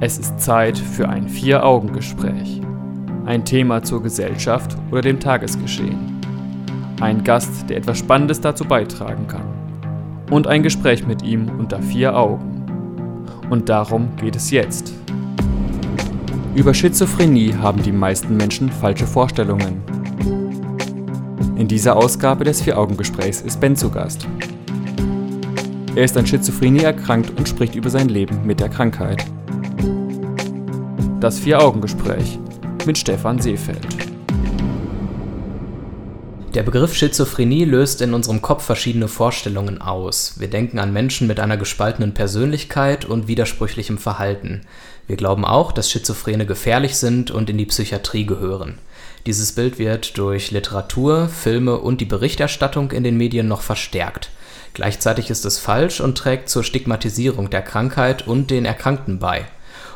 Es 0.00 0.16
ist 0.16 0.38
Zeit 0.38 0.78
für 0.78 1.08
ein 1.08 1.28
Vier-Augen-Gespräch. 1.28 2.60
Ein 3.26 3.44
Thema 3.44 3.82
zur 3.82 4.00
Gesellschaft 4.00 4.76
oder 4.92 5.00
dem 5.00 5.18
Tagesgeschehen. 5.18 6.20
Ein 7.00 7.24
Gast, 7.24 7.68
der 7.68 7.78
etwas 7.78 7.98
Spannendes 7.98 8.40
dazu 8.40 8.64
beitragen 8.64 9.26
kann. 9.26 9.42
Und 10.30 10.46
ein 10.46 10.62
Gespräch 10.62 11.04
mit 11.04 11.22
ihm 11.22 11.50
unter 11.58 11.82
vier 11.82 12.16
Augen. 12.16 12.64
Und 13.50 13.68
darum 13.68 14.14
geht 14.16 14.36
es 14.36 14.52
jetzt. 14.52 14.92
Über 16.54 16.74
Schizophrenie 16.74 17.54
haben 17.54 17.82
die 17.82 17.90
meisten 17.90 18.36
Menschen 18.36 18.70
falsche 18.70 19.06
Vorstellungen. 19.06 19.82
In 21.56 21.66
dieser 21.66 21.96
Ausgabe 21.96 22.44
des 22.44 22.62
Vier-Augen-Gesprächs 22.62 23.40
ist 23.40 23.60
Ben 23.60 23.74
zu 23.74 23.90
Gast. 23.90 24.28
Er 25.96 26.04
ist 26.04 26.16
an 26.16 26.24
Schizophrenie 26.24 26.84
erkrankt 26.84 27.36
und 27.36 27.48
spricht 27.48 27.74
über 27.74 27.90
sein 27.90 28.08
Leben 28.08 28.46
mit 28.46 28.60
der 28.60 28.68
Krankheit. 28.68 29.27
Das 31.20 31.40
Vier-Augen-Gespräch 31.40 32.38
mit 32.86 32.96
Stefan 32.96 33.40
Seefeld. 33.40 33.84
Der 36.54 36.62
Begriff 36.62 36.94
Schizophrenie 36.94 37.64
löst 37.64 38.00
in 38.02 38.14
unserem 38.14 38.40
Kopf 38.40 38.62
verschiedene 38.62 39.08
Vorstellungen 39.08 39.82
aus. 39.82 40.34
Wir 40.38 40.48
denken 40.48 40.78
an 40.78 40.92
Menschen 40.92 41.26
mit 41.26 41.40
einer 41.40 41.56
gespaltenen 41.56 42.14
Persönlichkeit 42.14 43.04
und 43.04 43.26
widersprüchlichem 43.26 43.98
Verhalten. 43.98 44.60
Wir 45.08 45.16
glauben 45.16 45.44
auch, 45.44 45.72
dass 45.72 45.90
Schizophrene 45.90 46.46
gefährlich 46.46 46.94
sind 46.94 47.32
und 47.32 47.50
in 47.50 47.58
die 47.58 47.66
Psychiatrie 47.66 48.24
gehören. 48.24 48.78
Dieses 49.26 49.50
Bild 49.50 49.80
wird 49.80 50.18
durch 50.18 50.52
Literatur, 50.52 51.28
Filme 51.28 51.78
und 51.78 52.00
die 52.00 52.04
Berichterstattung 52.04 52.92
in 52.92 53.02
den 53.02 53.16
Medien 53.16 53.48
noch 53.48 53.62
verstärkt. 53.62 54.30
Gleichzeitig 54.72 55.30
ist 55.30 55.44
es 55.44 55.58
falsch 55.58 56.00
und 56.00 56.16
trägt 56.16 56.48
zur 56.48 56.62
Stigmatisierung 56.62 57.50
der 57.50 57.62
Krankheit 57.62 58.28
und 58.28 58.52
den 58.52 58.64
Erkrankten 58.64 59.18
bei. 59.18 59.46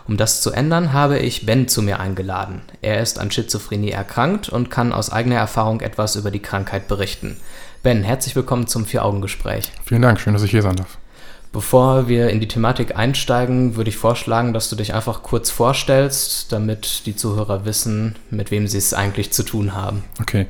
Um 0.09 0.17
das 0.17 0.41
zu 0.41 0.51
ändern, 0.51 0.93
habe 0.93 1.19
ich 1.19 1.47
Ben 1.47 1.69
zu 1.69 1.81
mir 1.81 2.01
eingeladen. 2.01 2.63
Er 2.81 3.01
ist 3.01 3.21
an 3.21 3.31
Schizophrenie 3.31 3.91
erkrankt 3.91 4.49
und 4.49 4.71
kann 4.71 4.93
aus 4.93 5.13
eigener 5.13 5.37
Erfahrung 5.37 5.81
etwas 5.81 6.17
über 6.17 6.31
die 6.31 6.43
Krankheit 6.43 6.89
berichten. 6.89 7.37
Ben, 7.85 8.03
herzlich 8.03 8.35
willkommen 8.35 8.67
zum 8.67 8.85
Vier-Augen-Gespräch. 8.85 9.71
Vielen 9.85 10.03
Dank, 10.03 10.21
schön, 10.21 10.33
dass 10.33 10.43
ich 10.43 10.51
hier 10.51 10.63
sein 10.63 10.77
darf. 10.77 10.99
Bevor 11.53 12.09
wir 12.09 12.31
in 12.31 12.41
die 12.41 12.49
Thematik 12.49 12.97
einsteigen, 12.97 13.77
würde 13.77 13.91
ich 13.91 13.97
vorschlagen, 13.97 14.55
dass 14.55 14.71
du 14.71 14.77
dich 14.77 14.95
einfach 14.95 15.23
kurz 15.23 15.51
vorstellst, 15.51 16.51
damit 16.51 17.05
die 17.05 17.15
Zuhörer 17.15 17.65
wissen, 17.67 18.17
mit 18.31 18.51
wem 18.51 18.67
sie 18.67 18.79
es 18.79 18.95
eigentlich 18.95 19.33
zu 19.33 19.43
tun 19.43 19.75
haben. 19.75 20.03
Okay. 20.21 20.47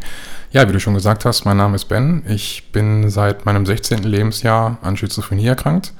Ja, 0.52 0.66
wie 0.68 0.72
du 0.72 0.78
schon 0.78 0.94
gesagt 0.94 1.24
hast, 1.24 1.44
mein 1.44 1.56
Name 1.56 1.74
ist 1.74 1.86
Ben. 1.86 2.22
Ich 2.28 2.70
bin 2.70 3.10
seit 3.10 3.44
meinem 3.44 3.66
16. 3.66 4.04
Lebensjahr 4.04 4.78
an 4.80 4.96
Schizophrenie 4.96 5.46
erkrankt. 5.46 5.92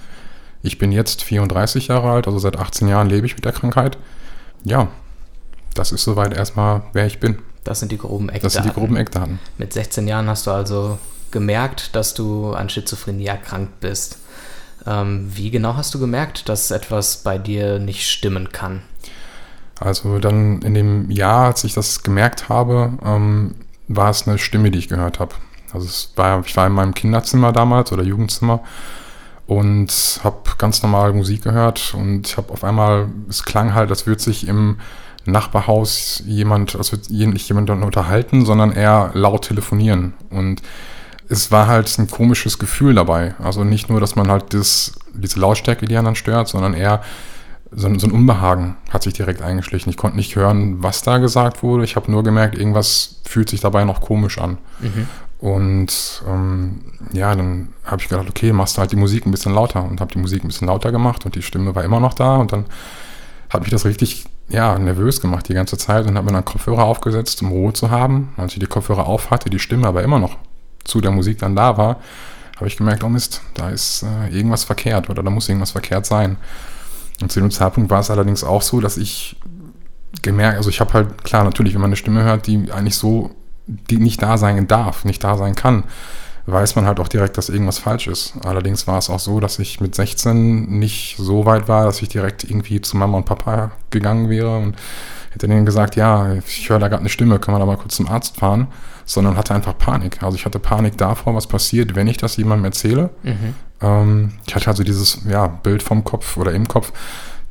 Ich 0.62 0.78
bin 0.78 0.92
jetzt 0.92 1.22
34 1.22 1.88
Jahre 1.88 2.10
alt, 2.10 2.27
also 2.27 2.38
seit 2.38 2.58
18 2.58 2.88
Jahren 2.88 3.08
lebe 3.08 3.27
ich 3.27 3.34
mit 3.34 3.44
der 3.44 3.52
Krankheit. 3.52 3.98
Ja, 4.64 4.88
das 5.74 5.92
ist 5.92 6.04
soweit 6.04 6.34
erstmal, 6.34 6.82
wer 6.92 7.06
ich 7.06 7.19
bin. 7.19 7.38
Das 7.64 7.80
sind 7.80 7.92
die 7.92 7.98
groben 7.98 8.28
Eckdaten. 8.28 8.44
Das 8.44 8.52
sind 8.54 8.64
die 8.66 8.72
groben 8.72 8.96
Eckdaten. 8.96 9.38
Mit 9.58 9.72
16 9.72 10.06
Jahren 10.06 10.28
hast 10.28 10.46
du 10.46 10.50
also 10.50 10.98
gemerkt, 11.30 11.94
dass 11.96 12.14
du 12.14 12.52
an 12.52 12.69
Schizophrenie 12.69 13.27
erkrankt 13.27 13.80
bist. 13.80 14.19
Ähm, 14.86 15.30
wie 15.34 15.50
genau 15.50 15.77
hast 15.77 15.94
du 15.94 15.98
gemerkt, 15.98 16.48
dass 16.48 16.70
etwas 16.70 17.19
bei 17.19 17.38
dir 17.38 17.78
nicht 17.78 18.08
stimmen 18.08 18.50
kann? 18.52 18.82
Also 19.80 20.19
dann 20.19 20.62
in 20.62 20.74
dem 20.74 21.10
Jahr, 21.10 21.47
als 21.47 21.64
ich 21.64 21.74
das 21.74 22.02
gemerkt 22.02 22.48
habe, 22.48 22.92
ähm, 23.04 23.54
war 23.88 24.10
es 24.10 24.28
eine 24.28 24.38
Stimme, 24.38 24.70
die 24.70 24.78
ich 24.78 24.88
gehört 24.88 25.19
habe. 25.19 25.34
Also 25.72 25.88
war, 26.16 26.44
ich 26.44 26.56
war 26.56 26.66
in 26.66 26.72
meinem 26.72 26.94
Kinderzimmer 26.94 27.52
damals 27.52 27.92
oder 27.92 28.02
Jugendzimmer 28.02 28.60
und 29.56 30.20
habe 30.25 30.39
ganz 30.58 30.83
normal 30.83 31.12
Musik 31.12 31.42
gehört 31.42 31.95
und 31.95 32.28
ich 32.28 32.36
habe 32.36 32.53
auf 32.53 32.64
einmal, 32.64 33.08
es 33.28 33.45
klang 33.45 33.75
halt, 33.75 33.91
als 33.91 34.06
würde 34.06 34.22
sich 34.22 34.48
im 34.48 34.78
Nachbarhaus 35.25 36.22
jemand, 36.27 36.75
als 36.75 36.92
würde 36.92 37.31
nicht 37.31 37.49
jemand 37.49 37.69
dann 37.69 37.82
unterhalten, 37.82 38.44
sondern 38.44 38.72
eher 38.72 39.10
laut 39.15 39.47
telefonieren 39.47 40.15
und 40.31 40.62
es 41.28 41.50
war 41.50 41.66
halt 41.66 41.99
ein 41.99 42.09
komisches 42.09 42.59
Gefühl 42.59 42.94
dabei. 42.94 43.34
Also 43.43 43.65
nicht 43.65 43.88
nur, 43.88 44.00
dass 44.00 44.16
man 44.16 44.31
halt 44.31 44.53
das, 44.53 44.93
diese 45.15 45.41
Lautstärke, 45.41 45.87
die 45.87 45.97
anderen 45.97 46.15
stört, 46.15 46.49
sondern 46.49 46.75
eher 46.75 47.00
so, 47.75 47.93
so, 47.99 48.06
ein 48.06 48.12
Unbehagen 48.12 48.76
hat 48.91 49.03
sich 49.03 49.15
direkt 49.15 49.41
eingeschlichen. 49.41 49.88
Ich 49.88 49.97
konnte 49.97 50.19
nicht 50.19 50.37
hören, 50.37 50.82
was 50.82 51.03
da 51.03 51.16
gesagt 51.19 51.62
wurde. 51.62 51.84
Ich 51.84 51.97
habe 51.97 52.10
nur 52.10 52.22
gemerkt, 52.22 52.59
irgendwas 52.59 53.22
fühlt 53.25 53.49
sich 53.49 53.60
dabei 53.60 53.84
noch 53.84 54.03
komisch 54.03 54.38
an. 54.38 54.59
Mhm. 54.81 55.09
Und 55.42 56.22
ähm, 56.28 56.82
ja, 57.12 57.34
dann 57.34 57.70
habe 57.84 58.00
ich 58.00 58.08
gedacht, 58.08 58.28
okay, 58.28 58.53
machst 58.53 58.76
du 58.76 58.80
halt 58.80 58.92
die 58.92 58.97
Musik 58.97 59.26
ein 59.26 59.32
bisschen 59.32 59.53
lauter 59.53 59.82
und 59.82 60.00
habe 60.00 60.12
die 60.12 60.20
Musik 60.20 60.44
ein 60.44 60.47
bisschen 60.47 60.69
lauter 60.69 60.92
gemacht 60.92 61.26
und 61.26 61.34
die 61.34 61.42
Stimme 61.42 61.75
war 61.75 61.82
immer 61.82 61.98
noch 61.98 62.14
da 62.14 62.36
und 62.36 62.53
dann 62.53 62.64
hat 63.50 63.62
mich 63.62 63.70
das 63.70 63.84
richtig 63.84 64.25
ja, 64.48 64.78
nervös 64.78 65.20
gemacht 65.20 65.48
die 65.48 65.54
ganze 65.54 65.76
Zeit 65.76 66.06
und 66.06 66.16
habe 66.16 66.26
mir 66.26 66.32
dann 66.32 66.44
Kopfhörer 66.44 66.84
aufgesetzt, 66.84 67.42
um 67.42 67.50
Ruhe 67.50 67.72
zu 67.72 67.91
haben. 67.91 68.32
Als 68.36 68.52
ich 68.52 68.60
die 68.60 68.66
Kopfhörer 68.66 69.08
auf 69.08 69.32
hatte, 69.32 69.50
die 69.50 69.58
Stimme 69.58 69.88
aber 69.88 70.04
immer 70.04 70.20
noch 70.20 70.36
zu 70.84 71.00
der 71.00 71.10
Musik 71.10 71.38
dann 71.41 71.56
da 71.56 71.76
war, 71.76 71.97
habe 72.54 72.69
ich 72.69 72.76
gemerkt, 72.76 73.02
oh 73.02 73.08
Mist, 73.08 73.41
da 73.54 73.70
ist 73.70 74.04
äh, 74.04 74.28
irgendwas 74.28 74.62
verkehrt 74.62 75.10
oder 75.10 75.25
da 75.25 75.31
muss 75.31 75.48
irgendwas 75.48 75.72
verkehrt 75.72 76.06
sein. 76.06 76.36
Und 77.20 77.32
zu 77.32 77.41
dem 77.41 77.50
Zeitpunkt 77.50 77.91
war 77.91 77.98
es 77.98 78.12
allerdings 78.12 78.44
auch 78.44 78.62
so, 78.62 78.81
dass 78.81 78.97
ich 78.97 79.34
gemerkt, 80.22 80.58
also 80.58 80.70
ich 80.70 80.78
habe 80.78 80.92
halt, 80.92 81.25
klar, 81.25 81.42
natürlich, 81.42 81.75
wenn 81.75 81.81
man 81.81 81.88
eine 81.88 81.97
Stimme 81.97 82.22
hört, 82.22 82.47
die 82.47 82.70
eigentlich 82.70 82.94
so, 82.94 83.32
die 83.67 83.99
nicht 83.99 84.23
da 84.23 84.39
sein 84.39 84.67
darf, 84.69 85.05
nicht 85.05 85.23
da 85.23 85.37
sein 85.37 85.55
kann, 85.55 85.84
weiß 86.47 86.75
man 86.77 86.87
halt 86.87 86.99
auch 86.99 87.09
direkt, 87.09 87.39
dass 87.39 87.49
irgendwas 87.49 87.78
falsch 87.78 88.09
ist. 88.09 88.34
Allerdings 88.45 88.87
war 88.87 88.99
es 88.99 89.09
auch 89.11 89.21
so, 89.21 89.39
dass 89.41 89.59
ich 89.59 89.81
mit 89.81 89.95
16 89.95 90.78
nicht 90.78 91.17
so 91.19 91.47
weit 91.47 91.69
war, 91.69 91.84
dass 91.84 92.03
ich 92.03 92.09
direkt 92.09 92.45
irgendwie 92.45 92.81
zu 92.81 92.97
Mama 92.97 93.19
und 93.19 93.27
Papa 93.27 93.73
gegangen 93.91 94.28
wäre 94.28 94.59
und 94.59 94.77
hätte 95.31 95.47
denen 95.47 95.65
gesagt, 95.65 95.97
ja, 95.97 96.34
ich 96.34 96.69
höre 96.69 96.78
da 96.78 96.89
gerade 96.89 97.00
eine 97.00 97.09
Stimme, 97.09 97.39
kann 97.39 97.53
man 97.53 97.61
da 97.61 97.67
mal 97.67 97.77
kurz 97.77 97.97
zum 97.97 98.09
Arzt 98.09 98.37
fahren, 98.37 98.67
sondern 99.05 99.37
hatte 99.37 99.55
einfach 99.55 99.79
Panik. 99.79 100.23
Also 100.23 100.37
ich 100.37 100.44
hatte 100.44 100.59
Panik 100.59 100.99
davor, 100.99 101.34
was 101.34 101.47
passiert, 101.47 101.94
wenn 101.94 102.09
ich 102.09 102.17
das 102.17 102.37
jemandem 102.37 102.67
erzähle. 102.67 103.11
Mhm. 103.23 103.55
Ähm, 103.81 104.33
ich 104.47 104.55
hatte 104.55 104.69
also 104.69 104.83
dieses 104.83 105.21
ja, 105.29 105.47
Bild 105.47 105.83
vom 105.83 106.05
Kopf 106.05 106.37
oder 106.37 106.53
im 106.53 106.67
Kopf, 106.67 106.93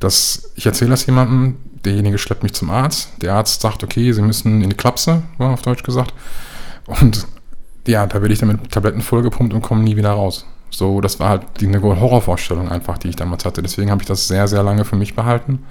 dass 0.00 0.52
ich 0.54 0.66
erzähle 0.66 0.90
das 0.90 1.06
jemandem, 1.06 1.56
derjenige 1.84 2.18
schleppt 2.18 2.42
mich 2.42 2.54
zum 2.54 2.70
Arzt, 2.70 3.10
der 3.20 3.34
Arzt 3.34 3.60
sagt, 3.60 3.82
okay, 3.82 4.12
Sie 4.12 4.22
müssen 4.22 4.62
in 4.62 4.70
die 4.70 4.76
Klapse, 4.76 5.22
war 5.38 5.50
auf 5.50 5.62
Deutsch 5.62 5.82
gesagt, 5.82 6.14
und 6.86 7.26
ja, 7.86 8.06
da 8.06 8.20
werde 8.20 8.32
ich 8.32 8.38
dann 8.38 8.48
mit 8.48 8.70
Tabletten 8.70 9.02
vollgepumpt 9.02 9.54
und 9.54 9.62
komme 9.62 9.82
nie 9.82 9.96
wieder 9.96 10.12
raus. 10.12 10.46
So, 10.70 11.00
das 11.00 11.20
war 11.20 11.28
halt 11.28 11.42
die, 11.60 11.66
eine 11.66 11.82
Horrorvorstellung 11.82 12.68
einfach, 12.70 12.98
die 12.98 13.08
ich 13.08 13.16
damals 13.16 13.44
hatte. 13.44 13.62
Deswegen 13.62 13.90
habe 13.90 14.02
ich 14.02 14.08
das 14.08 14.28
sehr, 14.28 14.48
sehr 14.48 14.62
lange 14.62 14.84
für 14.84 14.96
mich 14.96 15.14
behalten. 15.14 15.64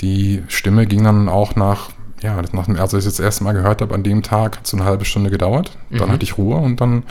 Die 0.00 0.42
Stimme 0.48 0.86
ging 0.86 1.02
dann 1.02 1.28
auch 1.28 1.56
nach, 1.56 1.90
ja, 2.20 2.40
nach 2.52 2.66
dem, 2.66 2.78
als 2.78 2.92
ich 2.92 2.98
es 3.00 3.04
das 3.04 3.20
erste 3.20 3.44
Mal 3.44 3.54
gehört 3.54 3.80
habe, 3.80 3.94
an 3.94 4.02
dem 4.02 4.22
Tag 4.22 4.58
hat 4.58 4.64
es 4.64 4.70
so 4.70 4.76
eine 4.76 4.86
halbe 4.86 5.04
Stunde 5.04 5.30
gedauert. 5.30 5.76
Dann 5.90 6.08
mhm. 6.08 6.12
hatte 6.12 6.24
ich 6.24 6.38
Ruhe 6.38 6.56
und 6.56 6.80
dann 6.80 7.02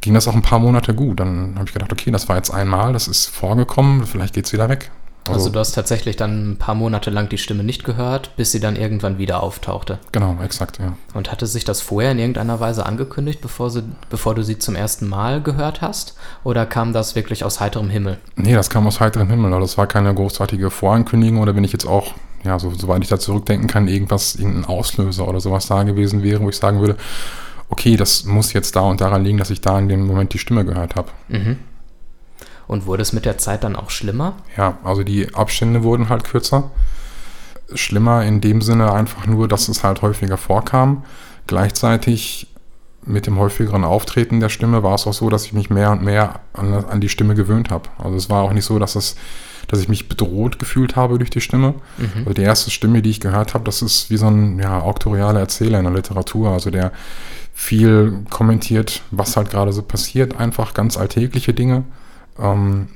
ging 0.00 0.14
das 0.14 0.28
auch 0.28 0.34
ein 0.34 0.42
paar 0.42 0.60
Monate 0.60 0.94
gut. 0.94 1.20
Dann 1.20 1.54
habe 1.56 1.66
ich 1.66 1.72
gedacht, 1.74 1.92
okay, 1.92 2.10
das 2.10 2.28
war 2.28 2.36
jetzt 2.36 2.50
einmal, 2.50 2.92
das 2.92 3.06
ist 3.08 3.26
vorgekommen, 3.26 4.06
vielleicht 4.06 4.34
geht 4.34 4.46
es 4.46 4.52
wieder 4.52 4.68
weg. 4.68 4.90
Also, 5.28 5.38
also, 5.38 5.50
du 5.50 5.58
hast 5.60 5.72
tatsächlich 5.72 6.16
dann 6.16 6.52
ein 6.52 6.56
paar 6.56 6.74
Monate 6.74 7.10
lang 7.10 7.28
die 7.28 7.38
Stimme 7.38 7.62
nicht 7.62 7.84
gehört, 7.84 8.34
bis 8.36 8.50
sie 8.50 8.58
dann 8.58 8.74
irgendwann 8.74 9.18
wieder 9.18 9.42
auftauchte. 9.42 9.98
Genau, 10.10 10.36
exakt, 10.42 10.78
ja. 10.78 10.96
Und 11.14 11.30
hatte 11.30 11.46
sich 11.46 11.64
das 11.64 11.80
vorher 11.80 12.10
in 12.10 12.18
irgendeiner 12.18 12.58
Weise 12.58 12.86
angekündigt, 12.86 13.40
bevor, 13.40 13.70
sie, 13.70 13.84
bevor 14.10 14.34
du 14.34 14.42
sie 14.42 14.58
zum 14.58 14.74
ersten 14.74 15.08
Mal 15.08 15.40
gehört 15.40 15.80
hast? 15.80 16.16
Oder 16.42 16.66
kam 16.66 16.92
das 16.92 17.14
wirklich 17.14 17.44
aus 17.44 17.60
heiterem 17.60 17.88
Himmel? 17.88 18.18
Nee, 18.34 18.54
das 18.54 18.68
kam 18.68 18.86
aus 18.86 18.98
heiterem 18.98 19.28
Himmel. 19.28 19.52
Also 19.52 19.64
das 19.64 19.78
war 19.78 19.86
keine 19.86 20.12
großartige 20.12 20.70
Vorankündigung 20.70 21.40
oder 21.40 21.54
wenn 21.54 21.64
ich 21.64 21.72
jetzt 21.72 21.86
auch, 21.86 22.14
ja, 22.42 22.58
so, 22.58 22.72
soweit 22.72 23.02
ich 23.02 23.08
da 23.08 23.18
zurückdenken 23.18 23.68
kann, 23.68 23.86
irgendwas, 23.86 24.34
irgendein 24.34 24.64
Auslöser 24.64 25.28
oder 25.28 25.40
sowas 25.40 25.66
da 25.66 25.84
gewesen 25.84 26.24
wäre, 26.24 26.40
wo 26.40 26.48
ich 26.48 26.56
sagen 26.56 26.80
würde, 26.80 26.96
okay, 27.68 27.96
das 27.96 28.24
muss 28.24 28.52
jetzt 28.52 28.74
da 28.74 28.80
und 28.80 29.00
daran 29.00 29.24
liegen, 29.24 29.38
dass 29.38 29.50
ich 29.50 29.60
da 29.60 29.78
in 29.78 29.88
dem 29.88 30.06
Moment 30.06 30.34
die 30.34 30.38
Stimme 30.38 30.64
gehört 30.64 30.96
habe. 30.96 31.08
Mhm. 31.28 31.58
Und 32.66 32.86
wurde 32.86 33.02
es 33.02 33.12
mit 33.12 33.24
der 33.24 33.38
Zeit 33.38 33.64
dann 33.64 33.76
auch 33.76 33.90
schlimmer? 33.90 34.34
Ja, 34.56 34.78
also 34.84 35.02
die 35.02 35.34
Abstände 35.34 35.82
wurden 35.82 36.08
halt 36.08 36.24
kürzer. 36.24 36.70
Schlimmer 37.74 38.24
in 38.24 38.40
dem 38.40 38.62
Sinne 38.62 38.92
einfach 38.92 39.26
nur, 39.26 39.48
dass 39.48 39.68
es 39.68 39.82
halt 39.82 40.02
häufiger 40.02 40.36
vorkam. 40.36 41.04
Gleichzeitig 41.46 42.46
mit 43.04 43.26
dem 43.26 43.38
häufigeren 43.38 43.84
Auftreten 43.84 44.40
der 44.40 44.48
Stimme 44.48 44.82
war 44.82 44.94
es 44.94 45.06
auch 45.06 45.12
so, 45.12 45.28
dass 45.28 45.44
ich 45.44 45.52
mich 45.52 45.70
mehr 45.70 45.90
und 45.90 46.02
mehr 46.02 46.40
an, 46.52 46.72
an 46.72 47.00
die 47.00 47.08
Stimme 47.08 47.34
gewöhnt 47.34 47.70
habe. 47.70 47.88
Also 47.98 48.16
es 48.16 48.30
war 48.30 48.42
auch 48.42 48.52
nicht 48.52 48.64
so, 48.64 48.78
dass 48.78 48.94
es 48.94 49.16
dass 49.68 49.80
ich 49.80 49.88
mich 49.88 50.08
bedroht 50.08 50.58
gefühlt 50.58 50.96
habe 50.96 51.18
durch 51.18 51.30
die 51.30 51.40
Stimme. 51.40 51.74
Mhm. 51.96 52.10
Also 52.18 52.34
die 52.34 52.42
erste 52.42 52.70
Stimme, 52.70 53.00
die 53.00 53.10
ich 53.10 53.20
gehört 53.20 53.54
habe, 53.54 53.64
das 53.64 53.80
ist 53.80 54.10
wie 54.10 54.16
so 54.16 54.26
ein 54.26 54.58
ja, 54.58 54.80
auktorialer 54.80 55.40
Erzähler 55.40 55.78
in 55.78 55.84
der 55.84 55.94
Literatur, 55.94 56.50
also 56.50 56.70
der 56.70 56.92
viel 57.54 58.24
kommentiert, 58.28 59.02
was 59.10 59.36
halt 59.36 59.50
gerade 59.50 59.72
so 59.72 59.82
passiert, 59.82 60.38
einfach 60.38 60.74
ganz 60.74 60.96
alltägliche 60.96 61.54
Dinge 61.54 61.84
ähm, 62.38 62.88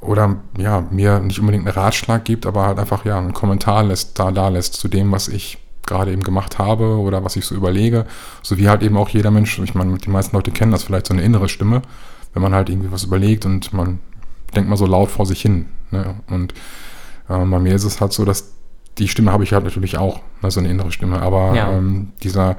oder 0.00 0.36
ja, 0.56 0.86
mir 0.90 1.20
nicht 1.20 1.40
unbedingt 1.40 1.66
einen 1.66 1.76
Ratschlag 1.76 2.24
gibt, 2.24 2.46
aber 2.46 2.66
halt 2.66 2.78
einfach 2.78 3.04
ja 3.04 3.18
einen 3.18 3.34
Kommentar 3.34 3.84
lässt, 3.84 4.18
da, 4.18 4.30
da 4.30 4.48
lässt 4.48 4.74
zu 4.74 4.88
dem, 4.88 5.12
was 5.12 5.28
ich 5.28 5.58
gerade 5.86 6.12
eben 6.12 6.22
gemacht 6.22 6.58
habe 6.58 6.98
oder 6.98 7.24
was 7.24 7.36
ich 7.36 7.44
so 7.44 7.54
überlege. 7.54 8.06
So 8.42 8.56
wie 8.58 8.68
halt 8.68 8.82
eben 8.82 8.96
auch 8.96 9.08
jeder 9.08 9.30
Mensch, 9.30 9.58
ich 9.58 9.74
meine, 9.74 9.98
die 9.98 10.10
meisten 10.10 10.36
Leute 10.36 10.52
kennen 10.52 10.72
das 10.72 10.84
vielleicht 10.84 11.06
so 11.06 11.14
eine 11.14 11.22
innere 11.22 11.48
Stimme, 11.48 11.82
wenn 12.32 12.42
man 12.42 12.54
halt 12.54 12.70
irgendwie 12.70 12.92
was 12.92 13.04
überlegt 13.04 13.44
und 13.44 13.72
man 13.72 13.98
denkt 14.54 14.70
mal 14.70 14.76
so 14.76 14.86
laut 14.86 15.10
vor 15.10 15.26
sich 15.26 15.42
hin. 15.42 15.66
Ne? 15.90 16.14
Und 16.28 16.54
Ähm, 17.30 17.50
bei 17.50 17.60
mir 17.60 17.74
ist 17.74 17.84
es 17.84 18.00
halt 18.00 18.12
so, 18.12 18.24
dass 18.24 18.52
die 18.98 19.08
Stimme 19.08 19.32
habe 19.32 19.44
ich 19.44 19.52
halt 19.52 19.64
natürlich 19.64 19.96
auch, 19.98 20.20
ne, 20.42 20.50
so 20.50 20.60
eine 20.60 20.68
innere 20.70 20.92
Stimme, 20.92 21.20
aber 21.22 21.54
Ja. 21.54 21.70
ähm, 21.72 22.12
dieser, 22.22 22.56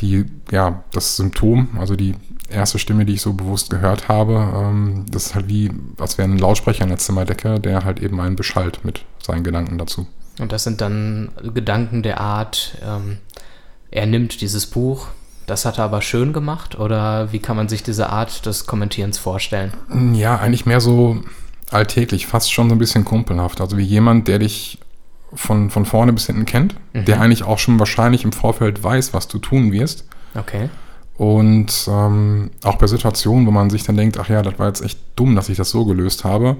die, 0.00 0.24
ja, 0.50 0.82
das 0.92 1.16
Symptom, 1.16 1.68
also 1.78 1.96
die 1.96 2.14
erste 2.48 2.78
Stimme, 2.78 3.04
die 3.04 3.14
ich 3.14 3.22
so 3.22 3.32
bewusst 3.32 3.70
gehört 3.70 4.08
habe, 4.08 4.52
ähm, 4.54 5.06
das 5.10 5.26
ist 5.26 5.34
halt 5.34 5.48
wie, 5.48 5.70
als 5.98 6.18
wäre 6.18 6.28
ein 6.28 6.38
Lautsprecher 6.38 6.82
in 6.84 6.90
der 6.90 6.98
Zimmerdecke, 6.98 7.60
der 7.60 7.84
halt 7.84 8.00
eben 8.00 8.20
einen 8.20 8.36
beschallt 8.36 8.84
mit 8.84 9.04
seinen 9.22 9.42
Gedanken 9.44 9.78
dazu. 9.78 10.06
Und 10.38 10.52
das 10.52 10.64
sind 10.64 10.80
dann 10.80 11.30
Gedanken 11.54 12.02
der 12.02 12.20
Art, 12.20 12.76
ähm, 12.86 13.18
er 13.90 14.06
nimmt 14.06 14.40
dieses 14.40 14.66
Buch, 14.66 15.08
das 15.46 15.64
hat 15.66 15.78
er 15.78 15.84
aber 15.84 16.00
schön 16.00 16.32
gemacht, 16.32 16.78
oder 16.78 17.32
wie 17.32 17.38
kann 17.40 17.56
man 17.56 17.68
sich 17.68 17.82
diese 17.82 18.08
Art 18.10 18.46
des 18.46 18.66
Kommentierens 18.66 19.18
vorstellen? 19.18 19.72
Ja, 20.14 20.36
eigentlich 20.38 20.64
mehr 20.64 20.80
so 20.80 21.20
alltäglich, 21.70 22.26
fast 22.26 22.52
schon 22.52 22.68
so 22.68 22.74
ein 22.74 22.78
bisschen 22.78 23.04
kumpelhaft. 23.04 23.60
Also 23.60 23.76
wie 23.76 23.82
jemand, 23.82 24.28
der 24.28 24.38
dich 24.38 24.78
von, 25.34 25.70
von 25.70 25.84
vorne 25.86 26.12
bis 26.12 26.26
hinten 26.26 26.44
kennt, 26.44 26.74
Mhm. 26.92 27.04
der 27.06 27.20
eigentlich 27.20 27.42
auch 27.44 27.58
schon 27.58 27.78
wahrscheinlich 27.78 28.24
im 28.24 28.32
Vorfeld 28.32 28.82
weiß, 28.82 29.14
was 29.14 29.28
du 29.28 29.38
tun 29.38 29.72
wirst. 29.72 30.04
Okay. 30.34 30.68
Und 31.16 31.86
ähm, 31.88 32.50
auch 32.64 32.76
bei 32.76 32.86
Situationen, 32.86 33.46
wo 33.46 33.50
man 33.50 33.70
sich 33.70 33.82
dann 33.84 33.96
denkt, 33.96 34.18
ach 34.18 34.28
ja, 34.28 34.42
das 34.42 34.58
war 34.58 34.66
jetzt 34.68 34.82
echt 34.82 34.98
dumm, 35.16 35.36
dass 35.36 35.48
ich 35.48 35.56
das 35.56 35.70
so 35.70 35.84
gelöst 35.84 36.24
habe. 36.24 36.56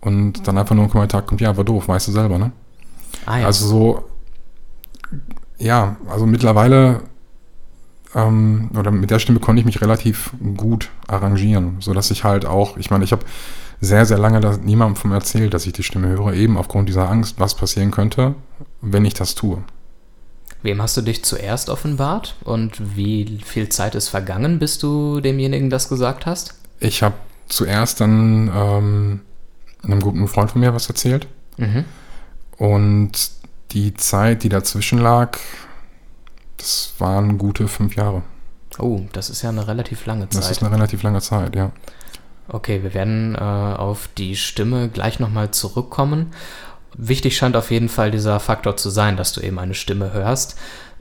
Und 0.00 0.46
dann 0.46 0.58
einfach 0.58 0.74
nur 0.74 0.84
ein 0.84 0.90
Kommentar 0.90 1.22
kommt, 1.22 1.40
ja, 1.40 1.56
war 1.56 1.64
doof, 1.64 1.88
weißt 1.88 2.08
du 2.08 2.12
selber, 2.12 2.38
ne? 2.38 2.52
Ah 3.26 3.38
ja. 3.38 3.46
Also 3.46 3.66
so, 3.66 4.04
ja, 5.58 5.96
also 6.08 6.26
mittlerweile, 6.26 7.02
ähm, 8.14 8.70
oder 8.78 8.90
mit 8.90 9.10
der 9.10 9.18
Stimme 9.18 9.40
konnte 9.40 9.60
ich 9.60 9.66
mich 9.66 9.80
relativ 9.80 10.32
gut 10.56 10.90
arrangieren, 11.08 11.76
sodass 11.80 12.10
ich 12.10 12.24
halt 12.24 12.46
auch, 12.46 12.76
ich 12.76 12.90
meine, 12.90 13.04
ich 13.04 13.12
habe 13.12 13.24
sehr, 13.80 14.04
sehr 14.06 14.18
lange 14.18 14.40
das 14.40 14.58
niemandem 14.60 14.96
von 14.96 15.10
mir 15.10 15.16
erzählt, 15.16 15.54
dass 15.54 15.66
ich 15.66 15.72
die 15.72 15.82
Stimme 15.82 16.08
höre, 16.08 16.32
eben 16.34 16.56
aufgrund 16.56 16.88
dieser 16.88 17.08
Angst, 17.08 17.36
was 17.38 17.54
passieren 17.54 17.90
könnte, 17.90 18.34
wenn 18.80 19.04
ich 19.04 19.14
das 19.14 19.34
tue. 19.34 19.62
Wem 20.62 20.82
hast 20.82 20.96
du 20.96 21.02
dich 21.02 21.24
zuerst 21.24 21.70
offenbart 21.70 22.34
und 22.42 22.96
wie 22.96 23.40
viel 23.44 23.68
Zeit 23.68 23.94
ist 23.94 24.08
vergangen, 24.08 24.58
bis 24.58 24.78
du 24.78 25.20
demjenigen 25.20 25.70
das 25.70 25.88
gesagt 25.88 26.26
hast? 26.26 26.54
Ich 26.80 27.02
habe 27.04 27.14
zuerst 27.48 28.00
dann 28.00 28.50
ähm, 28.52 29.20
einem 29.84 30.00
guten 30.00 30.26
Freund 30.26 30.50
von 30.50 30.60
mir 30.60 30.74
was 30.74 30.88
erzählt 30.88 31.26
Mhm. 31.56 31.84
und 32.56 33.10
die 33.72 33.94
Zeit, 33.94 34.42
die 34.44 34.48
dazwischen 34.48 34.98
lag, 34.98 35.38
das 36.56 36.92
waren 36.98 37.38
gute 37.38 37.68
fünf 37.68 37.96
Jahre. 37.96 38.22
Oh, 38.78 39.00
das 39.12 39.28
ist 39.30 39.42
ja 39.42 39.48
eine 39.50 39.66
relativ 39.66 40.06
lange 40.06 40.26
Das 40.26 40.40
Zeit. 40.46 40.50
ist 40.52 40.62
eine 40.62 40.72
relativ 40.74 41.02
lange 41.02 41.20
Zeit, 41.20 41.54
ja. 41.56 41.72
Okay, 42.48 42.82
wir 42.82 42.94
werden 42.94 43.34
äh, 43.34 43.38
auf 43.38 44.08
die 44.16 44.34
Stimme 44.34 44.88
gleich 44.88 45.20
nochmal 45.20 45.50
zurückkommen. 45.50 46.32
Wichtig 46.96 47.36
scheint 47.36 47.56
auf 47.56 47.70
jeden 47.70 47.90
Fall 47.90 48.10
dieser 48.10 48.40
Faktor 48.40 48.76
zu 48.76 48.88
sein, 48.88 49.16
dass 49.16 49.32
du 49.32 49.40
eben 49.40 49.58
eine 49.58 49.74
Stimme 49.74 50.12
hörst. 50.12 50.56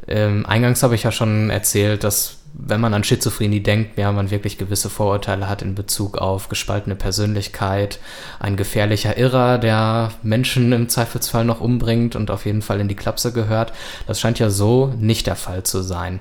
Ähm, 0.08 0.46
eingangs 0.46 0.84
habe 0.84 0.96
ich 0.96 1.04
ja 1.04 1.12
schon 1.12 1.50
erzählt, 1.50 2.04
dass 2.04 2.38
wenn 2.54 2.82
man 2.82 2.94
an 2.94 3.04
Schizophrenie 3.04 3.62
denkt, 3.62 3.98
ja, 3.98 4.12
man 4.12 4.32
wirklich 4.32 4.58
gewisse 4.58 4.90
Vorurteile 4.90 5.48
hat 5.48 5.62
in 5.62 5.76
Bezug 5.76 6.18
auf 6.18 6.50
gespaltene 6.50 6.96
Persönlichkeit, 6.96 8.00
ein 8.40 8.58
gefährlicher 8.58 9.18
Irrer, 9.18 9.58
der 9.58 10.12
Menschen 10.24 10.72
im 10.74 10.90
Zweifelsfall 10.90 11.46
noch 11.46 11.62
umbringt 11.62 12.16
und 12.16 12.32
auf 12.32 12.46
jeden 12.46 12.62
Fall 12.62 12.80
in 12.80 12.88
die 12.88 12.96
Klapse 12.96 13.32
gehört. 13.32 13.74
Das 14.08 14.20
scheint 14.20 14.40
ja 14.40 14.50
so 14.50 14.94
nicht 15.00 15.28
der 15.28 15.36
Fall 15.36 15.64
zu 15.64 15.82
sein. 15.82 16.20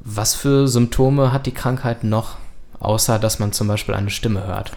Was 0.00 0.34
für 0.34 0.66
Symptome 0.66 1.32
hat 1.32 1.46
die 1.46 1.54
Krankheit 1.54 2.02
noch, 2.02 2.36
außer 2.82 3.18
dass 3.18 3.38
man 3.38 3.52
zum 3.52 3.68
Beispiel 3.68 3.94
eine 3.94 4.10
Stimme 4.10 4.46
hört? 4.46 4.72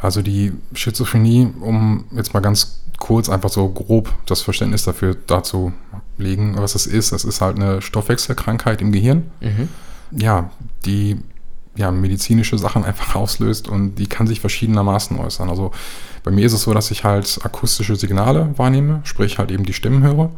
Also 0.00 0.22
die 0.22 0.52
Schizophrenie, 0.74 1.48
um 1.60 2.04
jetzt 2.12 2.34
mal 2.34 2.40
ganz 2.40 2.80
kurz 2.98 3.28
einfach 3.28 3.50
so 3.50 3.68
grob 3.68 4.12
das 4.26 4.42
Verständnis 4.42 4.84
dafür 4.84 5.16
dazu 5.26 5.72
legen, 6.18 6.54
was 6.58 6.74
es 6.74 6.86
ist. 6.86 7.12
Es 7.12 7.24
ist 7.24 7.40
halt 7.40 7.56
eine 7.56 7.82
Stoffwechselkrankheit 7.82 8.80
im 8.80 8.92
Gehirn, 8.92 9.30
Mhm. 9.40 9.68
ja, 10.12 10.50
die 10.84 11.18
ja, 11.76 11.90
medizinische 11.90 12.56
Sachen 12.56 12.84
einfach 12.84 13.16
auslöst 13.16 13.66
und 13.66 13.96
die 13.96 14.06
kann 14.06 14.26
sich 14.28 14.40
verschiedenermaßen 14.40 15.18
äußern. 15.18 15.50
Also 15.50 15.72
bei 16.22 16.30
mir 16.30 16.46
ist 16.46 16.52
es 16.52 16.62
so, 16.62 16.72
dass 16.72 16.90
ich 16.92 17.02
halt 17.02 17.40
akustische 17.42 17.96
Signale 17.96 18.50
wahrnehme, 18.56 19.00
sprich 19.04 19.38
halt 19.38 19.50
eben 19.50 19.64
die 19.64 19.72
Stimmen 19.72 20.02
höre. 20.04 20.30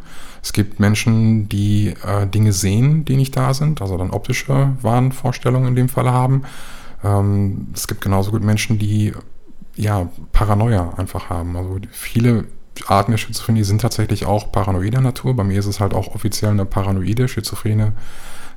Es 0.43 0.53
gibt 0.55 0.81
Menschen, 0.81 1.49
die 1.49 1.95
äh, 2.07 2.27
Dinge 2.27 2.53
sehen, 2.53 3.05
die 3.05 3.17
nicht 3.17 3.37
da 3.37 3.53
sind, 3.53 3.83
also 3.83 3.99
dann 3.99 4.11
optische 4.11 4.71
Wahnvorstellungen 4.81 5.69
in 5.69 5.77
dem 5.77 5.89
Fall 5.91 6.09
haben. 6.11 6.43
Ähm, 7.05 7.69
es 7.75 7.87
gibt 7.87 8.01
genauso 8.01 8.31
gut 8.31 8.43
Menschen, 8.43 8.79
die 8.79 9.13
ja 9.77 10.09
Paranoia 10.33 10.95
einfach 10.97 11.31
haben. 11.31 11.57
Also 11.57 11.79
viele 11.91 12.45
Arten 12.87 13.13
der 13.13 13.19
Schizophrenie 13.19 13.65
sind 13.65 13.81
tatsächlich 13.81 14.27
auch 14.27 14.53
paranoider 14.53 15.01
Natur. 15.01 15.35
Bei 15.35 15.45
mir 15.45 15.59
ist 15.59 15.67
es 15.67 15.81
halt 15.81 15.95
auch 15.95 16.15
offiziell 16.15 16.51
eine 16.51 16.67
paranoide, 16.67 17.29
schizophrene 17.29 17.93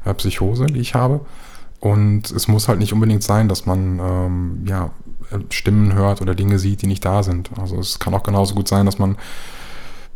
äh, 0.05 0.13
Psychose, 0.13 0.65
die 0.67 0.79
ich 0.79 0.95
habe. 0.95 1.21
Und 1.79 2.29
es 2.31 2.47
muss 2.47 2.67
halt 2.67 2.79
nicht 2.79 2.93
unbedingt 2.93 3.23
sein, 3.23 3.47
dass 3.47 3.65
man 3.65 3.99
ähm, 3.99 4.65
ja, 4.67 4.91
Stimmen 5.49 5.93
hört 5.93 6.21
oder 6.21 6.35
Dinge 6.35 6.59
sieht, 6.59 6.81
die 6.81 6.87
nicht 6.87 7.05
da 7.05 7.23
sind. 7.23 7.51
Also 7.59 7.79
es 7.79 7.99
kann 7.99 8.13
auch 8.13 8.23
genauso 8.23 8.55
gut 8.55 8.67
sein, 8.67 8.85
dass 8.85 8.99
man 8.99 9.17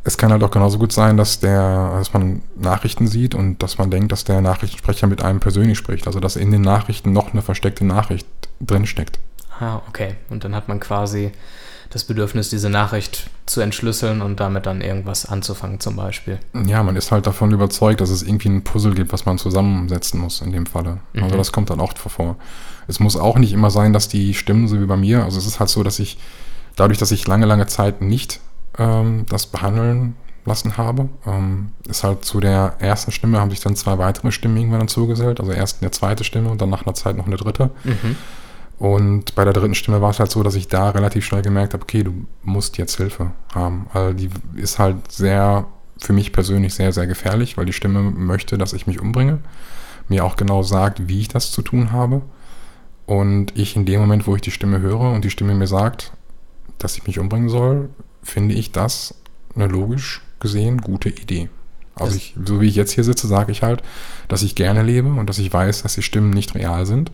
es 0.05 0.17
kann 0.17 0.31
halt 0.31 0.43
auch 0.43 0.51
genauso 0.51 0.77
gut 0.79 0.91
sein, 0.91 1.15
dass 1.17 1.39
der, 1.39 1.91
dass 1.97 2.13
man 2.13 2.41
Nachrichten 2.57 3.07
sieht 3.07 3.35
und 3.35 3.63
dass 3.63 3.77
man 3.77 3.89
denkt, 3.89 4.11
dass 4.11 4.23
der 4.25 4.41
Nachrichtensprecher 4.41 5.07
mit 5.07 5.23
einem 5.23 5.39
persönlich 5.39 5.77
spricht. 5.77 6.07
Also 6.07 6.19
dass 6.19 6.35
in 6.35 6.51
den 6.51 6.61
Nachrichten 6.61 7.13
noch 7.13 7.31
eine 7.31 7.41
versteckte 7.41 7.85
Nachricht 7.85 8.27
drinsteckt. 8.59 9.19
Ah, 9.59 9.81
okay. 9.87 10.15
Und 10.29 10.43
dann 10.43 10.55
hat 10.55 10.67
man 10.67 10.79
quasi 10.79 11.31
das 11.89 12.03
Bedürfnis, 12.05 12.49
diese 12.49 12.69
Nachricht 12.71 13.29
zu 13.45 13.61
entschlüsseln 13.61 14.21
und 14.23 14.39
damit 14.39 14.65
dann 14.65 14.81
irgendwas 14.81 15.27
anzufangen, 15.27 15.79
zum 15.79 15.95
Beispiel. 15.95 16.39
Ja, 16.65 16.81
man 16.81 16.95
ist 16.95 17.11
halt 17.11 17.27
davon 17.27 17.51
überzeugt, 17.51 18.01
dass 18.01 18.09
es 18.09 18.23
irgendwie 18.23 18.49
ein 18.49 18.63
Puzzle 18.63 18.95
gibt, 18.95 19.13
was 19.13 19.25
man 19.25 19.37
zusammensetzen 19.37 20.19
muss 20.19 20.41
in 20.41 20.51
dem 20.51 20.65
Falle. 20.65 20.99
Also 21.13 21.35
Mhm. 21.35 21.37
das 21.37 21.51
kommt 21.51 21.69
dann 21.69 21.79
oft 21.79 21.99
vor. 21.99 22.35
Es 22.87 22.99
muss 22.99 23.15
auch 23.15 23.37
nicht 23.37 23.53
immer 23.53 23.69
sein, 23.69 23.93
dass 23.93 24.07
die 24.07 24.33
stimmen, 24.33 24.67
so 24.67 24.81
wie 24.81 24.85
bei 24.85 24.97
mir. 24.97 25.23
Also 25.23 25.37
es 25.37 25.45
ist 25.45 25.59
halt 25.59 25.69
so, 25.69 25.83
dass 25.83 25.99
ich, 25.99 26.17
dadurch, 26.75 26.97
dass 26.97 27.11
ich 27.11 27.27
lange, 27.27 27.45
lange 27.45 27.67
Zeit 27.67 28.01
nicht 28.01 28.39
ähm, 28.77 29.25
das 29.29 29.47
behandeln 29.47 30.15
lassen 30.45 30.77
habe, 30.77 31.09
ähm, 31.25 31.69
ist 31.87 32.03
halt 32.03 32.25
zu 32.25 32.39
der 32.39 32.75
ersten 32.79 33.11
Stimme 33.11 33.39
haben 33.39 33.49
sich 33.49 33.61
dann 33.61 33.75
zwei 33.75 33.97
weitere 33.97 34.31
Stimmen 34.31 34.57
irgendwann 34.57 34.81
dazugesellt. 34.81 35.39
Also 35.39 35.51
erst 35.51 35.81
eine 35.81 35.91
zweite 35.91 36.23
Stimme 36.23 36.49
und 36.49 36.61
dann 36.61 36.69
nach 36.69 36.85
einer 36.85 36.93
Zeit 36.93 37.15
noch 37.15 37.27
eine 37.27 37.37
dritte. 37.37 37.69
Mhm. 37.83 38.15
Und 38.79 39.35
bei 39.35 39.45
der 39.45 39.53
dritten 39.53 39.75
Stimme 39.75 40.01
war 40.01 40.09
es 40.09 40.19
halt 40.19 40.31
so, 40.31 40.43
dass 40.43 40.55
ich 40.55 40.67
da 40.67 40.89
relativ 40.89 41.25
schnell 41.25 41.41
gemerkt 41.41 41.73
habe, 41.73 41.83
okay, 41.83 42.03
du 42.03 42.25
musst 42.41 42.77
jetzt 42.77 42.97
Hilfe 42.97 43.31
haben. 43.53 43.87
Weil 43.93 44.15
die 44.15 44.29
ist 44.55 44.79
halt 44.79 45.11
sehr, 45.11 45.67
für 45.97 46.11
mich 46.11 46.33
persönlich 46.33 46.73
sehr, 46.73 46.91
sehr 46.91 47.07
gefährlich, 47.07 47.55
weil 47.55 47.65
die 47.65 47.73
Stimme 47.73 48.01
möchte, 48.01 48.57
dass 48.57 48.73
ich 48.73 48.87
mich 48.87 48.99
umbringe. 48.99 49.39
Mir 50.09 50.25
auch 50.25 50.35
genau 50.35 50.63
sagt, 50.63 51.07
wie 51.07 51.21
ich 51.21 51.29
das 51.29 51.51
zu 51.51 51.61
tun 51.61 51.93
habe. 51.93 52.21
Und 53.05 53.57
ich 53.57 53.75
in 53.75 53.85
dem 53.85 54.01
Moment, 54.01 54.27
wo 54.27 54.35
ich 54.35 54.41
die 54.41 54.51
Stimme 54.51 54.81
höre 54.81 55.11
und 55.11 55.23
die 55.23 55.29
Stimme 55.29 55.55
mir 55.55 55.67
sagt, 55.67 56.11
dass 56.77 56.97
ich 56.97 57.07
mich 57.07 57.19
umbringen 57.19 57.49
soll, 57.49 57.89
finde 58.23 58.55
ich 58.55 58.71
das 58.71 59.15
eine 59.55 59.67
logisch 59.67 60.21
gesehen 60.39 60.79
gute 60.79 61.09
Idee. 61.09 61.49
Also 61.95 62.15
ich, 62.15 62.35
so 62.43 62.59
wie 62.59 62.67
ich 62.67 62.75
jetzt 62.75 62.93
hier 62.93 63.03
sitze, 63.03 63.27
sage 63.27 63.51
ich 63.51 63.61
halt, 63.61 63.83
dass 64.27 64.41
ich 64.41 64.55
gerne 64.55 64.81
lebe 64.81 65.09
und 65.09 65.29
dass 65.29 65.37
ich 65.37 65.53
weiß, 65.53 65.83
dass 65.83 65.95
die 65.95 66.01
Stimmen 66.01 66.31
nicht 66.31 66.55
real 66.55 66.85
sind. 66.85 67.11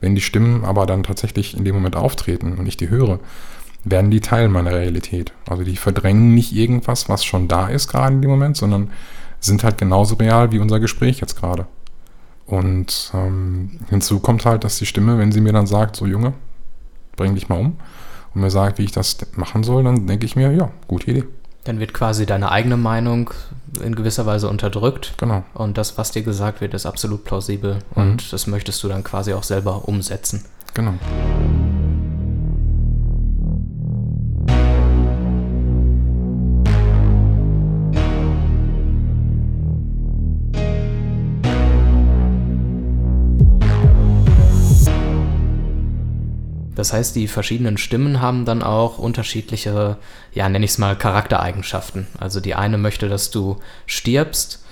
Wenn 0.00 0.14
die 0.14 0.20
Stimmen 0.20 0.64
aber 0.64 0.86
dann 0.86 1.02
tatsächlich 1.02 1.56
in 1.56 1.64
dem 1.64 1.74
Moment 1.74 1.96
auftreten 1.96 2.56
und 2.58 2.66
ich 2.66 2.76
die 2.76 2.88
höre, 2.88 3.20
werden 3.84 4.10
die 4.10 4.20
Teil 4.20 4.48
meiner 4.48 4.72
Realität. 4.72 5.32
Also 5.46 5.62
die 5.62 5.76
verdrängen 5.76 6.34
nicht 6.34 6.54
irgendwas, 6.54 7.08
was 7.08 7.24
schon 7.24 7.48
da 7.48 7.68
ist 7.68 7.88
gerade 7.88 8.14
in 8.14 8.22
dem 8.22 8.30
Moment, 8.30 8.56
sondern 8.56 8.90
sind 9.40 9.62
halt 9.62 9.76
genauso 9.76 10.14
real 10.14 10.52
wie 10.52 10.58
unser 10.58 10.80
Gespräch 10.80 11.20
jetzt 11.20 11.38
gerade. 11.38 11.66
Und 12.46 13.10
ähm, 13.14 13.80
hinzu 13.90 14.20
kommt 14.20 14.44
halt, 14.46 14.64
dass 14.64 14.78
die 14.78 14.86
Stimme, 14.86 15.18
wenn 15.18 15.32
sie 15.32 15.40
mir 15.40 15.52
dann 15.52 15.66
sagt, 15.66 15.96
so 15.96 16.06
Junge, 16.06 16.32
bring 17.16 17.34
dich 17.34 17.48
mal 17.48 17.58
um, 17.58 17.76
und 18.34 18.40
mir 18.40 18.50
sagt, 18.50 18.78
wie 18.78 18.84
ich 18.84 18.92
das 18.92 19.16
machen 19.36 19.62
soll, 19.62 19.84
dann 19.84 20.06
denke 20.06 20.26
ich 20.26 20.36
mir, 20.36 20.52
ja, 20.52 20.70
gute 20.88 21.10
Idee. 21.10 21.24
Dann 21.64 21.80
wird 21.80 21.94
quasi 21.94 22.26
deine 22.26 22.50
eigene 22.50 22.76
Meinung 22.76 23.30
in 23.82 23.94
gewisser 23.94 24.26
Weise 24.26 24.48
unterdrückt. 24.48 25.14
Genau. 25.16 25.44
Und 25.54 25.78
das, 25.78 25.96
was 25.96 26.10
dir 26.10 26.22
gesagt 26.22 26.60
wird, 26.60 26.74
ist 26.74 26.84
absolut 26.84 27.24
plausibel. 27.24 27.78
Mhm. 27.94 28.02
Und 28.02 28.32
das 28.32 28.46
möchtest 28.46 28.82
du 28.82 28.88
dann 28.88 29.02
quasi 29.02 29.32
auch 29.32 29.44
selber 29.44 29.88
umsetzen. 29.88 30.44
Genau. 30.74 30.94
Das 46.84 46.92
heißt, 46.92 47.16
die 47.16 47.28
verschiedenen 47.28 47.78
Stimmen 47.78 48.20
haben 48.20 48.44
dann 48.44 48.62
auch 48.62 48.98
unterschiedliche, 48.98 49.96
ja, 50.34 50.46
nenne 50.50 50.66
ich 50.66 50.72
es 50.72 50.76
mal, 50.76 50.94
Charaktereigenschaften. 50.94 52.06
Also 52.20 52.40
die 52.40 52.54
eine 52.54 52.76
möchte, 52.76 53.08
dass 53.08 53.30
du 53.30 53.56
stirbst. 53.86 54.62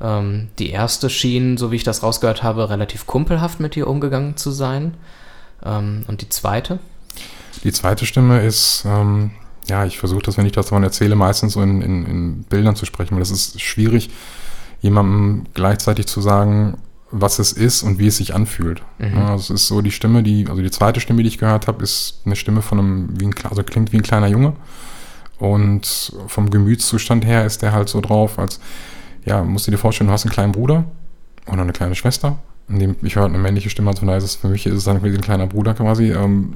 Ähm, 0.00 0.50
die 0.60 0.70
erste 0.70 1.10
schien, 1.10 1.56
so 1.56 1.72
wie 1.72 1.74
ich 1.74 1.82
das 1.82 2.04
rausgehört 2.04 2.44
habe, 2.44 2.70
relativ 2.70 3.08
kumpelhaft 3.08 3.58
mit 3.58 3.74
dir 3.74 3.88
umgegangen 3.88 4.36
zu 4.36 4.52
sein. 4.52 4.94
Ähm, 5.64 6.04
und 6.06 6.20
die 6.20 6.28
zweite? 6.28 6.78
Die 7.64 7.72
zweite 7.72 8.06
Stimme 8.06 8.40
ist, 8.42 8.84
ähm, 8.86 9.32
ja, 9.68 9.84
ich 9.84 9.98
versuche 9.98 10.22
das, 10.22 10.38
wenn 10.38 10.46
ich 10.46 10.52
das 10.52 10.66
davon 10.66 10.84
erzähle, 10.84 11.16
meistens 11.16 11.54
so 11.54 11.62
in, 11.62 11.82
in, 11.82 12.06
in 12.06 12.42
Bildern 12.44 12.76
zu 12.76 12.86
sprechen, 12.86 13.16
weil 13.16 13.22
es 13.22 13.32
ist 13.32 13.60
schwierig, 13.60 14.10
jemandem 14.80 15.46
gleichzeitig 15.54 16.06
zu 16.06 16.20
sagen, 16.20 16.78
was 17.10 17.38
es 17.38 17.52
ist 17.52 17.82
und 17.82 17.98
wie 17.98 18.08
es 18.08 18.18
sich 18.18 18.34
anfühlt. 18.34 18.82
Mhm. 18.98 19.14
Ja, 19.14 19.34
es 19.34 19.50
ist 19.50 19.66
so 19.66 19.80
die 19.80 19.90
Stimme, 19.90 20.22
die, 20.22 20.46
also 20.48 20.60
die 20.60 20.70
zweite 20.70 21.00
Stimme, 21.00 21.22
die 21.22 21.28
ich 21.28 21.38
gehört 21.38 21.66
habe, 21.66 21.82
ist 21.82 22.20
eine 22.24 22.36
Stimme 22.36 22.62
von 22.62 22.78
einem, 22.78 23.20
wie 23.20 23.26
ein, 23.26 23.34
also 23.48 23.62
klingt 23.62 23.92
wie 23.92 23.96
ein 23.96 24.02
kleiner 24.02 24.28
Junge. 24.28 24.54
Und 25.38 26.12
vom 26.26 26.50
Gemütszustand 26.50 27.24
her 27.24 27.46
ist 27.46 27.62
der 27.62 27.72
halt 27.72 27.88
so 27.88 28.00
drauf, 28.00 28.38
als, 28.38 28.60
ja, 29.24 29.42
musst 29.42 29.66
du 29.66 29.70
dir 29.70 29.78
vorstellen, 29.78 30.08
du 30.08 30.12
hast 30.12 30.24
einen 30.24 30.32
kleinen 30.32 30.52
Bruder 30.52 30.84
oder 31.46 31.62
eine 31.62 31.72
kleine 31.72 31.94
Schwester. 31.94 32.38
Dem, 32.68 32.96
ich 33.02 33.16
höre 33.16 33.24
eine 33.24 33.38
männliche 33.38 33.70
Stimme, 33.70 33.88
also 33.88 34.00
von 34.00 34.08
daher 34.08 34.18
ist 34.18 34.24
es 34.24 34.36
für 34.36 34.48
mich 34.48 34.66
ist 34.66 34.74
es 34.74 34.84
dann 34.84 35.02
wie 35.02 35.08
ein 35.08 35.20
kleiner 35.22 35.46
Bruder 35.46 35.72
quasi. 35.74 36.12
Ähm, 36.12 36.54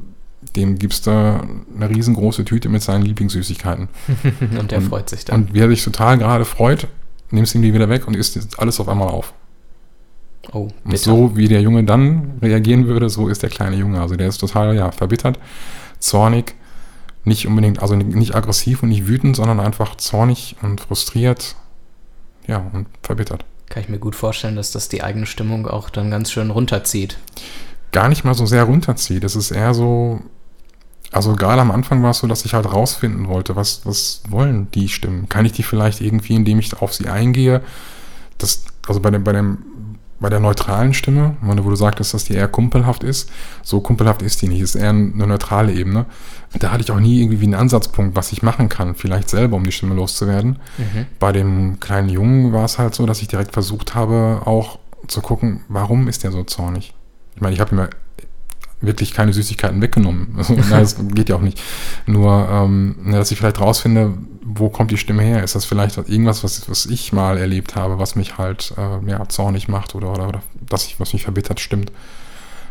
dem 0.56 0.76
gibst 0.76 1.06
du 1.06 1.10
eine 1.10 1.88
riesengroße 1.88 2.44
Tüte 2.44 2.68
mit 2.68 2.82
seinen 2.82 3.02
Lieblingssüßigkeiten. 3.02 3.88
und 4.58 4.70
der 4.70 4.78
und, 4.78 4.88
freut 4.88 5.08
sich 5.08 5.24
dann. 5.24 5.44
Und 5.44 5.54
wie 5.54 5.60
er 5.60 5.68
sich 5.68 5.84
total 5.84 6.18
gerade 6.18 6.44
freut, 6.44 6.88
nimmst 7.30 7.54
ihm 7.54 7.62
die 7.62 7.72
wieder 7.72 7.88
weg 7.88 8.06
und 8.06 8.16
isst 8.16 8.58
alles 8.58 8.80
auf 8.80 8.88
einmal 8.88 9.08
auf. 9.08 9.32
Oh, 10.50 10.68
bitter. 10.84 10.84
Und 10.84 10.98
so 10.98 11.36
wie 11.36 11.48
der 11.48 11.62
Junge 11.62 11.84
dann 11.84 12.38
reagieren 12.42 12.86
würde, 12.86 13.08
so 13.08 13.28
ist 13.28 13.42
der 13.42 13.50
kleine 13.50 13.76
Junge. 13.76 14.00
Also 14.00 14.16
der 14.16 14.28
ist 14.28 14.38
total, 14.38 14.74
ja, 14.74 14.90
verbittert, 14.90 15.38
zornig, 16.00 16.54
nicht 17.24 17.46
unbedingt, 17.46 17.80
also 17.80 17.94
nicht 17.94 18.34
aggressiv 18.34 18.82
und 18.82 18.88
nicht 18.88 19.06
wütend, 19.06 19.36
sondern 19.36 19.60
einfach 19.60 19.96
zornig 19.96 20.56
und 20.62 20.80
frustriert, 20.80 21.54
ja, 22.46 22.64
und 22.72 22.86
verbittert. 23.02 23.44
Kann 23.68 23.84
ich 23.84 23.88
mir 23.88 23.98
gut 23.98 24.16
vorstellen, 24.16 24.56
dass 24.56 24.72
das 24.72 24.88
die 24.88 25.02
eigene 25.02 25.26
Stimmung 25.26 25.66
auch 25.66 25.88
dann 25.88 26.10
ganz 26.10 26.32
schön 26.32 26.50
runterzieht. 26.50 27.16
Gar 27.92 28.08
nicht 28.08 28.24
mal 28.24 28.34
so 28.34 28.44
sehr 28.44 28.64
runterzieht. 28.64 29.22
Das 29.22 29.36
ist 29.36 29.50
eher 29.50 29.72
so, 29.72 30.20
also 31.12 31.36
gerade 31.36 31.60
am 31.60 31.70
Anfang 31.70 32.02
war 32.02 32.10
es 32.10 32.18
so, 32.18 32.26
dass 32.26 32.44
ich 32.44 32.54
halt 32.54 32.70
rausfinden 32.70 33.28
wollte, 33.28 33.54
was, 33.54 33.86
was 33.86 34.22
wollen 34.28 34.70
die 34.72 34.88
Stimmen? 34.88 35.28
Kann 35.28 35.46
ich 35.46 35.52
die 35.52 35.62
vielleicht 35.62 36.00
irgendwie, 36.00 36.34
indem 36.34 36.58
ich 36.58 36.80
auf 36.82 36.92
sie 36.92 37.08
eingehe, 37.08 37.62
das, 38.38 38.64
also 38.88 39.00
bei 39.00 39.10
dem, 39.10 39.22
bei 39.22 39.32
dem 39.32 39.58
bei 40.22 40.30
der 40.30 40.40
neutralen 40.40 40.94
Stimme, 40.94 41.36
wo 41.40 41.52
du 41.68 41.76
sagtest, 41.76 42.14
dass 42.14 42.24
die 42.24 42.34
eher 42.34 42.48
kumpelhaft 42.48 43.02
ist, 43.02 43.28
so 43.62 43.80
kumpelhaft 43.80 44.22
ist 44.22 44.40
die 44.40 44.48
nicht, 44.48 44.60
ist 44.60 44.76
eher 44.76 44.90
eine 44.90 45.26
neutrale 45.26 45.72
Ebene. 45.72 46.06
Da 46.58 46.70
hatte 46.70 46.82
ich 46.82 46.92
auch 46.92 47.00
nie 47.00 47.20
irgendwie 47.20 47.44
einen 47.44 47.54
Ansatzpunkt, 47.54 48.14
was 48.14 48.32
ich 48.32 48.42
machen 48.42 48.68
kann, 48.68 48.94
vielleicht 48.94 49.28
selber, 49.28 49.56
um 49.56 49.64
die 49.64 49.72
Stimme 49.72 49.94
loszuwerden. 49.94 50.60
Mhm. 50.78 51.06
Bei 51.18 51.32
dem 51.32 51.80
kleinen 51.80 52.08
Jungen 52.08 52.52
war 52.52 52.64
es 52.64 52.78
halt 52.78 52.94
so, 52.94 53.04
dass 53.04 53.20
ich 53.20 53.28
direkt 53.28 53.52
versucht 53.52 53.94
habe, 53.94 54.42
auch 54.44 54.78
zu 55.08 55.20
gucken, 55.20 55.62
warum 55.68 56.08
ist 56.08 56.22
der 56.22 56.30
so 56.30 56.44
zornig? 56.44 56.94
Ich 57.34 57.40
meine, 57.40 57.54
ich 57.54 57.60
habe 57.60 57.74
ihm 57.74 57.88
wirklich 58.80 59.12
keine 59.12 59.32
Süßigkeiten 59.32 59.82
weggenommen. 59.82 60.34
Also, 60.36 60.54
nein, 60.54 60.80
das 60.80 60.96
geht 61.14 61.28
ja 61.28 61.36
auch 61.36 61.40
nicht. 61.40 61.60
Nur, 62.06 62.48
ähm, 62.50 62.96
dass 63.10 63.30
ich 63.30 63.38
vielleicht 63.38 63.60
rausfinde, 63.60 64.14
wo 64.54 64.68
kommt 64.68 64.90
die 64.90 64.96
Stimme 64.96 65.22
her? 65.22 65.42
Ist 65.42 65.54
das 65.54 65.64
vielleicht 65.64 65.96
irgendwas, 65.96 66.44
was, 66.44 66.68
was 66.68 66.86
ich 66.86 67.12
mal 67.12 67.38
erlebt 67.38 67.76
habe, 67.76 67.98
was 67.98 68.16
mich 68.16 68.38
halt 68.38 68.74
äh, 68.76 69.10
ja, 69.10 69.28
zornig 69.28 69.68
macht 69.68 69.94
oder, 69.94 70.12
oder, 70.12 70.28
oder 70.28 70.42
dass 70.68 70.86
ich, 70.86 70.98
was 71.00 71.12
mich 71.12 71.24
verbittert, 71.24 71.60
stimmt. 71.60 71.92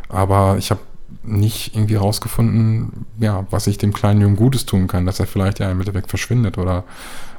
Aber 0.09 0.57
ich 0.57 0.71
habe 0.71 0.81
nicht 1.23 1.75
irgendwie 1.75 1.95
rausgefunden, 1.95 3.05
ja, 3.19 3.45
was 3.49 3.67
ich 3.67 3.77
dem 3.77 3.93
kleinen 3.93 4.21
Jungen 4.21 4.35
Gutes 4.35 4.65
tun 4.65 4.87
kann, 4.87 5.05
dass 5.05 5.19
er 5.19 5.27
vielleicht 5.27 5.59
ja 5.59 5.69
im 5.69 5.79
Endeffekt 5.79 6.09
verschwindet 6.09 6.57
oder 6.57 6.83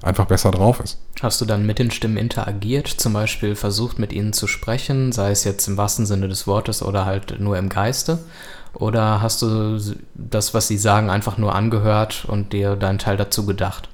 einfach 0.02 0.26
besser 0.26 0.50
drauf 0.50 0.80
ist. 0.80 0.98
Hast 1.22 1.40
du 1.40 1.44
dann 1.44 1.66
mit 1.66 1.78
den 1.78 1.90
Stimmen 1.90 2.16
interagiert, 2.16 2.88
zum 2.88 3.14
Beispiel 3.14 3.56
versucht 3.56 3.98
mit 3.98 4.12
ihnen 4.12 4.32
zu 4.32 4.46
sprechen, 4.46 5.12
sei 5.12 5.30
es 5.30 5.44
jetzt 5.44 5.66
im 5.68 5.76
wahrsten 5.76 6.06
Sinne 6.06 6.28
des 6.28 6.46
Wortes 6.46 6.82
oder 6.82 7.06
halt 7.06 7.40
nur 7.40 7.56
im 7.56 7.68
Geiste? 7.68 8.18
Oder 8.74 9.20
hast 9.20 9.42
du 9.42 9.78
das, 10.14 10.54
was 10.54 10.68
sie 10.68 10.78
sagen, 10.78 11.10
einfach 11.10 11.36
nur 11.36 11.54
angehört 11.54 12.24
und 12.26 12.52
dir 12.52 12.76
deinen 12.76 12.98
Teil 12.98 13.16
dazu 13.16 13.44
gedacht? 13.44 13.88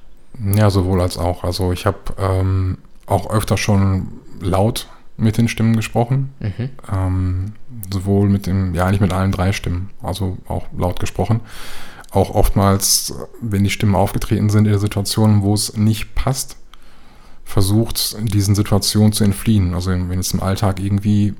Ja, 0.54 0.70
sowohl 0.70 1.00
als 1.00 1.18
auch. 1.18 1.44
Also 1.44 1.72
ich 1.72 1.86
habe 1.86 1.98
ähm, 2.18 2.78
auch 3.06 3.30
öfter 3.30 3.56
schon 3.56 4.08
laut 4.40 4.88
mit 5.16 5.36
den 5.36 5.48
Stimmen 5.48 5.76
gesprochen. 5.76 6.32
Mhm. 6.40 6.70
Ähm, 6.92 7.52
sowohl 7.92 8.28
mit 8.28 8.46
dem, 8.46 8.74
ja, 8.74 8.90
nicht 8.90 9.00
mit 9.00 9.12
allen 9.12 9.32
drei 9.32 9.52
Stimmen, 9.52 9.90
also 10.02 10.38
auch 10.46 10.66
laut 10.76 11.00
gesprochen. 11.00 11.40
Auch 12.10 12.30
oftmals, 12.30 13.14
wenn 13.40 13.64
die 13.64 13.70
Stimmen 13.70 13.94
aufgetreten 13.94 14.48
sind 14.48 14.64
in 14.64 14.72
der 14.72 14.78
Situation, 14.78 15.42
wo 15.42 15.54
es 15.54 15.76
nicht 15.76 16.14
passt, 16.14 16.56
versucht, 17.44 18.16
diesen 18.20 18.54
Situationen 18.54 19.12
zu 19.12 19.24
entfliehen. 19.24 19.74
Also 19.74 19.90
wenn 19.90 20.18
es 20.18 20.32
im 20.32 20.42
Alltag 20.42 20.80
irgendwie, 20.80 21.34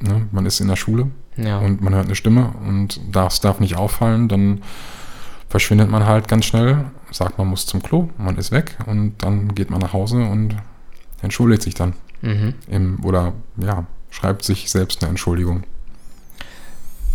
ne, 0.00 0.26
man 0.32 0.46
ist 0.46 0.60
in 0.60 0.68
der 0.68 0.76
Schule 0.76 1.08
ja. 1.36 1.58
und 1.58 1.82
man 1.82 1.94
hört 1.94 2.06
eine 2.06 2.14
Stimme 2.14 2.52
und 2.66 3.00
das 3.12 3.40
darf 3.40 3.60
nicht 3.60 3.76
auffallen, 3.76 4.28
dann 4.28 4.62
verschwindet 5.48 5.90
man 5.90 6.06
halt 6.06 6.28
ganz 6.28 6.44
schnell, 6.46 6.84
sagt 7.10 7.38
man 7.38 7.48
muss 7.48 7.66
zum 7.66 7.82
Klo, 7.82 8.08
man 8.18 8.36
ist 8.36 8.52
weg 8.52 8.76
und 8.86 9.14
dann 9.18 9.54
geht 9.54 9.70
man 9.70 9.80
nach 9.80 9.92
Hause 9.92 10.16
und 10.16 10.56
entschuldigt 11.22 11.62
sich 11.62 11.74
dann. 11.74 11.94
Mhm. 12.22 12.54
Im, 12.68 13.04
oder 13.04 13.32
ja, 13.56 13.86
schreibt 14.10 14.44
sich 14.44 14.70
selbst 14.70 15.02
eine 15.02 15.10
Entschuldigung. 15.10 15.64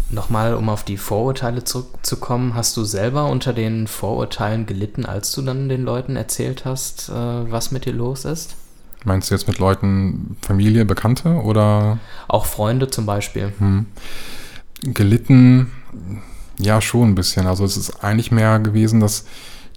Nochmal, 0.09 0.53
um 0.53 0.69
auf 0.69 0.83
die 0.83 0.97
Vorurteile 0.97 1.63
zurückzukommen, 1.63 2.53
hast 2.53 2.77
du 2.77 2.83
selber 2.83 3.25
unter 3.25 3.53
den 3.53 3.87
Vorurteilen 3.87 4.67
gelitten, 4.67 5.05
als 5.05 5.31
du 5.31 5.41
dann 5.41 5.67
den 5.67 5.83
Leuten 5.83 6.15
erzählt 6.15 6.63
hast, 6.63 7.09
äh, 7.09 7.13
was 7.13 7.71
mit 7.71 7.85
dir 7.85 7.93
los 7.93 8.23
ist? 8.23 8.55
Meinst 9.03 9.29
du 9.29 9.35
jetzt 9.35 9.47
mit 9.47 9.57
Leuten, 9.57 10.37
Familie, 10.41 10.85
Bekannte 10.85 11.41
oder? 11.41 11.99
Auch 12.27 12.45
Freunde 12.45 12.87
zum 12.87 13.05
Beispiel. 13.05 13.53
Hm. 13.57 13.87
Gelitten, 14.81 15.71
ja, 16.57 16.81
schon 16.81 17.09
ein 17.09 17.15
bisschen. 17.15 17.47
Also 17.47 17.65
es 17.65 17.77
ist 17.77 18.03
eigentlich 18.03 18.31
mehr 18.31 18.59
gewesen, 18.59 18.99
dass 18.99 19.25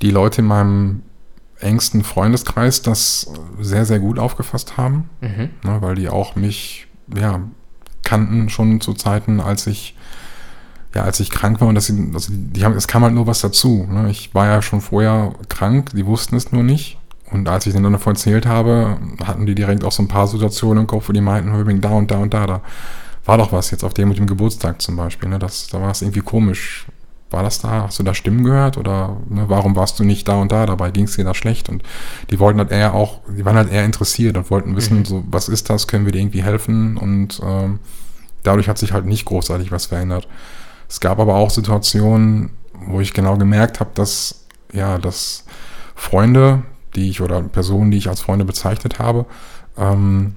die 0.03 0.11
Leute 0.11 0.41
in 0.41 0.47
meinem 0.47 1.03
engsten 1.61 2.05
Freundeskreis 2.05 2.83
das 2.83 3.31
sehr, 3.61 3.85
sehr 3.85 3.99
gut 3.99 4.19
aufgefasst 4.19 4.77
haben, 4.77 5.11
mhm. 5.21 5.51
ne, 5.65 5.79
weil 5.81 5.97
die 5.97 6.09
auch 6.09 6.37
mich, 6.37 6.87
ja, 7.15 7.41
kannten 8.05 8.49
schon 8.49 8.81
zu 8.81 8.95
Zeiten, 8.95 9.41
als 9.41 9.67
ich 9.67 9.95
ja, 10.95 11.03
als 11.03 11.21
ich 11.21 11.31
krank 11.31 11.61
war 11.61 11.69
und 11.69 11.75
das, 11.75 11.87
sie, 11.87 12.11
also 12.15 12.33
die 12.35 12.65
haben, 12.65 12.75
es 12.75 12.89
kam 12.89 13.03
halt 13.03 13.15
nur 13.15 13.27
was 13.27 13.41
dazu. 13.41 13.87
Ne? 13.91 14.11
Ich 14.11 14.35
war 14.35 14.47
ja 14.47 14.63
schon 14.63 14.81
vorher 14.81 15.35
krank, 15.49 15.91
die 15.95 16.07
wussten 16.07 16.37
es 16.37 16.51
nur 16.51 16.63
nicht. 16.63 16.99
Und 17.31 17.47
als 17.49 17.67
ich 17.67 17.73
denen 17.73 17.85
dann 17.85 17.93
davon 17.93 18.15
erzählt 18.15 18.47
habe, 18.47 18.97
hatten 19.23 19.45
die 19.45 19.55
direkt 19.55 19.85
auch 19.85 19.93
so 19.93 20.03
ein 20.03 20.09
paar 20.09 20.27
Situationen 20.27 20.85
im 20.85 20.87
Kopf, 20.87 21.09
wo 21.09 21.13
die 21.13 21.21
meinten, 21.21 21.81
da 21.81 21.91
und 21.91 22.11
da 22.11 22.19
und 22.19 22.33
da, 22.33 22.47
da 22.47 22.63
war 23.27 23.37
doch 23.37 23.53
was 23.53 23.71
jetzt 23.71 23.85
auf 23.85 23.93
dem 23.93 24.09
mit 24.09 24.19
dem 24.19 24.27
Geburtstag 24.27 24.81
zum 24.81 24.97
Beispiel. 24.97 25.29
Ne? 25.29 25.39
Das, 25.39 25.67
da 25.67 25.81
war 25.81 25.91
es 25.91 26.01
irgendwie 26.01 26.21
komisch. 26.21 26.87
War 27.31 27.43
das 27.43 27.61
da? 27.61 27.83
Hast 27.83 27.99
du 27.99 28.03
da 28.03 28.15
Stimmen 28.15 28.43
gehört? 28.43 28.79
Oder 28.79 29.19
ne, 29.29 29.45
warum 29.49 29.77
warst 29.77 29.99
du 29.99 30.05
nicht 30.05 30.27
da 30.29 30.37
und 30.37 30.51
da? 30.51 30.65
Dabei 30.65 30.91
ging 30.91 31.05
es 31.05 31.17
dir 31.17 31.25
da 31.25 31.35
schlecht. 31.35 31.69
Und 31.69 31.83
die 32.31 32.39
wollten 32.39 32.59
halt 32.59 32.71
eher 32.71 32.95
auch, 32.95 33.21
die 33.29 33.45
waren 33.45 33.57
halt 33.57 33.71
eher 33.71 33.85
interessiert 33.85 34.37
und 34.37 34.51
wollten 34.51 34.77
wissen, 34.77 35.01
mhm. 35.01 35.05
so, 35.05 35.25
was 35.31 35.49
ist 35.49 35.69
das? 35.69 35.87
Können 35.87 36.07
wir 36.07 36.13
dir 36.13 36.21
irgendwie 36.21 36.43
helfen? 36.43 36.97
Und 36.97 37.41
ähm, 37.45 37.81
dadurch 38.43 38.69
hat 38.69 38.79
sich 38.79 38.93
halt 38.93 39.05
nicht 39.05 39.27
großartig 39.27 39.71
was 39.71 39.87
verändert. 39.87 40.27
Es 40.89 41.01
gab 41.01 41.19
aber 41.19 41.35
auch 41.35 41.51
Situationen, 41.51 42.51
wo 42.87 43.01
ich 43.01 43.13
genau 43.13 43.37
gemerkt 43.37 43.81
habe, 43.81 43.91
dass, 43.95 44.47
ja, 44.73 44.97
dass 44.97 45.45
Freunde, 45.95 46.63
die 46.95 47.11
ich 47.11 47.21
oder 47.21 47.43
Personen, 47.43 47.91
die 47.91 47.99
ich 47.99 48.09
als 48.09 48.23
Freunde 48.23 48.47
bezeichnet 48.47 48.99
habe, 48.99 49.27
ähm, 49.77 50.37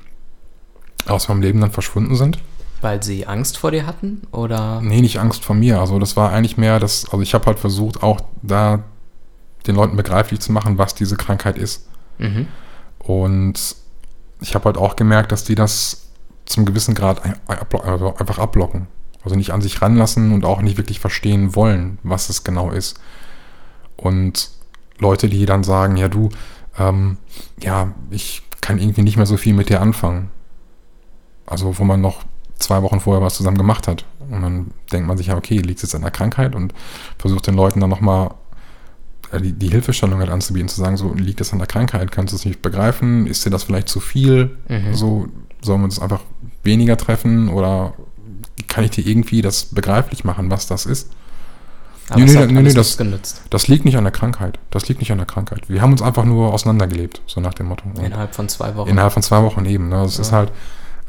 aus 1.08 1.30
meinem 1.30 1.42
Leben 1.42 1.62
dann 1.62 1.72
verschwunden 1.72 2.16
sind. 2.16 2.40
Weil 2.82 3.02
sie 3.04 3.28
Angst 3.28 3.58
vor 3.58 3.72
dir 3.72 3.86
hatten? 3.86 4.24
Oder? 4.32 4.82
Nee, 4.82 5.02
nicht 5.02 5.20
Angst 5.20 5.46
vor 5.46 5.56
mir. 5.56 5.80
Also 5.80 6.00
das 6.00 6.18
war 6.18 6.32
eigentlich 6.32 6.58
mehr, 6.58 6.80
dass, 6.80 7.06
also 7.06 7.22
ich 7.22 7.34
habe 7.34 7.46
halt 7.46 7.60
versucht, 7.60 8.04
auch 8.04 8.20
da 8.42 8.84
den 9.68 9.76
Leuten 9.76 9.96
begreiflich 9.96 10.40
zu 10.40 10.52
machen, 10.52 10.78
was 10.78 10.96
diese 10.96 11.16
Krankheit 11.16 11.58
ist. 11.58 11.88
Mhm. 12.18 12.48
Und 13.00 13.76
ich 14.42 14.56
habe 14.56 14.66
halt 14.66 14.78
auch 14.78 14.96
gemerkt, 14.96 15.32
dass 15.32 15.44
die 15.44 15.56
das 15.56 16.08
zum 16.46 16.66
gewissen 16.66 16.96
Grad 16.96 17.22
also 17.48 18.16
einfach 18.16 18.40
abblocken. 18.40 18.88
Also 19.24 19.36
nicht 19.36 19.52
an 19.52 19.62
sich 19.62 19.82
ranlassen 19.82 20.32
und 20.32 20.46
auch 20.46 20.62
nicht 20.62 20.78
wirklich 20.78 21.00
verstehen 21.00 21.56
wollen, 21.56 22.00
was 22.02 22.30
es 22.30 22.44
genau 22.44 22.72
ist. 22.72 23.00
Und 23.96 24.50
Leute, 24.98 25.30
die 25.30 25.46
dann 25.46 25.64
sagen, 25.64 25.96
ja 25.96 26.08
du, 26.08 26.30
ähm, 26.80 27.18
ja, 27.62 27.94
ich 28.10 28.42
kann 28.62 28.80
irgendwie 28.80 29.04
nicht 29.04 29.18
mehr 29.18 29.26
so 29.26 29.38
viel 29.38 29.54
mit 29.54 29.70
dir 29.70 29.82
anfangen. 29.82 30.32
Also 31.46 31.78
wo 31.78 31.84
man 31.84 32.02
noch 32.02 32.24
zwei 32.62 32.82
Wochen 32.82 33.00
vorher 33.00 33.24
was 33.24 33.36
zusammen 33.36 33.58
gemacht 33.58 33.88
hat. 33.88 34.06
Und 34.30 34.42
dann 34.42 34.72
denkt 34.92 35.08
man 35.08 35.18
sich 35.18 35.28
ja, 35.28 35.38
okay, 35.38 35.58
liegt 35.58 35.78
es 35.78 35.84
jetzt 35.84 35.96
an 35.96 36.02
der 36.02 36.12
Krankheit 36.12 36.56
und 36.56 36.74
versucht 37.18 37.48
den 37.48 37.56
Leuten 37.56 37.80
dann 37.80 37.90
nochmal 37.90 38.32
die, 39.40 39.54
die 39.54 39.70
Hilfestellung 39.70 40.20
halt 40.20 40.30
anzubieten, 40.30 40.68
zu 40.68 40.82
sagen, 40.82 40.98
so 40.98 41.14
liegt 41.14 41.42
es 41.42 41.54
an 41.54 41.60
der 41.60 41.68
Krankheit, 41.68 42.12
kannst 42.12 42.34
du 42.34 42.38
es 42.38 42.46
nicht 42.46 42.62
begreifen, 42.62 43.28
ist 43.28 43.46
dir 43.46 43.50
das 43.50 43.64
vielleicht 43.64 43.88
zu 43.88 44.00
viel, 44.00 44.58
mhm. 44.68 44.94
so 44.94 45.28
sollen 45.62 45.82
wir 45.82 45.86
uns 45.86 46.00
einfach 46.00 46.22
weniger 46.64 46.98
treffen 46.98 47.50
oder 47.50 47.94
kann 48.68 48.84
ich 48.84 48.92
dir 48.92 49.06
irgendwie 49.06 49.42
das 49.42 49.66
begreiflich 49.66 50.24
machen, 50.24 50.50
was 50.52 50.68
das 50.68 50.86
ist? 50.86 51.12
Aber 52.10 52.20
nee, 52.20 52.34
nee, 52.34 52.46
nee, 52.48 52.62
nee 52.64 52.74
das, 52.74 52.98
das 53.50 53.68
liegt 53.70 53.86
nicht 53.86 53.96
an 53.96 54.04
der 54.04 54.12
Krankheit. 54.12 54.60
Das 54.70 54.90
liegt 54.90 55.00
nicht 55.00 55.12
an 55.12 55.18
der 55.18 55.28
Krankheit. 55.28 55.70
Wir 55.70 55.82
haben 55.82 55.94
uns 55.94 56.02
einfach 56.02 56.26
nur 56.26 56.52
auseinandergelebt, 56.54 57.22
so 57.26 57.40
nach 57.40 57.54
dem 57.54 57.68
Motto. 57.68 57.86
Und 57.88 58.04
innerhalb 58.04 58.36
von 58.36 58.50
zwei 58.50 58.76
Wochen. 58.76 58.90
Innerhalb 58.90 59.14
von 59.14 59.24
zwei 59.24 59.42
Wochen 59.44 59.64
eben. 59.66 59.88
Ne? 59.88 59.96
Das 60.04 60.18
ja. 60.18 60.22
ist 60.22 60.32
halt, 60.34 60.52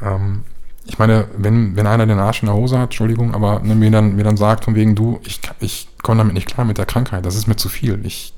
ähm, 0.01 0.43
ich 0.85 0.99
meine, 0.99 1.27
wenn, 1.37 1.75
wenn 1.75 1.87
einer 1.87 2.05
den 2.05 2.19
Arsch 2.19 2.41
in 2.41 2.47
der 2.47 2.55
Hose 2.55 2.77
hat, 2.77 2.85
Entschuldigung, 2.85 3.33
aber 3.33 3.59
ne, 3.59 3.75
mir, 3.75 3.91
dann, 3.91 4.15
mir 4.15 4.23
dann 4.23 4.37
sagt 4.37 4.65
von 4.65 4.75
wegen, 4.75 4.95
du, 4.95 5.19
ich, 5.23 5.39
ich 5.59 5.87
komme 6.01 6.17
damit 6.17 6.33
nicht 6.33 6.47
klar 6.47 6.65
mit 6.65 6.77
der 6.77 6.85
Krankheit, 6.85 7.25
das 7.25 7.35
ist 7.35 7.47
mir 7.47 7.55
zu 7.55 7.69
viel. 7.69 8.05
Ich 8.05 8.33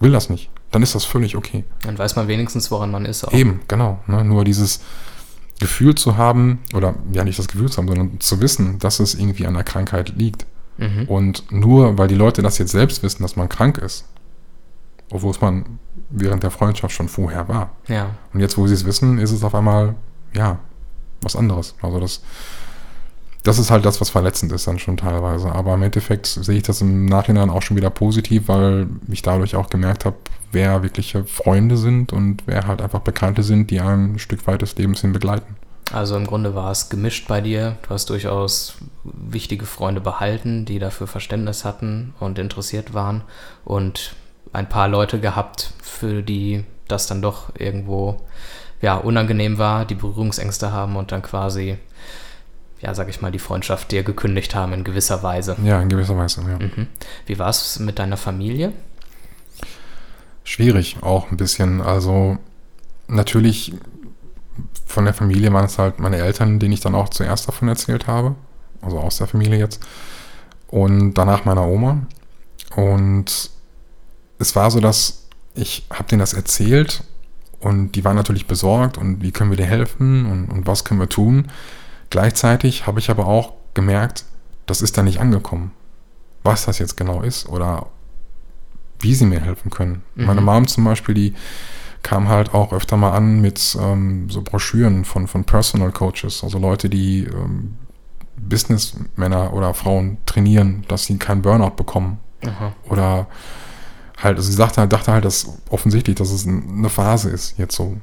will 0.00 0.12
das 0.12 0.28
nicht, 0.28 0.50
dann 0.70 0.82
ist 0.82 0.94
das 0.94 1.04
völlig 1.04 1.36
okay. 1.36 1.64
Dann 1.82 1.98
weiß 1.98 2.16
man 2.16 2.28
wenigstens, 2.28 2.70
woran 2.70 2.90
man 2.90 3.06
ist. 3.06 3.24
Auch. 3.24 3.32
Eben, 3.32 3.60
genau. 3.68 3.98
Ne? 4.06 4.24
Nur 4.24 4.44
dieses 4.44 4.80
Gefühl 5.58 5.94
zu 5.94 6.18
haben, 6.18 6.58
oder 6.74 6.94
ja 7.12 7.24
nicht 7.24 7.38
das 7.38 7.48
Gefühl 7.48 7.70
zu 7.70 7.78
haben, 7.78 7.88
sondern 7.88 8.20
zu 8.20 8.40
wissen, 8.40 8.78
dass 8.78 9.00
es 9.00 9.14
irgendwie 9.14 9.46
an 9.46 9.54
der 9.54 9.64
Krankheit 9.64 10.12
liegt. 10.16 10.46
Mhm. 10.76 11.04
Und 11.08 11.50
nur 11.50 11.96
weil 11.96 12.08
die 12.08 12.14
Leute 12.14 12.42
das 12.42 12.58
jetzt 12.58 12.72
selbst 12.72 13.02
wissen, 13.02 13.22
dass 13.22 13.36
man 13.36 13.48
krank 13.48 13.78
ist, 13.78 14.04
obwohl 15.10 15.30
es 15.30 15.40
man 15.40 15.78
während 16.10 16.42
der 16.42 16.50
Freundschaft 16.50 16.94
schon 16.94 17.08
vorher 17.08 17.48
war. 17.48 17.70
Ja. 17.88 18.10
Und 18.34 18.40
jetzt, 18.40 18.58
wo 18.58 18.66
sie 18.66 18.74
es 18.74 18.84
wissen, 18.84 19.18
ist 19.18 19.32
es 19.32 19.42
auf 19.42 19.54
einmal, 19.54 19.94
ja, 20.34 20.58
was 21.22 21.36
anderes. 21.36 21.74
Also 21.82 22.00
das, 22.00 22.22
das 23.42 23.58
ist 23.58 23.70
halt 23.70 23.84
das, 23.84 24.00
was 24.00 24.10
verletzend 24.10 24.52
ist 24.52 24.66
dann 24.66 24.78
schon 24.78 24.96
teilweise. 24.96 25.52
Aber 25.52 25.74
im 25.74 25.82
Endeffekt 25.82 26.26
sehe 26.26 26.56
ich 26.56 26.62
das 26.62 26.80
im 26.80 27.06
Nachhinein 27.06 27.50
auch 27.50 27.62
schon 27.62 27.76
wieder 27.76 27.90
positiv, 27.90 28.48
weil 28.48 28.88
ich 29.08 29.22
dadurch 29.22 29.56
auch 29.56 29.70
gemerkt 29.70 30.04
habe, 30.04 30.16
wer 30.52 30.82
wirkliche 30.82 31.24
Freunde 31.24 31.76
sind 31.76 32.12
und 32.12 32.42
wer 32.46 32.66
halt 32.66 32.82
einfach 32.82 33.00
Bekannte 33.00 33.42
sind, 33.42 33.70
die 33.70 33.80
einen 33.80 34.14
ein 34.14 34.18
Stück 34.18 34.46
weit 34.46 34.62
des 34.62 34.76
Lebens 34.76 35.00
hin 35.00 35.12
begleiten. 35.12 35.56
Also 35.92 36.16
im 36.16 36.26
Grunde 36.26 36.54
war 36.54 36.72
es 36.72 36.88
gemischt 36.88 37.28
bei 37.28 37.40
dir. 37.40 37.76
Du 37.82 37.90
hast 37.90 38.10
durchaus 38.10 38.74
wichtige 39.04 39.66
Freunde 39.66 40.00
behalten, 40.00 40.64
die 40.64 40.78
dafür 40.78 41.06
Verständnis 41.06 41.64
hatten 41.64 42.14
und 42.18 42.38
interessiert 42.38 42.92
waren. 42.92 43.22
Und 43.64 44.16
ein 44.52 44.68
paar 44.68 44.88
Leute 44.88 45.20
gehabt, 45.20 45.72
für 45.82 46.22
die 46.22 46.64
das 46.88 47.06
dann 47.06 47.22
doch 47.22 47.54
irgendwo 47.56 48.22
ja, 48.82 48.96
unangenehm 48.96 49.58
war, 49.58 49.84
die 49.84 49.94
Berührungsängste 49.94 50.72
haben 50.72 50.96
und 50.96 51.12
dann 51.12 51.22
quasi, 51.22 51.78
ja, 52.80 52.94
sag 52.94 53.08
ich 53.08 53.20
mal, 53.22 53.32
die 53.32 53.38
Freundschaft 53.38 53.90
dir 53.90 54.02
gekündigt 54.02 54.54
haben 54.54 54.72
in 54.72 54.84
gewisser 54.84 55.22
Weise. 55.22 55.56
Ja, 55.64 55.80
in 55.80 55.88
gewisser 55.88 56.16
Weise, 56.16 56.42
ja. 56.42 56.58
Mhm. 56.58 56.88
Wie 57.26 57.38
war 57.38 57.48
es 57.48 57.78
mit 57.78 57.98
deiner 57.98 58.16
Familie? 58.16 58.72
Schwierig 60.44 60.98
auch 61.02 61.30
ein 61.30 61.36
bisschen. 61.36 61.80
Also 61.80 62.38
natürlich 63.08 63.72
von 64.84 65.04
der 65.04 65.14
Familie 65.14 65.52
waren 65.52 65.64
es 65.64 65.78
halt 65.78 65.98
meine 65.98 66.18
Eltern, 66.18 66.58
denen 66.58 66.72
ich 66.72 66.80
dann 66.80 66.94
auch 66.94 67.08
zuerst 67.08 67.48
davon 67.48 67.68
erzählt 67.68 68.06
habe. 68.06 68.34
Also 68.82 68.98
aus 68.98 69.18
der 69.18 69.26
Familie 69.26 69.58
jetzt. 69.58 69.84
Und 70.68 71.14
danach 71.14 71.44
meiner 71.44 71.66
Oma. 71.66 72.06
Und 72.76 73.50
es 74.38 74.54
war 74.54 74.70
so, 74.70 74.80
dass 74.80 75.26
ich 75.54 75.86
habe 75.90 76.08
denen 76.08 76.20
das 76.20 76.34
erzählt 76.34 77.02
und 77.66 77.92
die 77.92 78.04
waren 78.04 78.14
natürlich 78.14 78.46
besorgt 78.46 78.96
und 78.96 79.22
wie 79.22 79.32
können 79.32 79.50
wir 79.50 79.56
dir 79.56 79.66
helfen 79.66 80.26
und, 80.26 80.46
und 80.46 80.66
was 80.68 80.84
können 80.84 81.00
wir 81.00 81.08
tun. 81.08 81.48
Gleichzeitig 82.10 82.86
habe 82.86 83.00
ich 83.00 83.10
aber 83.10 83.26
auch 83.26 83.54
gemerkt, 83.74 84.24
das 84.66 84.82
ist 84.82 84.96
da 84.96 85.02
nicht 85.02 85.18
angekommen. 85.18 85.72
Was 86.44 86.66
das 86.66 86.78
jetzt 86.78 86.96
genau 86.96 87.22
ist 87.22 87.48
oder 87.48 87.86
wie 89.00 89.14
sie 89.14 89.26
mir 89.26 89.40
helfen 89.40 89.70
können. 89.70 90.02
Mhm. 90.14 90.26
Meine 90.26 90.40
Mom 90.42 90.68
zum 90.68 90.84
Beispiel, 90.84 91.14
die 91.14 91.34
kam 92.04 92.28
halt 92.28 92.54
auch 92.54 92.72
öfter 92.72 92.96
mal 92.96 93.10
an 93.10 93.40
mit 93.40 93.76
ähm, 93.80 94.30
so 94.30 94.42
Broschüren 94.42 95.04
von, 95.04 95.26
von 95.26 95.42
Personal 95.42 95.90
Coaches, 95.90 96.44
also 96.44 96.60
Leute, 96.60 96.88
die 96.88 97.24
ähm, 97.24 97.78
Businessmänner 98.36 99.52
oder 99.52 99.74
Frauen 99.74 100.18
trainieren, 100.24 100.84
dass 100.86 101.06
sie 101.06 101.18
keinen 101.18 101.42
Burnout 101.42 101.70
bekommen. 101.70 102.20
Aha. 102.44 102.72
Oder 102.88 103.26
halt, 104.16 104.36
also 104.36 104.50
sie 104.50 104.56
sagte 104.56 104.80
halt, 104.80 104.92
dachte 104.92 105.12
halt, 105.12 105.24
dass 105.24 105.46
offensichtlich, 105.70 106.16
dass 106.16 106.30
es 106.30 106.46
eine 106.46 106.88
Phase 106.88 107.30
ist, 107.30 107.58
jetzt 107.58 107.76
so. 107.76 107.96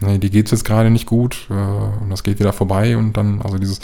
Nee, 0.00 0.18
die 0.18 0.30
geht 0.30 0.50
jetzt 0.50 0.64
gerade 0.64 0.90
nicht 0.90 1.06
gut 1.06 1.48
äh, 1.50 1.54
und 1.54 2.10
das 2.10 2.22
geht 2.22 2.38
wieder 2.38 2.52
vorbei 2.52 2.96
und 2.96 3.16
dann, 3.16 3.42
also 3.42 3.58
dieses. 3.58 3.80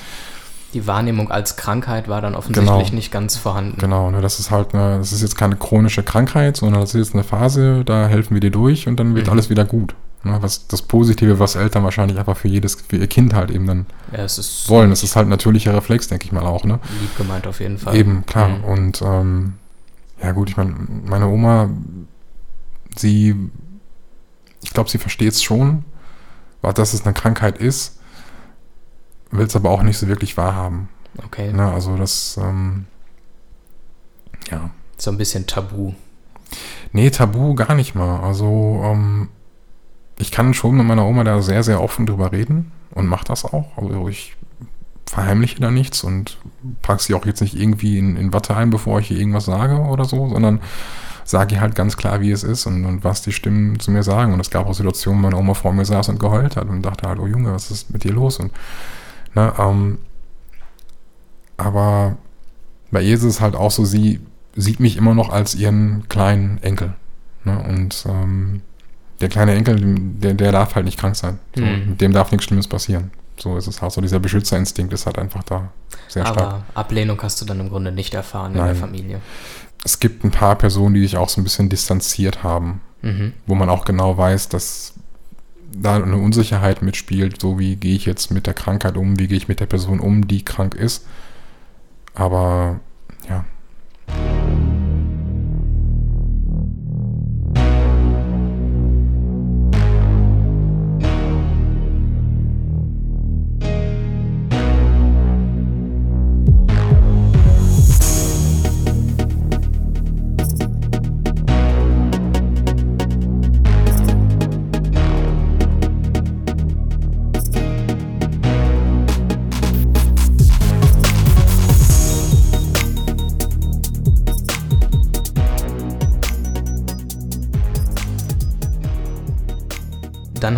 Die 0.73 0.87
Wahrnehmung 0.87 1.31
als 1.31 1.57
Krankheit 1.57 2.09
war 2.09 2.21
dann 2.21 2.35
offensichtlich 2.35 2.87
genau, 2.87 2.95
nicht 2.95 3.13
ganz 3.13 3.37
vorhanden. 3.37 3.79
Genau, 3.79 4.11
ne, 4.11 4.21
das 4.21 4.41
ist 4.41 4.51
halt, 4.51 4.75
eine, 4.75 4.99
das 4.99 5.13
ist 5.13 5.23
jetzt 5.23 5.37
keine 5.37 5.57
chronische 5.57 6.03
Krankheit, 6.03 6.57
sondern 6.57 6.81
das 6.81 6.95
ist 6.95 7.07
jetzt 7.07 7.15
eine 7.15 7.25
Phase, 7.25 7.85
da 7.85 8.09
helfen 8.09 8.35
wir 8.35 8.41
dir 8.41 8.51
durch 8.51 8.87
und 8.87 8.99
dann 8.99 9.15
wird 9.15 9.27
mhm. 9.27 9.33
alles 9.33 9.51
wieder 9.51 9.65
gut. 9.65 9.95
Ne, 10.25 10.39
was 10.41 10.67
das 10.69 10.83
Positive, 10.83 11.39
was 11.39 11.55
Eltern 11.55 11.85
wahrscheinlich 11.85 12.19
einfach 12.19 12.37
für 12.37 12.49
jedes, 12.49 12.77
für 12.89 12.97
ihr 12.97 13.09
Kind 13.09 13.35
halt 13.35 13.51
eben 13.51 13.67
dann 13.67 13.87
ja, 14.11 14.25
es 14.25 14.39
ist 14.39 14.69
wollen. 14.71 14.91
Das 14.91 15.03
ist 15.03 15.17
halt 15.17 15.27
ein 15.27 15.31
natürlicher 15.31 15.75
Reflex, 15.75 16.09
denke 16.09 16.25
ich 16.25 16.33
mal 16.33 16.47
auch, 16.47 16.65
ne? 16.65 16.81
Lieb 17.01 17.17
gemeint 17.19 17.47
auf 17.47 17.61
jeden 17.61 17.77
Fall. 17.77 17.95
Eben, 17.95 18.25
klar. 18.25 18.49
Mhm. 18.49 18.65
Und 18.65 19.03
ähm, 19.03 19.53
ja 20.25 20.33
gut, 20.33 20.51
ich 20.51 20.57
meine, 20.57 20.75
meine 21.05 21.29
Oma, 21.29 21.71
sie, 22.97 23.51
ich 24.63 24.71
glaube, 24.71 24.91
sie 24.91 24.99
versteht 24.99 25.33
es 25.33 25.43
schon, 25.43 25.85
dass 26.63 26.95
es 26.95 27.05
eine 27.05 27.15
Krankheit 27.15 27.59
ist, 27.59 28.01
will 29.31 29.47
es 29.47 29.57
aber 29.57 29.71
auch 29.71 29.83
nicht 29.83 29.99
so 29.99 30.09
wirklich 30.09 30.37
wahrhaben. 30.37 30.89
Okay. 31.25 31.51
Na, 31.55 31.69
ne, 31.69 31.75
also 31.75 31.97
das, 31.97 32.39
ähm, 32.43 32.87
ja. 34.51 34.71
So 34.97 35.11
ein 35.11 35.19
bisschen 35.19 35.47
Tabu. 35.47 35.93
Nee, 36.93 37.11
Tabu 37.11 37.55
gar 37.55 37.75
nicht 37.75 37.95
mal. 37.95 38.21
Also, 38.21 38.81
ähm, 38.85 39.29
ich 40.19 40.31
kann 40.31 40.55
schon 40.55 40.77
mit 40.77 40.87
meiner 40.87 41.07
Oma 41.07 41.25
da 41.25 41.43
sehr, 41.43 41.63
sehr 41.63 41.83
offen 41.83 42.07
drüber 42.07 42.33
reden 42.33 42.73
und 42.93 43.07
mache 43.07 43.25
das 43.25 43.45
auch. 43.45 43.77
Also 43.77 44.09
ich 44.09 44.37
verheimliche 45.15 45.61
da 45.61 45.71
nichts 45.71 46.03
und 46.03 46.39
packe 46.83 47.01
sie 47.01 47.15
auch 47.15 47.25
jetzt 47.25 47.41
nicht 47.41 47.55
irgendwie 47.55 47.99
in, 47.99 48.17
in 48.17 48.33
Watte 48.33 48.57
ein, 48.57 48.71
bevor 48.71 48.99
ich 48.99 49.13
ihr 49.13 49.19
irgendwas 49.19 49.45
sage 49.45 49.79
oder 49.79 50.05
so, 50.07 50.29
sondern 50.29 50.61
sage 51.23 51.55
ihr 51.55 51.61
halt 51.61 51.77
ganz 51.77 51.97
klar, 51.97 52.21
wie 52.21 52.33
es 52.33 52.43
ist 52.43 52.67
und, 52.67 52.85
und, 52.85 53.05
was 53.05 53.23
die 53.23 53.31
Stimmen 53.31 53.79
zu 53.79 53.93
mir 53.93 54.03
sagen. 54.03 54.33
Und 54.33 54.41
es 54.41 54.51
gab 54.51 54.67
auch 54.67 54.75
Situationen, 54.75 55.21
wo 55.21 55.23
meine 55.23 55.37
Oma 55.37 55.55
vor 55.55 55.73
mir 55.73 55.85
saß 55.85 56.09
und 56.09 56.19
geheult 56.19 56.57
hat 56.57 56.69
und 56.69 56.83
dachte 56.83 57.09
halt, 57.09 57.21
oh 57.21 57.29
Junge, 57.29 57.53
was 57.53 57.71
ist 57.71 57.93
mit 57.93 58.03
dir 58.03 58.13
los? 58.13 58.41
Und, 58.41 58.53
ne, 59.37 59.53
ähm, 59.57 59.99
aber 61.57 62.17
bei 62.91 63.01
ihr 63.01 63.15
ist 63.15 63.23
es 63.23 63.41
halt 63.41 63.55
auch 63.55 63.71
so, 63.71 63.85
sie 63.85 64.19
sieht 64.57 64.81
mich 64.81 64.97
immer 64.97 65.15
noch 65.15 65.31
als 65.31 65.55
ihren 65.55 66.09
kleinen 66.09 66.61
Enkel. 66.61 66.95
Ne? 67.45 67.57
Und 67.69 68.05
ähm, 68.09 68.63
der 69.21 69.29
kleine 69.29 69.55
Enkel, 69.55 69.81
der, 69.81 70.35
der 70.35 70.51
darf 70.51 70.75
halt 70.75 70.87
nicht 70.87 70.99
krank 70.99 71.15
sein. 71.15 71.39
So, 71.55 71.65
mhm. 71.65 71.99
Dem 71.99 72.13
darf 72.13 72.33
nichts 72.33 72.47
Schlimmes 72.47 72.67
passieren. 72.67 73.13
So 73.37 73.57
ist 73.57 73.67
es 73.67 73.83
halt 73.83 73.93
so. 73.93 74.01
Dieser 74.01 74.21
Beschützerinstinkt 74.21 74.93
ist 74.93 75.07
halt 75.07 75.19
einfach 75.19 75.43
da 75.45 75.73
sehr 76.09 76.25
Aber 76.25 76.35
stark. 76.35 76.53
Aber 76.53 76.65
Ablehnung 76.75 77.21
hast 77.23 77.41
du 77.41 77.45
dann 77.45 77.61
im 77.61 77.69
Grunde 77.69 77.93
nicht 77.93 78.15
erfahren 78.15 78.53
Nein. 78.53 78.61
in 78.61 78.67
der 78.67 78.77
Familie. 78.77 79.21
Es 79.85 80.01
gibt 80.01 80.25
ein 80.25 80.31
paar 80.31 80.57
Personen, 80.57 80.95
die 80.95 81.03
sich 81.03 81.17
auch 81.17 81.29
so 81.29 81.41
ein 81.41 81.45
bisschen 81.45 81.69
distanziert 81.69 82.43
haben, 82.43 82.81
mhm. 83.03 83.33
wo 83.47 83.55
man 83.55 83.69
auch 83.69 83.85
genau 83.85 84.17
weiß, 84.17 84.49
dass 84.49 84.95
da 85.73 85.97
eine 85.97 86.17
Unsicherheit 86.17 86.83
mitspielt, 86.83 87.41
so 87.41 87.59
wie 87.59 87.77
gehe 87.77 87.97
ich 87.97 88.07
jetzt 88.07 88.31
mit 88.31 88.47
der 88.47 88.55
Krankheit 88.55 88.97
um, 88.97 89.19
wie 89.19 89.27
gehe 89.27 89.37
ich 89.37 89.49
mit 89.49 89.61
der 89.61 89.67
Person 89.67 90.01
um, 90.01 90.27
die 90.29 90.45
krank 90.45 90.75
ist. 90.75 91.05
Aber 92.15 92.81
ja. 93.29 93.45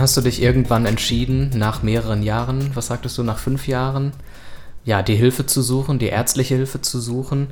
Hast 0.06 0.16
du 0.16 0.20
dich 0.20 0.40
irgendwann 0.40 0.86
entschieden, 0.86 1.50
nach 1.56 1.82
mehreren 1.82 2.22
Jahren, 2.22 2.70
was 2.74 2.86
sagtest 2.86 3.18
du, 3.18 3.24
nach 3.24 3.38
fünf 3.38 3.66
Jahren, 3.66 4.12
ja, 4.84 5.02
die 5.02 5.16
Hilfe 5.16 5.46
zu 5.46 5.62
suchen, 5.62 5.98
die 5.98 6.06
ärztliche 6.06 6.54
Hilfe 6.54 6.80
zu 6.80 7.00
suchen. 7.00 7.48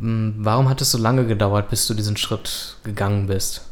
Ähm, 0.00 0.36
warum 0.38 0.68
hat 0.68 0.80
es 0.80 0.92
so 0.92 0.98
lange 0.98 1.26
gedauert, 1.26 1.70
bis 1.70 1.88
du 1.88 1.94
diesen 1.94 2.16
Schritt 2.16 2.76
gegangen 2.84 3.26
bist? 3.26 3.62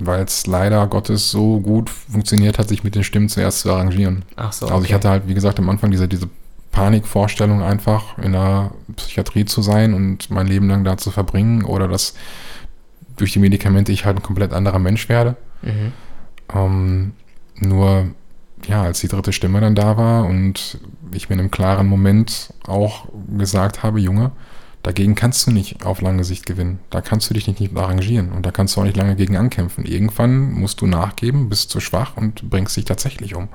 Weil 0.00 0.22
es 0.24 0.46
leider 0.46 0.86
Gottes 0.86 1.30
so 1.30 1.60
gut 1.60 1.88
funktioniert 1.88 2.58
hat, 2.58 2.68
sich 2.68 2.84
mit 2.84 2.94
den 2.94 3.04
Stimmen 3.04 3.30
zuerst 3.30 3.60
zu 3.60 3.72
arrangieren. 3.72 4.26
Ach 4.36 4.52
so. 4.52 4.66
Also 4.66 4.84
ich 4.84 4.92
hatte 4.92 5.08
halt, 5.08 5.26
wie 5.26 5.32
gesagt, 5.32 5.58
am 5.58 5.70
Anfang 5.70 5.90
diese, 5.90 6.06
diese 6.06 6.28
Panikvorstellung 6.72 7.62
einfach 7.62 8.18
in 8.18 8.32
der 8.32 8.70
Psychiatrie 8.96 9.46
zu 9.46 9.62
sein 9.62 9.94
und 9.94 10.28
mein 10.30 10.46
Leben 10.46 10.68
lang 10.68 10.84
da 10.84 10.98
zu 10.98 11.10
verbringen 11.10 11.64
oder 11.64 11.88
dass 11.88 12.12
durch 13.16 13.32
die 13.32 13.38
Medikamente 13.38 13.92
ich 13.92 14.04
halt 14.04 14.18
ein 14.18 14.22
komplett 14.22 14.52
anderer 14.52 14.78
Mensch 14.78 15.08
werde. 15.08 15.36
Mhm. 15.62 15.94
Ähm, 16.52 17.12
nur, 17.56 18.08
ja, 18.66 18.82
als 18.82 19.00
die 19.00 19.08
dritte 19.08 19.32
Stimme 19.32 19.60
dann 19.60 19.74
da 19.74 19.96
war 19.96 20.26
und 20.26 20.78
ich 21.12 21.28
mir 21.28 21.34
in 21.34 21.40
einem 21.40 21.50
klaren 21.50 21.86
Moment 21.86 22.52
auch 22.66 23.06
gesagt 23.36 23.82
habe, 23.82 24.00
Junge, 24.00 24.32
dagegen 24.82 25.14
kannst 25.14 25.46
du 25.46 25.50
nicht 25.50 25.84
auf 25.84 26.00
lange 26.00 26.24
Sicht 26.24 26.46
gewinnen. 26.46 26.80
Da 26.90 27.00
kannst 27.00 27.30
du 27.30 27.34
dich 27.34 27.46
nicht, 27.46 27.60
nicht 27.60 27.76
arrangieren 27.76 28.32
und 28.32 28.44
da 28.44 28.50
kannst 28.50 28.76
du 28.76 28.80
auch 28.80 28.84
nicht 28.84 28.96
lange 28.96 29.16
gegen 29.16 29.36
ankämpfen. 29.36 29.84
Irgendwann 29.84 30.52
musst 30.52 30.80
du 30.80 30.86
nachgeben, 30.86 31.48
bist 31.48 31.70
zu 31.70 31.80
schwach 31.80 32.16
und 32.16 32.50
bringst 32.50 32.76
dich 32.76 32.84
tatsächlich 32.84 33.34
um. 33.34 33.48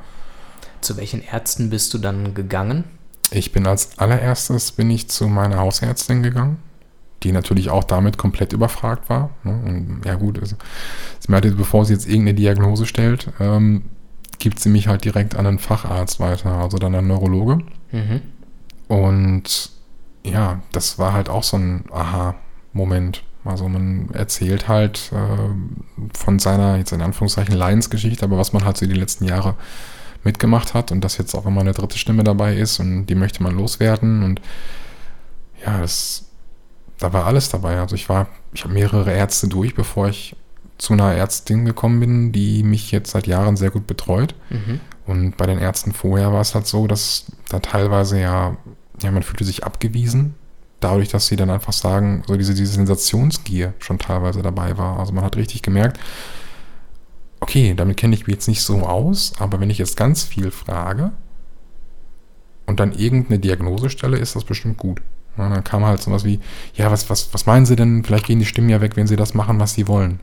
Zu 0.82 0.98
welchen 0.98 1.22
Ärzten 1.22 1.70
bist 1.70 1.94
du 1.94 1.98
dann 1.98 2.34
gegangen? 2.34 2.86
Ich 3.32 3.52
bin 3.52 3.68
als 3.68 4.00
allererstes 4.00 4.72
bin 4.72 4.90
ich 4.90 5.10
zu 5.10 5.28
meiner 5.28 5.58
Hausärztin 5.58 6.24
gegangen, 6.24 6.58
die 7.24 7.32
natürlich 7.32 7.70
auch 7.70 7.84
damit 7.84 8.18
komplett 8.18 8.54
überfragt 8.54 9.10
war. 9.10 9.32
Ne? 9.44 9.52
Und 9.52 10.02
ja 10.06 10.16
gut, 10.16 10.40
also, 10.40 10.56
sie 11.20 11.32
meinte, 11.32 11.52
bevor 11.52 11.86
sie 11.86 11.94
jetzt 11.94 12.08
irgendeine 12.08 12.36
Diagnose 12.36 12.86
stellt, 12.86 13.32
ähm, 13.40 13.84
gibt 14.40 14.60
sie 14.60 14.70
mich 14.70 14.88
halt 14.88 15.04
direkt 15.04 15.36
an 15.36 15.46
einen 15.46 15.60
Facharzt 15.60 16.20
weiter, 16.20 16.54
also 16.54 16.78
dann 16.78 16.96
einen 16.96 17.08
Neurologe. 17.08 17.60
Mhm. 17.92 18.22
Und 18.88 19.72
ja, 20.24 20.62
das 20.72 20.98
war 20.98 21.14
halt 21.14 21.30
auch 21.30 21.44
so 21.44 21.58
ein 21.58 21.86
Aha-Moment. 21.92 23.24
Also 23.46 23.70
man 23.70 24.10
erzählt 24.14 24.68
halt 24.68 25.12
äh, 25.14 26.18
von 26.18 26.40
seiner, 26.40 26.78
jetzt 26.78 26.92
in 26.92 27.02
Anführungszeichen, 27.02 27.56
Leidensgeschichte, 27.56 28.24
aber 28.26 28.38
was 28.38 28.54
man 28.54 28.66
halt 28.66 28.78
so 28.78 28.86
die 28.86 28.94
letzten 28.94 29.26
Jahre 29.26 29.56
mitgemacht 30.24 30.74
hat 30.74 30.92
und 30.92 31.02
dass 31.02 31.18
jetzt 31.18 31.34
auch 31.36 31.46
immer 31.46 31.62
eine 31.62 31.72
dritte 31.72 31.98
Stimme 31.98 32.24
dabei 32.24 32.56
ist 32.56 32.80
und 32.80 33.06
die 33.06 33.16
möchte 33.16 33.42
man 33.42 33.56
loswerden 33.56 34.24
und 34.24 34.42
ja, 35.66 35.80
das, 35.80 36.29
da 37.00 37.14
war 37.14 37.26
alles 37.26 37.50
dabei. 37.50 37.80
Also 37.80 37.96
ich 37.96 38.10
war, 38.10 38.28
ich 38.54 38.64
habe 38.64 38.74
mehrere 38.74 39.12
Ärzte 39.12 39.48
durch, 39.48 39.74
bevor 39.74 40.10
ich 40.10 40.36
zu 40.78 40.94
einer 40.94 41.14
Ärztin 41.14 41.66
gekommen 41.66 42.00
bin, 42.00 42.32
die 42.32 42.64
mich 42.64 42.92
jetzt 42.92 43.12
seit 43.12 43.28
Jahren 43.28 43.58
sehr 43.58 43.70
gut 43.70 43.88
betreut. 43.88 44.36
Mhm. 44.50 44.80
Und 45.06 45.38
bei 45.38 45.46
den 45.46 45.60
Ärzten 45.60 45.92
vorher 45.92 46.32
war 46.32 46.42
es 46.42 46.56
halt 46.56 46.68
so, 46.68 46.88
dass 46.88 47.26
da 47.50 47.60
teilweise 47.60 48.20
ja, 48.20 48.58
ja, 49.02 49.12
man 49.12 49.24
fühlte 49.24 49.44
sich 49.44 49.64
abgewiesen, 49.64 50.36
dadurch, 50.80 51.10
dass 51.10 51.28
sie 51.28 51.36
dann 51.36 51.50
einfach 51.50 51.74
sagen, 51.74 52.24
so 52.28 52.38
diese, 52.38 52.54
diese 52.54 52.74
Sensationsgier 52.74 53.74
schon 53.80 54.00
teilweise 54.00 54.42
dabei 54.42 54.78
war. 54.78 55.00
Also 55.00 55.14
man 55.14 55.24
hat 55.24 55.36
richtig 55.36 55.62
gemerkt, 55.62 56.00
okay, 57.40 57.74
damit 57.76 57.98
kenne 57.98 58.16
ich 58.16 58.28
mich 58.28 58.36
jetzt 58.36 58.48
nicht 58.48 58.62
so 58.62 58.82
aus, 58.82 59.34
aber 59.40 59.60
wenn 59.60 59.70
ich 59.70 59.78
jetzt 59.78 59.98
ganz 59.98 60.24
viel 60.24 60.52
frage 60.52 61.12
und 62.66 62.80
dann 62.80 62.92
irgendeine 62.94 63.40
Diagnose 63.40 63.90
stelle, 63.90 64.18
ist 64.18 64.36
das 64.36 64.44
bestimmt 64.44 64.78
gut. 64.78 65.02
Und 65.38 65.50
dann 65.52 65.64
kam 65.64 65.86
halt 65.86 66.02
sowas 66.02 66.26
wie, 66.26 66.40
ja, 66.76 66.92
was, 66.92 67.10
was, 67.10 67.34
was 67.34 67.46
meinen 67.46 67.66
Sie 67.66 67.76
denn? 67.76 68.04
Vielleicht 68.04 68.26
gehen 68.26 68.40
die 68.40 68.46
Stimmen 68.46 68.70
ja 68.70 68.82
weg, 68.82 68.96
wenn 68.98 69.08
Sie 69.08 69.16
das 69.16 69.34
machen, 69.34 69.60
was 69.60 69.74
Sie 69.74 69.88
wollen. 69.88 70.20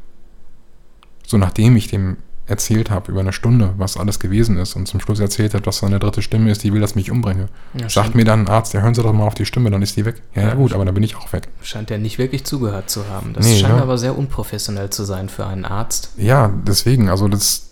So 1.27 1.39
nachdem 1.39 1.77
ich 1.77 1.89
dem 1.89 2.19
erzählt 2.49 2.91
habe 2.91 3.11
über 3.11 3.19
eine 3.21 3.33
Stunde, 3.33 3.75
was 3.77 3.97
alles 3.97 4.21
gewesen 4.21 4.57
ist 4.57 4.77
und 4.77 4.87
zum 4.87 5.01
Schluss 5.01 5.19
erzählt 5.19 5.53
hat, 5.53 5.67
was 5.67 5.79
so 5.79 5.87
eine 5.87 5.99
dritte 5.99 6.23
Stimme 6.23 6.49
ist, 6.53 6.63
die 6.63 6.73
will, 6.73 6.81
dass 6.81 6.91
ich 6.91 6.97
mich 6.97 7.11
umbringe. 7.11 7.49
Ja, 7.75 7.89
Sagt 7.89 8.15
mir 8.15 8.25
dann 8.25 8.43
ein 8.43 8.49
Arzt, 8.49 8.73
ja, 8.73 8.83
hören 8.83 8.95
Sie 8.95 9.03
doch 9.03 9.13
mal 9.13 9.27
auf 9.27 9.35
die 9.35 9.45
Stimme, 9.47 9.69
dann 9.71 9.83
ist 9.83 9.97
die 9.97 10.05
weg. 10.05 10.23
Ja, 10.35 10.43
Ja, 10.43 10.55
gut, 10.55 10.73
aber 10.73 10.85
dann 10.85 10.95
bin 10.95 11.03
ich 11.03 11.17
auch 11.17 11.33
weg. 11.33 11.49
scheint 11.63 11.91
er 11.91 11.99
nicht 11.99 12.19
wirklich 12.19 12.45
zugehört 12.45 12.89
zu 12.89 13.09
haben. 13.09 13.33
Das 13.33 13.45
Nee, 13.47 13.59
scheint 13.59 13.75
ne? 13.75 13.83
aber 13.83 13.99
sehr 13.99 14.17
unprofessionell 14.17 14.91
zu 14.91 15.03
sein 15.03 15.29
für 15.29 15.45
einen 15.45 15.65
Arzt. 15.65 16.11
Ja, 16.19 16.53
deswegen, 16.65 17.09
also 17.09 17.27
das, 17.27 17.71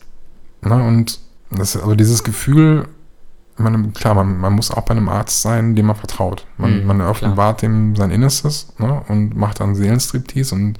ne, 0.63 0.83
und 0.83 1.21
das, 1.53 1.77
also 1.77 1.95
dieses 1.95 2.25
Gefühl, 2.25 2.89
man, 3.57 3.93
klar, 3.93 4.15
man, 4.15 4.39
man 4.39 4.53
muss 4.53 4.71
auch 4.71 4.83
bei 4.83 4.93
einem 4.93 5.09
Arzt 5.09 5.43
sein, 5.43 5.75
dem 5.77 5.87
man 5.87 5.97
vertraut. 5.97 6.47
Man, 6.59 6.81
Mhm, 6.81 6.87
man 6.87 6.99
klar. 6.99 7.11
offenbart 7.11 7.63
dem 7.63 7.95
sein 7.97 8.11
Innerstes 8.11 8.73
ne, 8.79 9.03
und 9.09 9.37
macht 9.37 9.61
dann 9.61 9.75
Seelenstriptease 9.75 10.55
und 10.55 10.79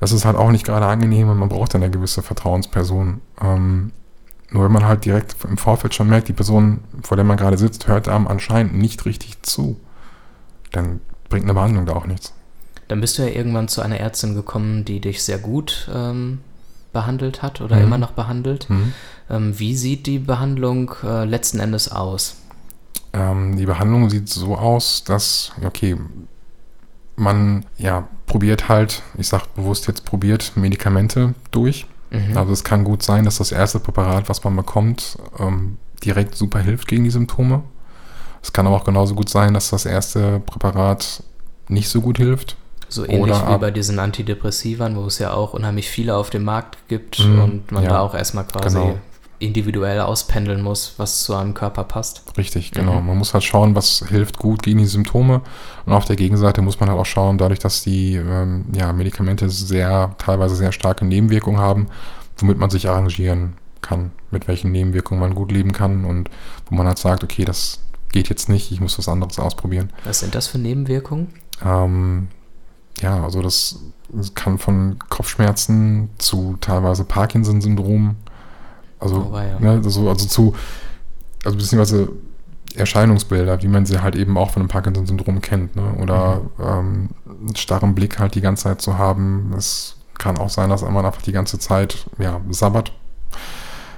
das 0.00 0.10
ist 0.10 0.24
halt 0.24 0.36
auch 0.36 0.50
nicht 0.50 0.64
gerade 0.66 0.86
angenehm 0.86 1.28
und 1.28 1.38
man 1.38 1.48
braucht 1.48 1.74
dann 1.74 1.82
eine 1.82 1.92
gewisse 1.92 2.22
Vertrauensperson. 2.22 3.20
Ähm, 3.40 3.92
nur 4.50 4.64
wenn 4.64 4.72
man 4.72 4.84
halt 4.84 5.04
direkt 5.04 5.36
im 5.48 5.56
Vorfeld 5.56 5.94
schon 5.94 6.08
merkt, 6.08 6.26
die 6.28 6.32
Person, 6.32 6.80
vor 7.02 7.16
der 7.16 7.24
man 7.24 7.36
gerade 7.36 7.56
sitzt, 7.56 7.86
hört 7.86 8.08
einem 8.08 8.26
anscheinend 8.26 8.74
nicht 8.74 9.04
richtig 9.06 9.40
zu, 9.42 9.78
dann 10.72 11.00
bringt 11.28 11.44
eine 11.44 11.54
Behandlung 11.54 11.86
da 11.86 11.92
auch 11.94 12.06
nichts. 12.06 12.32
Dann 12.88 13.00
bist 13.00 13.16
du 13.16 13.22
ja 13.22 13.28
irgendwann 13.28 13.68
zu 13.68 13.80
einer 13.80 13.98
Ärztin 14.00 14.34
gekommen, 14.34 14.84
die 14.84 15.00
dich 15.00 15.22
sehr 15.22 15.38
gut 15.38 15.88
ähm, 15.94 16.40
behandelt 16.92 17.40
hat 17.42 17.60
oder 17.60 17.76
Mhm. 17.76 17.82
immer 17.84 17.98
noch 17.98 18.10
behandelt. 18.12 18.68
Mhm. 18.68 18.92
Ähm, 19.32 19.58
wie 19.58 19.74
sieht 19.74 20.06
die 20.06 20.18
Behandlung 20.18 20.94
äh, 21.02 21.24
letzten 21.24 21.58
Endes 21.58 21.90
aus? 21.90 22.36
Ähm, 23.14 23.56
die 23.56 23.66
Behandlung 23.66 24.10
sieht 24.10 24.28
so 24.28 24.56
aus, 24.56 25.04
dass, 25.04 25.52
okay, 25.64 25.96
man 27.16 27.64
ja 27.78 28.08
probiert 28.26 28.68
halt, 28.68 29.02
ich 29.18 29.28
sag 29.28 29.46
bewusst 29.54 29.86
jetzt 29.88 30.04
probiert, 30.04 30.52
Medikamente 30.54 31.34
durch. 31.50 31.86
Mhm. 32.10 32.36
Also 32.36 32.52
es 32.52 32.62
kann 32.62 32.84
gut 32.84 33.02
sein, 33.02 33.24
dass 33.24 33.38
das 33.38 33.52
erste 33.52 33.80
Präparat, 33.80 34.28
was 34.28 34.44
man 34.44 34.54
bekommt, 34.54 35.16
ähm, 35.38 35.78
direkt 36.04 36.34
super 36.36 36.60
hilft 36.60 36.88
gegen 36.88 37.04
die 37.04 37.10
Symptome. 37.10 37.62
Es 38.42 38.52
kann 38.52 38.66
aber 38.66 38.76
auch 38.76 38.84
genauso 38.84 39.14
gut 39.14 39.28
sein, 39.28 39.54
dass 39.54 39.70
das 39.70 39.86
erste 39.86 40.40
Präparat 40.40 41.22
nicht 41.68 41.88
so 41.88 42.00
gut 42.00 42.18
hilft. 42.18 42.56
So 42.88 43.04
ähnlich 43.06 43.36
Oder 43.36 43.54
wie 43.54 43.58
bei 43.58 43.70
diesen 43.70 43.98
Antidepressivern, 43.98 44.96
wo 44.96 45.06
es 45.06 45.18
ja 45.18 45.32
auch 45.32 45.54
unheimlich 45.54 45.88
viele 45.88 46.16
auf 46.16 46.28
dem 46.28 46.44
Markt 46.44 46.76
gibt 46.88 47.20
Mhm, 47.20 47.42
und 47.42 47.72
man 47.72 47.84
ja, 47.84 47.90
da 47.90 48.00
auch 48.00 48.14
erstmal 48.14 48.44
quasi 48.44 48.78
genau. 48.78 48.98
Individuell 49.42 50.00
auspendeln 50.00 50.62
muss, 50.62 50.94
was 50.96 51.24
zu 51.24 51.34
einem 51.34 51.54
Körper 51.54 51.84
passt. 51.84 52.22
Richtig, 52.36 52.70
genau. 52.70 53.00
Mhm. 53.00 53.08
Man 53.08 53.18
muss 53.18 53.34
halt 53.34 53.44
schauen, 53.44 53.74
was 53.74 54.04
hilft 54.08 54.38
gut 54.38 54.62
gegen 54.62 54.78
die 54.78 54.86
Symptome. 54.86 55.42
Und 55.84 55.92
auf 55.92 56.04
der 56.04 56.16
Gegenseite 56.16 56.62
muss 56.62 56.80
man 56.80 56.88
halt 56.88 56.98
auch 56.98 57.06
schauen, 57.06 57.38
dadurch, 57.38 57.58
dass 57.58 57.82
die 57.82 58.14
ähm, 58.16 58.66
ja, 58.74 58.92
Medikamente 58.92 59.50
sehr, 59.50 60.14
teilweise 60.18 60.54
sehr 60.54 60.72
starke 60.72 61.04
Nebenwirkungen 61.04 61.60
haben, 61.60 61.88
womit 62.38 62.58
man 62.58 62.70
sich 62.70 62.88
arrangieren 62.88 63.54
kann, 63.80 64.12
mit 64.30 64.48
welchen 64.48 64.70
Nebenwirkungen 64.70 65.20
man 65.20 65.34
gut 65.34 65.50
leben 65.50 65.72
kann 65.72 66.04
und 66.04 66.30
wo 66.70 66.76
man 66.76 66.86
halt 66.86 66.98
sagt, 66.98 67.24
okay, 67.24 67.44
das 67.44 67.80
geht 68.12 68.28
jetzt 68.28 68.48
nicht, 68.48 68.70
ich 68.70 68.80
muss 68.80 68.98
was 68.98 69.08
anderes 69.08 69.38
ausprobieren. 69.38 69.90
Was 70.04 70.20
sind 70.20 70.34
das 70.34 70.46
für 70.46 70.58
Nebenwirkungen? 70.58 71.28
Ähm, 71.64 72.28
ja, 73.00 73.22
also 73.24 73.42
das, 73.42 73.80
das 74.10 74.34
kann 74.34 74.58
von 74.58 74.98
Kopfschmerzen 75.08 76.10
zu 76.18 76.56
teilweise 76.60 77.04
Parkinson-Syndrom, 77.04 78.16
also, 79.02 79.26
Oh, 79.28 79.32
weia. 79.32 79.58
ne, 79.58 79.80
also, 79.84 80.08
also 80.08 80.26
zu, 80.26 80.54
also 81.44 81.56
beziehungsweise 81.56 82.08
Erscheinungsbilder, 82.74 83.62
wie 83.62 83.68
man 83.68 83.84
sie 83.84 84.00
halt 84.00 84.16
eben 84.16 84.36
auch 84.38 84.50
von 84.50 84.62
einem 84.62 84.68
Parkinson-Syndrom 84.68 85.40
kennt, 85.40 85.76
ne? 85.76 85.94
oder 86.00 86.40
ähm, 86.58 87.10
einen 87.26 87.56
starren 87.56 87.94
Blick 87.94 88.18
halt 88.18 88.34
die 88.34 88.40
ganze 88.40 88.64
Zeit 88.64 88.80
zu 88.80 88.96
haben. 88.96 89.52
Es 89.56 89.96
kann 90.18 90.38
auch 90.38 90.48
sein, 90.48 90.70
dass 90.70 90.82
man 90.82 91.04
einfach 91.04 91.22
die 91.22 91.32
ganze 91.32 91.58
Zeit, 91.58 92.06
ja, 92.18 92.40
sabbert. 92.50 92.92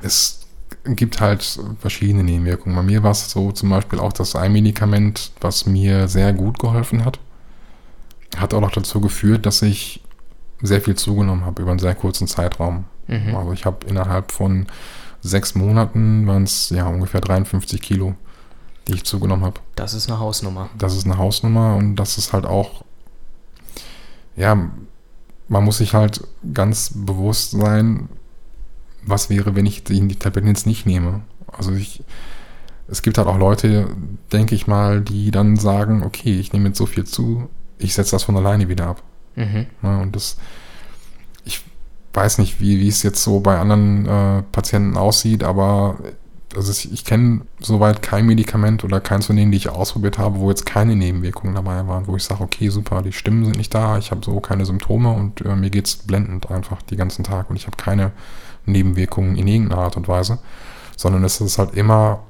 Es 0.03 0.41
gibt 0.85 1.21
halt 1.21 1.59
verschiedene 1.81 2.25
Nebenwirkungen. 2.25 2.77
Bei 2.77 2.83
mir 2.83 3.03
war 3.03 3.13
es 3.13 3.31
so 3.31 3.53
zum 3.53 3.71
Beispiel 3.71 3.99
auch 3.99 4.13
das 4.13 4.35
ein 4.37 4.53
Medikament, 4.53 5.33
was 5.41 5.67
mir 5.67 6.09
sehr 6.09 6.33
gut 6.33 6.59
geholfen 6.59 7.05
hat. 7.05 7.19
Hat 8.37 8.53
auch 8.55 8.61
noch 8.61 8.73
dazu 8.73 9.01
geführt, 9.01 9.47
dass 9.47 9.63
ich 9.63 10.03
sehr 10.63 10.81
viel 10.81 10.97
zugenommen 10.97 11.45
habe 11.45 11.63
über 11.63 11.71
einen 11.71 11.81
sehr 11.81 11.95
kurzen 11.95 12.27
Zeitraum. 12.27 12.85
Mhm. 13.07 13.35
Also 13.35 13.53
ich 13.53 13.65
habe 13.65 13.87
innerhalb 13.87 14.33
von 14.33 14.67
sechs 15.21 15.55
Monaten 15.55 16.27
waren 16.27 16.45
es 16.45 16.71
ja 16.71 16.87
ungefähr 16.87 17.21
53 17.21 17.81
Kilo, 17.81 18.15
die 18.87 18.95
ich 18.95 19.05
zugenommen 19.05 19.45
habe. 19.45 19.61
Das 19.75 19.95
ist 19.95 20.09
eine 20.09 20.21
Hausnummer. 20.21 20.69
Das 20.79 20.95
ist 20.95 21.07
eine 21.07 21.19
Hausnummer 21.19 21.77
und 21.77 21.97
das 21.97 22.19
ist 22.19 22.33
halt 22.33 22.45
auch, 22.45 22.85
ja, 24.37 24.71
man 25.49 25.65
muss 25.65 25.79
sich 25.79 25.95
halt 25.95 26.27
ganz 26.53 26.93
bewusst 26.95 27.53
sein, 27.53 28.09
was 29.03 29.31
wäre, 29.31 29.55
wenn 29.55 29.67
ich 29.67 29.85
die, 29.85 30.07
die 30.07 30.17
Tabletten 30.17 30.49
jetzt 30.49 30.67
nicht 30.67 30.87
nehme. 30.87 31.23
Also 31.47 31.73
ich, 31.73 32.03
es 32.89 33.03
gibt 33.03 33.19
halt 33.19 33.29
auch 33.29 33.39
Leute, 33.39 33.89
denke 34.33 34.55
ich 34.55 34.67
mal, 34.67 35.01
die 35.01 35.31
dann 35.31 35.57
sagen, 35.57 36.03
okay, 36.03 36.39
ich 36.39 36.53
nehme 36.53 36.69
jetzt 36.69 36.79
so 36.79 36.87
viel 36.87 37.05
zu, 37.05 37.49
ich 37.79 37.95
setze 37.95 38.13
das 38.13 38.25
von 38.25 38.37
alleine 38.37 38.69
wieder 38.69 38.87
ab. 38.87 39.03
Mhm. 39.37 39.67
Ne? 39.83 40.01
Und 40.01 40.17
das, 40.17 40.37
weiß 42.15 42.39
nicht, 42.39 42.61
wie, 42.61 42.79
wie 42.81 42.89
es 42.89 43.03
jetzt 43.03 43.23
so 43.23 43.41
bei 43.41 43.59
anderen 43.59 44.07
äh, 44.07 44.43
Patienten 44.53 44.97
aussieht, 44.97 45.43
aber 45.43 45.97
also 46.57 46.71
ich, 46.71 46.93
ich 46.93 47.05
kenne 47.05 47.41
soweit 47.59 48.03
kein 48.03 48.27
Medikament 48.27 48.85
oder 48.85 49.01
keins 49.01 49.27
von 49.27 49.37
denen, 49.37 49.51
die 49.51 49.57
ich 49.57 49.69
ausprobiert 49.69 50.19
habe, 50.19 50.39
wo 50.39 50.51
jetzt 50.51 50.67
keine 50.67 50.95
Nebenwirkungen 50.95 51.55
dabei 51.55 51.87
waren, 51.87 52.07
wo 52.07 52.17
ich 52.17 52.23
sage, 52.23 52.43
okay, 52.43 52.69
super, 52.69 53.03
die 53.03 53.13
Stimmen 53.13 53.45
sind 53.45 53.57
nicht 53.57 53.75
da, 53.75 53.99
ich 53.99 54.11
habe 54.13 54.25
so 54.25 54.39
keine 54.41 54.65
Symptome 54.65 55.11
und 55.11 55.41
äh, 55.41 55.57
mir 55.57 55.71
geht's 55.71 55.97
blendend 55.97 56.51
einfach 56.51 56.83
den 56.83 56.99
ganzen 56.99 57.25
Tag 57.25 57.51
und 57.51 57.57
ich 57.57 57.67
habe 57.67 57.77
keine 57.77 58.13
Nebenwirkungen 58.67 59.37
in 59.37 59.49
irgendeiner 59.49 59.83
Art 59.83 59.97
und 59.97 60.07
Weise, 60.07 60.39
sondern 60.97 61.25
es 61.25 61.41
ist 61.41 61.59
halt 61.59 61.75
immer 61.75 62.21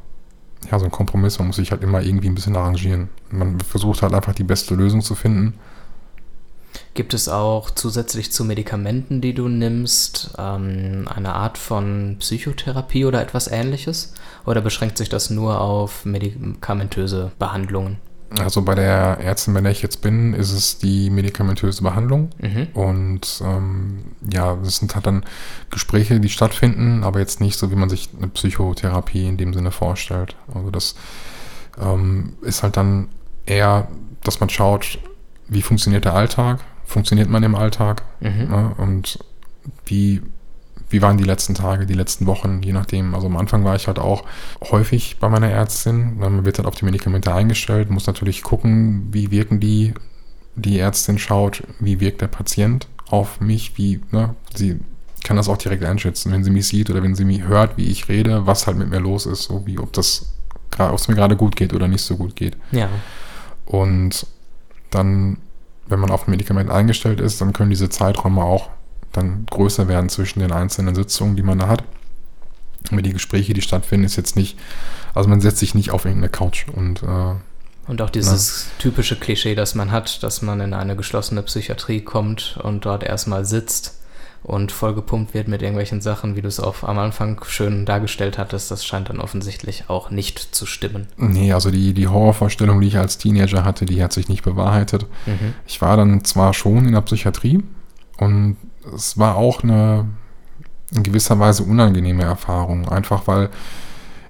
ja, 0.71 0.79
so 0.79 0.87
ein 0.87 0.91
Kompromiss, 0.91 1.39
man 1.39 1.49
muss 1.49 1.57
sich 1.57 1.71
halt 1.71 1.83
immer 1.83 2.01
irgendwie 2.01 2.29
ein 2.29 2.35
bisschen 2.35 2.57
arrangieren. 2.57 3.11
Man 3.31 3.61
versucht 3.61 4.01
halt 4.01 4.15
einfach 4.15 4.35
die 4.35 4.45
beste 4.45 4.75
Lösung 4.75 5.03
zu 5.03 5.15
finden 5.15 5.59
Gibt 6.95 7.15
es 7.15 7.29
auch 7.29 7.71
zusätzlich 7.71 8.33
zu 8.33 8.45
Medikamenten, 8.45 9.21
die 9.21 9.35
du 9.35 9.49
nimmst, 9.49 10.35
ähm, 10.39 11.09
eine 11.13 11.35
Art 11.35 11.59
von 11.59 12.17
Psychotherapie 12.21 13.05
oder 13.05 13.21
etwas 13.21 13.49
ähnliches? 13.49 14.15
Oder 14.47 14.61
beschränkt 14.61 14.99
sich 14.99 15.09
das 15.09 15.31
nur 15.31 15.61
auf 15.61 16.05
medikamentöse 16.05 17.33
Behandlungen? 17.39 17.99
Also 18.39 18.63
bei 18.63 18.75
der 18.75 19.19
Ärztin, 19.21 19.55
bei 19.55 19.61
der 19.61 19.71
ich 19.71 19.83
jetzt 19.83 20.03
bin, 20.03 20.35
ist 20.35 20.51
es 20.51 20.79
die 20.79 21.11
medikamentöse 21.11 21.83
Behandlung. 21.83 22.31
Mhm. 22.39 22.69
Und 22.75 23.43
ähm, 23.45 24.05
ja, 24.33 24.57
das 24.57 24.79
sind 24.79 24.95
halt 24.95 25.07
dann 25.07 25.25
Gespräche, 25.71 26.19
die 26.19 26.29
stattfinden, 26.29 27.05
aber 27.05 27.21
jetzt 27.21 27.41
nicht 27.41 27.59
so, 27.59 27.71
wie 27.71 27.77
man 27.77 27.89
sich 27.89 28.11
eine 28.17 28.29
Psychotherapie 28.29 29.27
in 29.27 29.37
dem 29.37 29.55
Sinne 29.55 29.71
vorstellt. 29.71 30.37
Also 30.53 30.71
das 30.71 30.97
ähm, 31.81 32.35
ist 32.43 32.63
halt 32.63 32.77
dann 32.77 33.09
eher, 33.47 33.89
dass 34.23 34.41
man 34.41 34.49
schaut, 34.49 34.99
wie 35.49 35.63
funktioniert 35.63 36.05
der 36.05 36.15
Alltag, 36.15 36.61
funktioniert 36.85 37.29
man 37.29 37.43
im 37.43 37.55
Alltag 37.55 38.03
Mhm. 38.21 38.49
ne? 38.51 38.73
und 38.79 39.19
wie, 39.87 40.23
wie 40.91 41.03
waren 41.03 41.17
die 41.19 41.25
letzten 41.25 41.55
Tage, 41.55 41.87
die 41.87 41.95
letzten 41.95 42.27
Wochen, 42.27 42.63
je 42.63 42.73
nachdem. 42.73 43.15
Also 43.15 43.27
am 43.27 43.37
Anfang 43.37 43.65
war 43.65 43.75
ich 43.77 43.87
halt 43.87 43.99
auch 43.99 44.25
häufig 44.71 45.17
bei 45.19 45.29
meiner 45.29 45.51
Ärztin. 45.51 46.19
Man 46.19 46.45
wird 46.45 46.59
halt 46.59 46.69
auf 46.69 46.75
die 46.75 46.85
Medikamente 46.85 47.33
eingestellt, 47.35 47.91
muss 47.91 48.07
natürlich 48.07 48.43
gucken, 48.43 49.09
wie 49.13 49.31
wirken 49.31 49.61
die 49.61 49.95
die 50.57 50.79
Ärztin 50.79 51.19
schaut, 51.19 51.65
wie 51.81 51.99
wirkt 52.01 52.21
der 52.21 52.29
Patient 52.29 52.87
auf 53.11 53.41
mich, 53.41 53.77
wie, 53.77 54.01
ne, 54.13 54.35
sie 54.55 54.79
kann 55.25 55.37
das 55.37 55.49
auch 55.49 55.57
direkt 55.57 55.83
einschätzen, 55.85 56.31
wenn 56.31 56.45
sie 56.45 56.51
mich 56.51 56.69
sieht 56.69 56.91
oder 56.91 57.03
wenn 57.03 57.15
sie 57.17 57.25
mich 57.25 57.43
hört, 57.45 57.77
wie 57.77 57.87
ich 57.87 58.09
rede, 58.09 58.47
was 58.47 58.67
halt 58.67 58.77
mit 58.77 58.89
mir 58.91 59.01
los 59.01 59.27
ist, 59.27 59.45
so 59.45 59.67
wie 59.67 59.79
ob 59.79 59.93
das 59.93 60.31
ob 60.79 60.95
es 60.95 61.09
mir 61.09 61.15
gerade 61.15 61.37
gut 61.37 61.57
geht 61.57 61.73
oder 61.73 61.89
nicht 61.89 62.03
so 62.03 62.17
gut 62.17 62.35
geht. 62.37 62.57
Ja. 62.73 62.89
Und 63.65 64.27
dann, 64.95 65.39
wenn 65.87 66.01
man 66.01 66.11
auf 66.11 66.27
ein 66.27 66.31
Medikament 66.31 66.71
eingestellt 66.71 67.21
ist, 67.21 67.41
dann 67.41 67.53
können 67.53 67.71
diese 67.71 67.89
Zeiträume 67.89 68.43
auch 68.43 68.71
dann 69.13 69.47
größer 69.47 69.89
werden 69.89 70.09
zwischen 70.09 70.41
den 70.41 70.53
einzelnen 70.53 70.95
Sitzungen, 70.95 71.37
die 71.37 71.43
man 71.43 71.59
da 71.59 71.69
hat. 71.69 71.85
Aber 72.91 73.03
die 73.03 73.13
Gespräche, 73.13 73.55
die 73.55 73.63
stattfinden, 73.63 74.05
ist 74.05 74.17
jetzt 74.17 74.37
nicht, 74.37 74.59
also 75.15 75.29
man 75.29 75.41
setzt 75.41 75.59
sich 75.59 75.75
nicht 75.75 75.91
auf 75.91 76.05
irgendeine 76.05 76.31
Couch 76.31 76.67
und 76.69 77.03
äh, 77.03 77.35
und 77.87 78.01
auch 78.01 78.09
dieses 78.09 78.67
Na. 78.67 78.83
typische 78.83 79.17
Klischee, 79.17 79.55
das 79.55 79.75
man 79.75 79.93
hat, 79.93 80.23
dass 80.23 80.41
man 80.41 80.61
in 80.61 80.73
eine 80.73 80.97
geschlossene 80.97 81.43
Psychiatrie 81.43 82.01
kommt 82.01 82.59
und 82.63 82.87
dort 82.87 83.03
erstmal 83.03 83.45
sitzt 83.45 84.01
und 84.45 84.73
vollgepumpt 84.73 85.33
wird 85.33 85.49
mit 85.49 85.63
irgendwelchen 85.63 86.03
Sachen, 86.03 86.37
wie 86.37 86.43
du 86.43 86.49
es 86.49 86.61
auch 86.61 86.83
am 86.83 86.99
Anfang 86.99 87.43
schön 87.47 87.87
dargestellt 87.87 88.37
hattest, 88.37 88.71
das 88.71 88.85
scheint 88.85 89.09
dann 89.09 89.19
offensichtlich 89.19 89.85
auch 89.89 90.11
nicht 90.11 90.55
zu 90.55 90.67
stimmen. 90.67 91.07
Nee, 91.17 91.53
also 91.55 91.71
die, 91.71 91.95
die 91.95 92.09
Horrorvorstellung, 92.09 92.79
die 92.83 92.89
ich 92.89 92.99
als 92.99 93.17
Teenager 93.17 93.65
hatte, 93.65 93.87
die 93.87 94.03
hat 94.03 94.13
sich 94.13 94.29
nicht 94.29 94.45
bewahrheitet. 94.45 95.07
Mhm. 95.25 95.55
Ich 95.67 95.81
war 95.81 95.97
dann 95.97 96.25
zwar 96.25 96.53
schon 96.53 96.85
in 96.85 96.93
der 96.93 97.01
Psychiatrie 97.01 97.65
und 98.19 98.59
es 98.95 99.19
war 99.19 99.37
auch 99.37 99.63
eine 99.63 100.09
in 100.93 101.03
gewisser 101.03 101.39
Weise 101.39 101.63
unangenehme 101.63 102.25
Erfahrung, 102.25 102.87
einfach 102.89 103.27
weil 103.27 103.49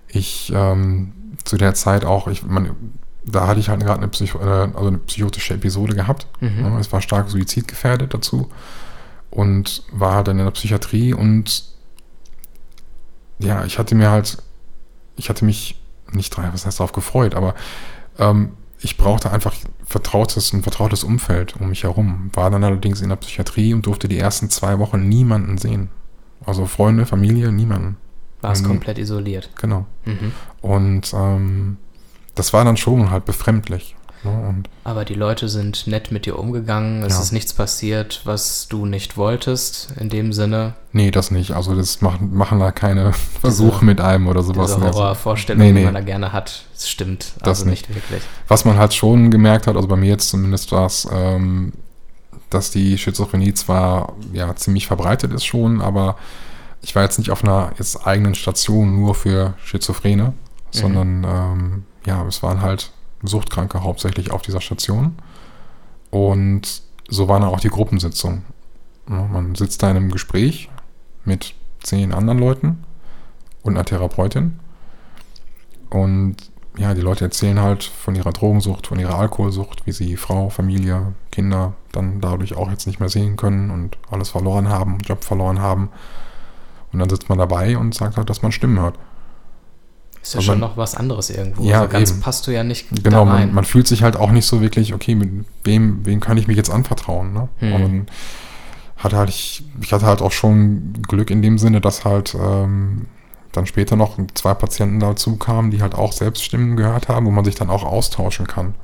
ich 0.07 0.53
ähm, 0.55 1.13
zu 1.43 1.57
der 1.57 1.75
Zeit 1.75 2.05
auch, 2.05 2.29
ich, 2.29 2.47
man, 2.47 2.71
da 3.25 3.49
hatte 3.49 3.59
ich 3.59 3.69
halt 3.69 3.81
gerade 3.81 3.99
eine, 3.99 4.09
Psycho 4.09 4.39
also 4.39 4.87
eine 4.87 4.99
psychotische 4.99 5.55
Episode 5.55 5.97
gehabt. 5.97 6.29
Mhm. 6.41 6.77
Es 6.79 6.93
war 6.93 7.01
stark 7.01 7.29
suizidgefährdet 7.29 8.15
dazu 8.15 8.49
und 9.35 9.83
war 9.93 10.15
halt 10.15 10.29
dann 10.29 10.39
in 10.39 10.45
der 10.45 10.53
Psychiatrie 10.53 11.13
und 11.13 11.65
ja, 13.41 13.65
ich 13.65 13.79
hatte 13.79 13.95
mir 13.95 14.11
halt, 14.11 14.39
ich 15.17 15.29
hatte 15.29 15.45
mich 15.45 15.81
nicht 16.13 16.35
drauf, 16.35 16.45
was 16.53 16.65
heißt 16.65 16.79
darauf 16.79 16.93
gefreut, 16.93 17.35
aber 17.35 17.55
ähm, 18.19 18.53
ich 18.79 18.97
brauchte 18.97 19.31
einfach 19.31 19.55
vertrautes, 19.85 20.53
ein 20.53 20.63
vertrautes 20.63 21.05
Umfeld 21.05 21.57
um 21.57 21.71
mich 21.71 21.83
herum. 21.83 22.31
War 22.35 22.51
dann 22.51 22.63
allerdings 22.63 23.01
in 23.01 23.09
der 23.09 23.17
Psychiatrie 23.17 23.75
und 23.75 23.87
durfte 23.87 24.09
die 24.09 24.19
ersten 24.19 24.51
zwei 24.51 24.79
Wochen 24.79 25.09
niemanden 25.09 25.59
sehen. 25.59 25.89
Also 26.45 26.67
Freunde, 26.67 27.07
Familie, 27.07 27.51
niemanden. 27.51 27.97
War 28.43 28.53
es 28.53 28.63
komplett 28.63 28.99
isoliert. 28.99 29.49
Genau. 29.59 29.87
Mhm. 30.05 30.33
Und 30.61 31.15
ähm, 31.15 31.79
das 32.35 32.53
war 32.53 32.65
dann 32.65 32.77
schon 32.77 33.11
halt 33.11 33.25
befremdlich. 33.25 33.97
Ne? 34.25 34.63
Aber 34.85 35.05
die 35.05 35.15
Leute 35.15 35.49
sind 35.49 35.87
nett 35.87 36.11
mit 36.11 36.27
dir 36.27 36.39
umgegangen. 36.39 37.03
Es 37.03 37.15
ja. 37.15 37.21
ist 37.21 37.33
nichts 37.33 37.53
passiert, 37.53 38.21
was 38.25 38.69
du 38.69 38.87
nicht 38.87 39.17
wolltest, 39.17 39.93
in 39.99 40.09
dem 40.09 40.33
Sinne. 40.33 40.75
Nee, 40.93 41.11
das 41.11 41.31
nicht. 41.31 41.53
Also 41.53 41.75
das 41.75 42.01
machen, 42.01 42.35
machen 42.35 42.59
da 42.59 42.73
keine 42.73 43.13
Versuche 43.41 43.81
diese, 43.81 43.85
mit 43.85 44.01
einem 44.01 44.27
oder 44.29 44.43
sowas. 44.43 44.75
Diese 44.75 44.87
Horrorvorstellung, 44.87 45.63
nee, 45.63 45.73
nee. 45.73 45.81
die 45.81 45.85
man 45.85 45.95
da 45.95 46.01
gerne 46.01 46.33
hat, 46.33 46.65
das 46.75 46.89
stimmt. 46.89 47.33
Das 47.41 47.61
also 47.61 47.71
nicht. 47.71 47.89
nicht 47.89 47.97
wirklich. 47.97 48.23
Was 48.49 48.65
man 48.65 48.77
halt 48.77 48.95
schon 48.95 49.31
gemerkt 49.31 49.67
hat, 49.67 49.77
also 49.77 49.89
bei 49.89 49.97
mir 49.97 50.11
jetzt 50.11 50.29
zumindest 50.29 50.73
war 50.73 50.87
es, 50.87 51.09
ähm, 51.13 51.73
dass 52.51 52.71
die 52.71 52.99
Schizophrenie 52.99 53.55
zwar 53.55 54.15
ja 54.33 54.55
ziemlich 54.55 54.87
verbreitet 54.87 55.33
ist 55.33 55.45
schon, 55.45 55.81
aber 55.81 56.17
ich 56.83 56.95
war 56.95 57.03
jetzt 57.03 57.19
nicht 57.19 57.31
auf 57.31 57.43
einer 57.43 57.73
jetzt 57.79 58.07
eigenen 58.07 58.35
Station 58.35 58.95
nur 58.95 59.15
für 59.15 59.55
Schizophrene, 59.65 60.25
mhm. 60.25 60.33
sondern 60.71 61.25
ähm, 61.25 61.85
ja, 62.07 62.25
es 62.27 62.43
waren 62.43 62.61
halt 62.61 62.93
Suchtkranke 63.27 63.83
hauptsächlich 63.83 64.31
auf 64.31 64.43
dieser 64.43 64.61
Station. 64.61 65.17
Und 66.11 66.83
so 67.09 67.29
waren 67.29 67.43
auch 67.43 67.61
die 67.61 67.69
Gruppensitzungen. 67.69 68.45
man 69.07 69.55
sitzt 69.55 69.83
da 69.83 69.91
in 69.91 69.97
einem 69.97 70.11
Gespräch 70.11 70.71
mit 71.25 71.55
zehn 71.83 72.13
anderen 72.13 72.39
Leuten 72.39 72.85
und 73.63 73.75
einer 73.75 73.85
Therapeutin. 73.85 74.59
Und 75.91 76.37
ja, 76.77 76.95
die 76.95 77.03
Leute 77.03 77.25
erzählen 77.25 77.61
halt 77.61 77.85
von 77.85 78.17
ihrer 78.17 78.33
Drogensucht, 78.33 78.89
von 78.89 78.99
ihrer 78.99 79.17
Alkoholsucht, 79.17 79.87
wie 79.87 79.93
sie 79.93 80.17
Frau, 80.17 80.51
Familie, 80.51 81.15
Kinder 81.31 81.75
dann 81.93 82.21
dadurch 82.21 82.57
auch 82.57 82.71
jetzt 82.71 82.87
nicht 82.87 82.99
mehr 82.99 83.09
sehen 83.09 83.37
können 83.37 83.71
und 83.71 83.97
alles 84.11 84.31
verloren 84.31 84.69
haben, 84.69 84.99
Job 84.99 85.23
verloren 85.23 85.61
haben. 85.61 85.91
Und 86.93 86.99
dann 86.99 87.09
sitzt 87.09 87.29
man 87.29 87.39
dabei 87.39 87.79
und 87.79 87.95
sagt 87.95 88.17
halt, 88.17 88.29
dass 88.29 88.43
man 88.43 88.53
Stimmen 88.53 88.81
hört. 88.81 88.99
Ist 90.25 90.35
ja 90.35 90.41
schon 90.41 90.59
noch 90.59 90.79
was 90.79 90.95
anderes 90.95 91.29
irgendwo. 91.29 91.65
Ja, 91.65 91.81
also 91.83 91.93
ganz 91.93 92.11
eben. 92.11 92.21
passt 92.21 92.47
du 92.47 92.51
ja 92.51 92.65
nicht 92.65 92.87
Genau, 93.05 93.27
man, 93.27 93.53
man, 93.53 93.65
fühlt 93.65 93.87
sich 93.87 94.03
halt 94.03 94.17
auch 94.17 94.31
nicht 94.31 94.47
so 94.47 94.63
wirklich, 94.63 94.95
okay, 94.95 95.15
mit 95.15 95.45
wem, 95.65 96.05
wem 96.07 96.21
kann 96.21 96.39
ich 96.39 96.49
mich 96.49 96.57
jetzt 96.57 96.71
anvertrauen, 96.71 97.35
ne? 97.35 97.49
Hm. 97.59 97.73
Und 97.75 98.07
hatte 98.97 99.19
halt, 99.19 99.29
ich, 99.29 99.65
ich 99.83 99.93
hatte 99.93 100.07
halt 100.07 100.23
auch 100.23 100.33
schon 100.33 100.95
Glück 101.07 101.31
in 101.31 101.43
dem 101.43 101.59
Sinne, 101.59 101.83
dass 101.83 102.07
halt 102.07 102.35
ähm, 102.35 103.05
dann 103.53 103.67
später 103.67 103.97
noch 103.97 104.17
zwei 104.33 104.55
Patienten 104.55 104.99
dazu 104.99 105.37
kamen, 105.37 105.71
die 105.71 105.83
halt 105.83 105.95
auch 105.95 106.13
Selbststimmen 106.13 106.77
gehört 106.77 107.09
haben, 107.09 107.27
wo 107.27 107.31
man 107.31 107.45
sich 107.45 107.55
dann 107.55 107.69
auch 107.69 107.85
austauschen 107.85 108.47
kann. 108.47 108.75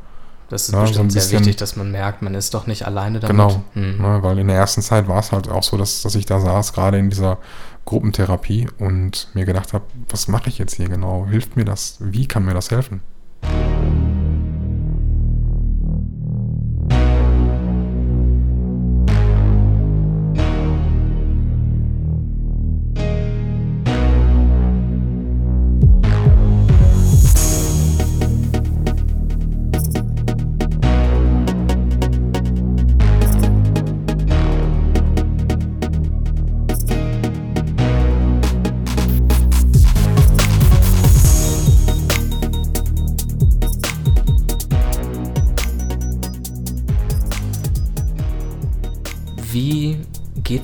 Das 0.51 0.69
ist 0.69 0.75
ja, 0.75 0.83
bestimmt 0.83 1.11
so 1.11 1.21
sehr 1.21 1.39
wichtig, 1.39 1.57
dass 1.57 1.77
man 1.77 1.91
merkt, 1.91 2.21
man 2.21 2.35
ist 2.35 2.53
doch 2.53 2.67
nicht 2.67 2.85
alleine 2.85 3.21
damit. 3.21 3.35
Genau, 3.35 3.63
hm. 3.73 3.97
ne, 3.97 4.19
weil 4.21 4.39
in 4.39 4.49
der 4.49 4.57
ersten 4.57 4.83
Zeit 4.83 5.09
war 5.09 5.21
es 5.21 5.33
halt 5.33 5.49
auch 5.49 5.63
so, 5.63 5.79
dass, 5.79 6.03
dass 6.03 6.15
ich 6.17 6.27
da 6.27 6.39
saß, 6.39 6.75
gerade 6.75 6.99
in 6.99 7.09
dieser 7.09 7.39
Gruppentherapie 7.85 8.69
und 8.79 9.29
mir 9.35 9.45
gedacht 9.45 9.73
habe, 9.73 9.85
was 10.09 10.29
mache 10.29 10.49
ich 10.49 10.59
jetzt 10.59 10.75
hier 10.75 10.89
genau? 10.89 11.27
Hilft 11.27 11.57
mir 11.57 11.65
das? 11.65 11.97
Wie 12.01 12.27
kann 12.27 12.45
mir 12.45 12.55
das 12.55 12.71
helfen? 12.71 13.01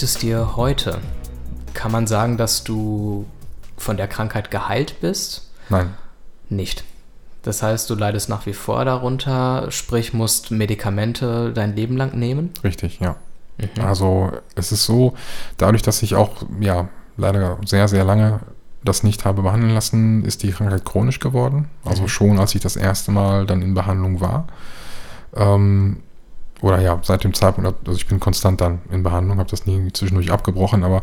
Es 0.06 0.18
dir 0.18 0.54
heute? 0.54 1.00
Kann 1.74 1.90
man 1.90 2.06
sagen, 2.06 2.36
dass 2.36 2.62
du 2.62 3.26
von 3.76 3.96
der 3.96 4.06
Krankheit 4.06 4.52
geheilt 4.52 5.00
bist? 5.00 5.50
Nein. 5.68 5.94
Nicht. 6.48 6.84
Das 7.42 7.60
heißt, 7.60 7.90
du 7.90 7.96
leidest 7.96 8.28
nach 8.28 8.46
wie 8.46 8.52
vor 8.52 8.84
darunter, 8.84 9.68
sprich 9.72 10.14
musst 10.14 10.52
Medikamente 10.52 11.52
dein 11.52 11.74
Leben 11.74 11.96
lang 11.96 12.16
nehmen? 12.16 12.52
Richtig, 12.62 13.00
ja. 13.00 13.16
Mhm. 13.58 13.84
Also 13.84 14.30
es 14.54 14.70
ist 14.70 14.84
so, 14.84 15.14
dadurch, 15.56 15.82
dass 15.82 16.00
ich 16.04 16.14
auch 16.14 16.36
ja 16.60 16.88
leider 17.16 17.58
sehr, 17.64 17.88
sehr 17.88 18.04
lange 18.04 18.38
das 18.84 19.02
nicht 19.02 19.24
habe 19.24 19.42
behandeln 19.42 19.74
lassen, 19.74 20.24
ist 20.24 20.44
die 20.44 20.52
Krankheit 20.52 20.84
chronisch 20.84 21.18
geworden. 21.18 21.68
Also 21.84 22.02
mhm. 22.02 22.08
schon, 22.08 22.38
als 22.38 22.54
ich 22.54 22.60
das 22.60 22.76
erste 22.76 23.10
Mal 23.10 23.44
dann 23.44 23.60
in 23.60 23.74
Behandlung 23.74 24.20
war. 24.20 24.46
Ähm, 25.34 25.96
oder 26.60 26.80
ja, 26.80 26.98
seit 27.02 27.24
dem 27.24 27.34
Zeitpunkt, 27.34 27.86
also 27.86 27.98
ich 27.98 28.06
bin 28.06 28.20
konstant 28.20 28.60
dann 28.60 28.80
in 28.90 29.02
Behandlung, 29.02 29.38
habe 29.38 29.50
das 29.50 29.66
nie 29.66 29.92
zwischendurch 29.92 30.30
abgebrochen, 30.30 30.84
aber 30.84 31.02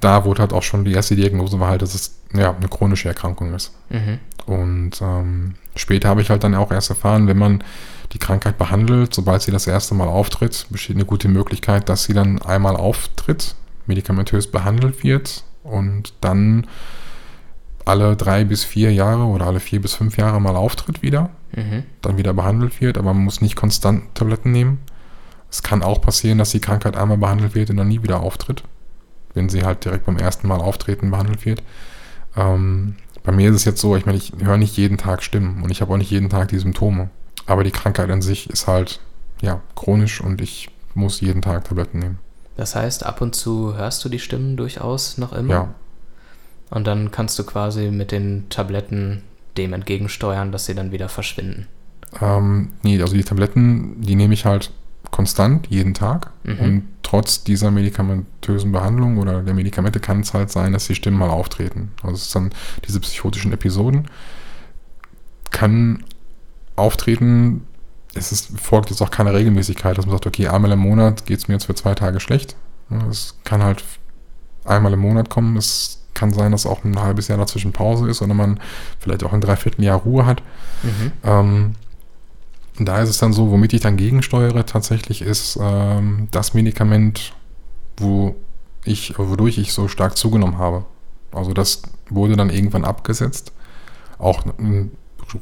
da 0.00 0.24
wurde 0.24 0.40
halt 0.40 0.52
auch 0.52 0.62
schon 0.62 0.84
die 0.84 0.92
erste 0.92 1.16
Diagnose 1.16 1.58
war 1.58 1.68
halt, 1.68 1.82
dass 1.82 1.94
es 1.94 2.18
ja 2.34 2.54
eine 2.54 2.68
chronische 2.68 3.08
Erkrankung 3.08 3.52
ist. 3.54 3.72
Mhm. 3.90 4.18
Und 4.46 5.00
ähm, 5.00 5.54
später 5.76 6.08
habe 6.08 6.22
ich 6.22 6.30
halt 6.30 6.44
dann 6.44 6.54
auch 6.54 6.70
erst 6.70 6.90
erfahren, 6.90 7.26
wenn 7.26 7.38
man 7.38 7.62
die 8.12 8.18
Krankheit 8.18 8.58
behandelt, 8.58 9.14
sobald 9.14 9.42
sie 9.42 9.50
das 9.50 9.66
erste 9.66 9.94
Mal 9.94 10.08
auftritt, 10.08 10.66
besteht 10.70 10.96
eine 10.96 11.04
gute 11.04 11.28
Möglichkeit, 11.28 11.88
dass 11.88 12.04
sie 12.04 12.12
dann 12.12 12.40
einmal 12.42 12.76
auftritt, 12.76 13.54
medikamentös 13.86 14.50
behandelt 14.50 15.02
wird 15.02 15.44
und 15.62 16.12
dann 16.20 16.66
alle 17.84 18.16
drei 18.16 18.44
bis 18.44 18.64
vier 18.64 18.92
Jahre 18.92 19.24
oder 19.24 19.46
alle 19.46 19.60
vier 19.60 19.80
bis 19.80 19.94
fünf 19.94 20.16
Jahre 20.16 20.40
mal 20.40 20.56
auftritt 20.56 21.02
wieder, 21.02 21.30
mhm. 21.54 21.84
dann 22.00 22.18
wieder 22.18 22.32
behandelt 22.32 22.80
wird, 22.80 22.98
aber 22.98 23.12
man 23.14 23.24
muss 23.24 23.40
nicht 23.40 23.56
konstant 23.56 24.14
Tabletten 24.14 24.52
nehmen. 24.52 24.78
Es 25.50 25.62
kann 25.62 25.82
auch 25.82 26.00
passieren, 26.00 26.38
dass 26.38 26.50
die 26.50 26.60
Krankheit 26.60 26.96
einmal 26.96 27.18
behandelt 27.18 27.54
wird 27.54 27.70
und 27.70 27.76
dann 27.76 27.88
nie 27.88 28.02
wieder 28.02 28.20
auftritt, 28.20 28.62
wenn 29.34 29.48
sie 29.48 29.64
halt 29.64 29.84
direkt 29.84 30.06
beim 30.06 30.16
ersten 30.16 30.48
Mal 30.48 30.60
auftreten 30.60 31.10
behandelt 31.10 31.44
wird. 31.44 31.62
Ähm, 32.36 32.96
bei 33.22 33.32
mir 33.32 33.50
ist 33.50 33.56
es 33.56 33.64
jetzt 33.64 33.80
so, 33.80 33.96
ich 33.96 34.06
meine, 34.06 34.18
ich 34.18 34.32
höre 34.38 34.56
nicht 34.56 34.76
jeden 34.76 34.98
Tag 34.98 35.22
Stimmen 35.22 35.62
und 35.62 35.70
ich 35.70 35.80
habe 35.80 35.92
auch 35.92 35.98
nicht 35.98 36.10
jeden 36.10 36.30
Tag 36.30 36.48
die 36.48 36.58
Symptome. 36.58 37.10
Aber 37.46 37.64
die 37.64 37.70
Krankheit 37.70 38.10
an 38.10 38.22
sich 38.22 38.48
ist 38.50 38.66
halt 38.66 39.00
ja 39.40 39.60
chronisch 39.74 40.20
und 40.20 40.40
ich 40.40 40.70
muss 40.94 41.20
jeden 41.20 41.42
Tag 41.42 41.64
Tabletten 41.64 41.98
nehmen. 41.98 42.18
Das 42.56 42.74
heißt, 42.74 43.04
ab 43.04 43.20
und 43.20 43.34
zu 43.34 43.76
hörst 43.76 44.04
du 44.04 44.08
die 44.08 44.18
Stimmen 44.18 44.56
durchaus 44.56 45.18
noch 45.18 45.32
immer? 45.32 45.52
Ja, 45.52 45.74
und 46.72 46.86
dann 46.86 47.10
kannst 47.10 47.38
du 47.38 47.44
quasi 47.44 47.90
mit 47.90 48.12
den 48.12 48.48
Tabletten 48.48 49.22
dem 49.56 49.72
entgegensteuern, 49.72 50.52
dass 50.52 50.66
sie 50.66 50.74
dann 50.74 50.92
wieder 50.92 51.08
verschwinden. 51.08 51.66
Ähm, 52.20 52.70
nee, 52.82 53.00
also 53.00 53.14
die 53.14 53.24
Tabletten, 53.24 54.00
die 54.00 54.16
nehme 54.16 54.34
ich 54.34 54.44
halt 54.44 54.70
konstant 55.10 55.66
jeden 55.68 55.94
Tag. 55.94 56.30
Mhm. 56.44 56.58
Und 56.58 56.88
trotz 57.02 57.44
dieser 57.44 57.70
medikamentösen 57.70 58.72
Behandlung 58.72 59.18
oder 59.18 59.42
der 59.42 59.54
Medikamente 59.54 60.00
kann 60.00 60.20
es 60.20 60.32
halt 60.32 60.50
sein, 60.50 60.72
dass 60.72 60.86
die 60.86 60.94
Stimmen 60.94 61.18
mal 61.18 61.28
auftreten. 61.28 61.92
Also 62.02 62.16
es 62.16 62.22
ist 62.22 62.34
dann 62.34 62.50
diese 62.86 63.00
psychotischen 63.00 63.52
Episoden 63.52 64.06
kann 65.52 66.02
auftreten. 66.74 67.66
Es 68.14 68.32
ist, 68.32 68.58
folgt 68.58 68.90
jetzt 68.90 69.00
auch 69.00 69.10
keine 69.10 69.32
Regelmäßigkeit, 69.32 69.96
dass 69.96 70.06
man 70.06 70.14
sagt, 70.14 70.26
okay, 70.26 70.48
einmal 70.48 70.72
im 70.72 70.80
Monat 70.80 71.26
geht 71.26 71.38
es 71.38 71.48
mir 71.48 71.54
jetzt 71.54 71.66
für 71.66 71.74
zwei 71.74 71.94
Tage 71.94 72.18
schlecht. 72.18 72.56
Es 73.08 73.38
kann 73.44 73.62
halt 73.62 73.84
einmal 74.64 74.92
im 74.92 74.98
Monat 74.98 75.30
kommen. 75.30 75.56
Es 75.56 76.01
kann 76.22 76.32
sein, 76.32 76.52
dass 76.52 76.66
auch 76.66 76.84
ein 76.84 77.00
halbes 77.02 77.26
Jahr 77.26 77.36
dazwischen 77.38 77.72
Pause 77.72 78.08
ist 78.08 78.22
oder 78.22 78.32
man 78.32 78.60
vielleicht 79.00 79.24
auch 79.24 79.32
ein 79.32 79.40
Dreivierteljahr 79.40 79.98
Ruhe 79.98 80.24
hat. 80.24 80.40
Mhm. 80.84 81.12
Ähm, 81.24 81.74
da 82.78 83.00
ist 83.02 83.08
es 83.08 83.18
dann 83.18 83.32
so, 83.32 83.50
womit 83.50 83.72
ich 83.72 83.80
dann 83.80 83.96
gegensteuere, 83.96 84.64
tatsächlich 84.64 85.20
ist 85.20 85.58
ähm, 85.60 86.28
das 86.30 86.54
Medikament, 86.54 87.32
wo 87.96 88.36
ich, 88.84 89.18
wodurch 89.18 89.58
ich 89.58 89.72
so 89.72 89.88
stark 89.88 90.16
zugenommen 90.16 90.58
habe. 90.58 90.84
Also 91.32 91.52
das 91.54 91.82
wurde 92.08 92.36
dann 92.36 92.50
irgendwann 92.50 92.84
abgesetzt. 92.84 93.50
Auch 94.18 94.44
in 94.58 94.92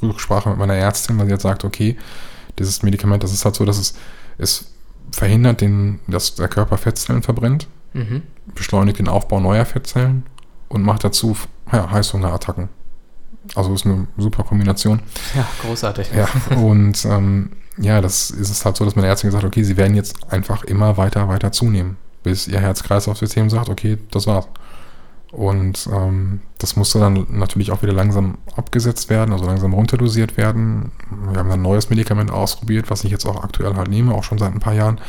Rücksprache 0.03 0.49
mit 0.49 0.59
meiner 0.59 0.77
Ärztin, 0.77 1.19
weil 1.19 1.27
sie 1.27 1.33
jetzt 1.33 1.43
sagt, 1.43 1.63
okay, 1.63 1.99
dieses 2.59 2.83
Medikament, 2.83 3.23
das 3.23 3.35
ist 3.35 3.45
halt 3.45 3.55
so, 3.55 3.67
dass 3.67 3.79
es, 3.79 3.95
es 4.39 4.73
verhindert, 5.13 5.61
den, 5.61 6.01
dass 6.07 6.37
der 6.37 6.49
Körper 6.49 6.79
Fettzellen 6.79 7.23
verbrennt, 7.23 7.69
Mhm. 7.93 8.23
beschleunigt 8.55 8.99
den 8.99 9.09
Aufbau 9.09 9.41
neuer 9.41 9.67
Fettzellen 9.67 10.23
und 10.71 10.83
macht 10.83 11.05
dazu 11.05 11.37
ja, 11.71 11.91
Heißhungerattacken. 11.91 12.71
Also 13.55 13.75
ist 13.75 13.85
eine 13.85 14.07
super 14.17 14.45
Kombination. 14.45 15.01
Ja, 15.35 15.47
großartig. 15.63 16.11
Ja, 16.15 16.29
und 16.57 17.05
ähm, 17.05 17.51
ja, 17.77 18.01
das 18.01 18.31
ist 18.31 18.51
es 18.51 18.65
halt 18.65 18.77
so, 18.77 18.85
dass 18.85 18.97
meine 18.97 19.09
Ärztin 19.09 19.29
gesagt 19.29 19.45
hat, 19.45 19.51
okay, 19.51 19.65
sie 19.65 19.77
werden 19.77 19.97
jetzt 19.97 20.33
einfach 20.33 20.65
immer 20.65 20.97
weiter, 20.97 21.29
weiter 21.29 21.51
zunehmen, 21.53 21.97
bis 22.23 22.47
ihr 22.49 22.61
Herz-Kreislauf-System 22.61 23.51
sagt, 23.51 23.69
okay, 23.69 23.99
das 24.11 24.27
war's. 24.27 24.47
Und 25.33 25.89
ähm, 25.93 26.41
das 26.59 26.77
musste 26.77 26.99
dann 26.99 27.27
natürlich 27.31 27.71
auch 27.71 27.83
wieder 27.83 27.93
langsam 27.93 28.39
abgesetzt 28.57 29.11
werden, 29.11 29.33
also 29.33 29.45
langsam 29.45 29.73
runterdosiert 29.73 30.37
werden. 30.37 30.91
Wir 31.09 31.39
haben 31.39 31.49
dann 31.49 31.61
ein 31.61 31.63
neues 31.63 31.89
Medikament 31.89 32.31
ausprobiert, 32.33 32.91
was 32.91 33.05
ich 33.05 33.11
jetzt 33.11 33.27
auch 33.27 33.43
aktuell 33.43 33.75
halt 33.75 33.89
nehme, 33.89 34.15
auch 34.15 34.25
schon 34.25 34.39
seit 34.39 34.53
ein 34.53 34.61
paar 34.61 34.75
Jahren, 34.75 35.01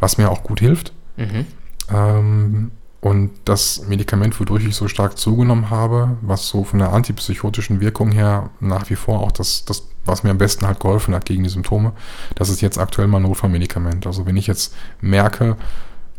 was 0.00 0.18
mir 0.18 0.30
auch 0.30 0.42
gut 0.42 0.60
hilft. 0.60 0.92
Mhm. 1.16 1.46
Ähm, 1.90 2.70
und 3.04 3.32
das 3.44 3.86
Medikament, 3.86 4.40
wodurch 4.40 4.64
ich 4.64 4.74
so 4.74 4.88
stark 4.88 5.18
zugenommen 5.18 5.68
habe, 5.68 6.16
was 6.22 6.48
so 6.48 6.64
von 6.64 6.78
der 6.78 6.94
antipsychotischen 6.94 7.80
Wirkung 7.82 8.10
her 8.12 8.48
nach 8.60 8.88
wie 8.88 8.96
vor 8.96 9.20
auch 9.20 9.30
das, 9.30 9.66
das, 9.66 9.86
was 10.06 10.22
mir 10.22 10.30
am 10.30 10.38
besten 10.38 10.66
halt 10.66 10.80
geholfen 10.80 11.14
hat 11.14 11.26
gegen 11.26 11.42
die 11.42 11.50
Symptome, 11.50 11.92
das 12.34 12.48
ist 12.48 12.62
jetzt 12.62 12.78
aktuell 12.78 13.06
mein 13.06 13.20
Notfallmedikament. 13.20 14.06
Also 14.06 14.24
wenn 14.24 14.38
ich 14.38 14.46
jetzt 14.46 14.74
merke, 15.02 15.58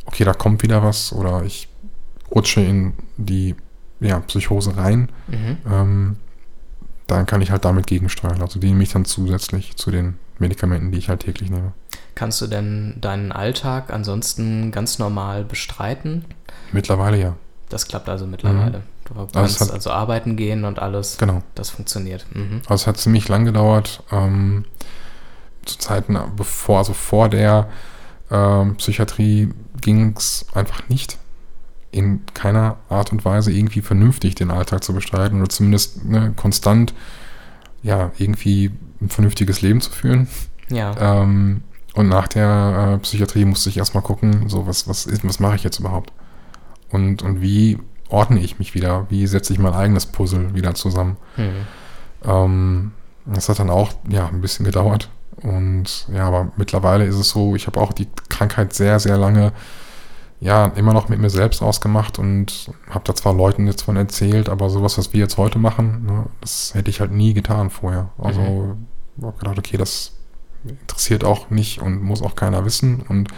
okay, 0.06 0.26
da 0.26 0.34
kommt 0.34 0.62
wieder 0.62 0.84
was 0.84 1.12
oder 1.12 1.42
ich 1.44 1.70
rutsche 2.30 2.62
in 2.62 2.94
die 3.18 3.56
ja, 4.00 4.20
Psychose 4.20 4.78
rein, 4.78 5.10
Mhm. 5.28 5.58
ähm, 5.68 6.16
dann 7.08 7.26
kann 7.26 7.42
ich 7.42 7.50
halt 7.50 7.66
damit 7.66 7.88
gegensteuern. 7.88 8.44
Also 8.44 8.60
die 8.60 8.68
nehme 8.68 8.84
ich 8.84 8.92
dann 8.92 9.06
zusätzlich 9.06 9.76
zu 9.76 9.90
den 9.90 10.20
Medikamenten, 10.40 10.92
die 10.92 10.98
ich 10.98 11.10
halt 11.10 11.22
täglich 11.22 11.50
nehme. 11.50 11.74
Kannst 12.16 12.40
du 12.42 12.48
denn 12.48 12.96
deinen 13.02 13.32
Alltag 13.32 13.92
ansonsten 13.92 14.72
ganz 14.72 15.00
normal 15.00 15.44
bestreiten? 15.44 16.26
Mittlerweile 16.72 17.18
ja. 17.20 17.36
Das 17.70 17.88
klappt 17.88 18.08
also 18.10 18.26
mittlerweile. 18.28 18.84
Du 19.06 19.14
Also 19.20 19.26
es 19.28 19.34
kannst 19.34 19.62
hat- 19.62 19.72
also 19.72 19.92
arbeiten 19.92 20.36
gehen 20.36 20.66
und 20.66 20.80
alles. 20.80 21.18
Genau. 21.18 21.42
Das 21.56 21.70
funktioniert. 21.70 22.26
Mhm. 22.34 22.62
Also 22.68 22.84
es 22.84 22.88
hat 22.88 22.98
ziemlich 22.98 23.28
lang 23.28 23.46
gedauert. 23.46 24.04
Ähm, 24.12 24.66
zu 25.66 25.78
Zeiten 25.80 26.18
bevor, 26.36 26.80
also 26.80 26.94
vor 26.94 27.28
der 27.28 27.68
ähm, 28.32 28.76
Psychiatrie 28.78 29.50
ging 29.82 30.16
es 30.18 30.46
einfach 30.54 30.88
nicht 30.90 31.18
in 31.92 32.22
keiner 32.34 32.78
Art 32.90 33.12
und 33.12 33.26
Weise 33.26 33.52
irgendwie 33.52 33.82
vernünftig 33.82 34.36
den 34.36 34.52
Alltag 34.52 34.84
zu 34.84 34.94
bestreiten 34.94 35.40
oder 35.40 35.50
zumindest 35.50 36.04
ne, 36.06 36.34
konstant 36.36 36.94
ja 37.84 38.12
irgendwie 38.18 38.72
ein 39.02 39.10
vernünftiges 39.10 39.62
Leben 39.62 39.82
zu 39.82 39.92
führen. 39.92 40.28
Ja. 40.70 40.96
Ähm, 41.22 41.64
und 41.94 42.10
nach 42.10 42.28
der 42.28 42.96
äh, 42.96 42.98
Psychiatrie 43.00 43.46
musste 43.46 43.70
ich 43.70 43.78
erstmal 43.78 44.04
gucken, 44.04 44.50
so 44.50 44.68
was, 44.68 44.88
was 44.88 45.06
ist, 45.06 45.26
was 45.26 45.40
mache 45.40 45.56
ich 45.56 45.64
jetzt 45.64 45.80
überhaupt? 45.80 46.12
Und, 46.90 47.22
und 47.22 47.42
wie 47.42 47.80
ordne 48.10 48.40
ich 48.42 48.60
mich 48.60 48.74
wieder? 48.74 49.06
Wie 49.10 49.26
setze 49.28 49.54
ich 49.54 49.60
mein 49.60 49.74
eigenes 49.74 50.06
Puzzle 50.06 50.54
wieder 50.54 50.76
zusammen? 50.76 51.18
Mhm. 51.38 51.68
Ähm, 52.26 52.92
das 53.26 53.50
hat 53.50 53.60
dann 53.60 53.70
auch 53.70 53.94
ja, 54.10 54.28
ein 54.28 54.42
bisschen 54.42 54.66
gedauert. 54.66 55.10
Und 55.42 56.08
ja, 56.14 56.28
aber 56.28 56.52
mittlerweile 56.58 57.06
ist 57.06 57.16
es 57.16 57.30
so, 57.30 57.56
ich 57.56 57.68
habe 57.68 57.80
auch 57.80 57.94
die 57.94 58.08
Krankheit 58.30 58.74
sehr, 58.74 59.00
sehr 59.00 59.18
lange 59.18 59.52
ja, 60.40 60.68
immer 60.76 60.94
noch 60.94 61.10
mit 61.10 61.20
mir 61.20 61.30
selbst 61.30 61.62
ausgemacht 61.62 62.20
und 62.20 62.72
habe 62.90 63.06
da 63.06 63.16
zwar 63.16 63.34
Leuten 63.34 63.68
jetzt 63.68 63.84
von 63.84 63.96
erzählt, 63.96 64.50
aber 64.50 64.70
sowas, 64.70 64.98
was 64.98 65.14
wir 65.14 65.22
jetzt 65.22 65.38
heute 65.38 65.60
machen, 65.60 66.06
ne, 66.06 66.26
das 66.42 66.74
hätte 66.74 66.90
ich 66.90 67.00
halt 67.00 67.12
nie 67.12 67.34
getan 67.34 67.70
vorher. 67.70 68.10
Also 68.18 68.76
ich 69.18 69.24
habe 69.24 69.38
gedacht, 69.38 69.58
okay, 69.58 69.78
das 69.78 70.12
interessiert 70.68 71.24
auch 71.24 71.50
nicht 71.50 71.82
und 71.82 72.02
muss 72.02 72.22
auch 72.22 72.36
keiner 72.36 72.66
wissen. 72.66 73.02
Und 73.08 73.30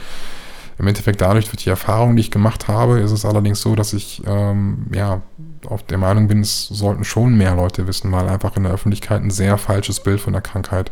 im 0.80 0.88
Endeffekt 0.88 1.22
dadurch, 1.22 1.46
durch 1.46 1.64
die 1.64 1.70
Erfahrung, 1.70 2.16
die 2.16 2.22
ich 2.22 2.32
gemacht 2.32 2.68
habe, 2.68 3.00
ist 3.00 3.12
es 3.12 3.26
allerdings 3.26 3.62
so, 3.62 3.76
dass 3.76 3.94
ich 3.94 4.22
ähm, 4.26 4.88
ja 4.94 5.22
auf 5.68 5.84
der 5.84 5.98
Meinung 5.98 6.28
bin, 6.28 6.42
es 6.42 6.68
sollten 6.68 7.04
schon 7.04 7.36
mehr 7.36 7.56
Leute 7.56 7.88
wissen, 7.88 8.12
weil 8.12 8.28
einfach 8.28 8.56
in 8.58 8.64
der 8.64 8.74
Öffentlichkeit 8.74 9.22
ein 9.22 9.32
sehr 9.32 9.58
falsches 9.58 10.02
Bild 10.02 10.22
von 10.22 10.34
der 10.34 10.42
Krankheit 10.42 10.92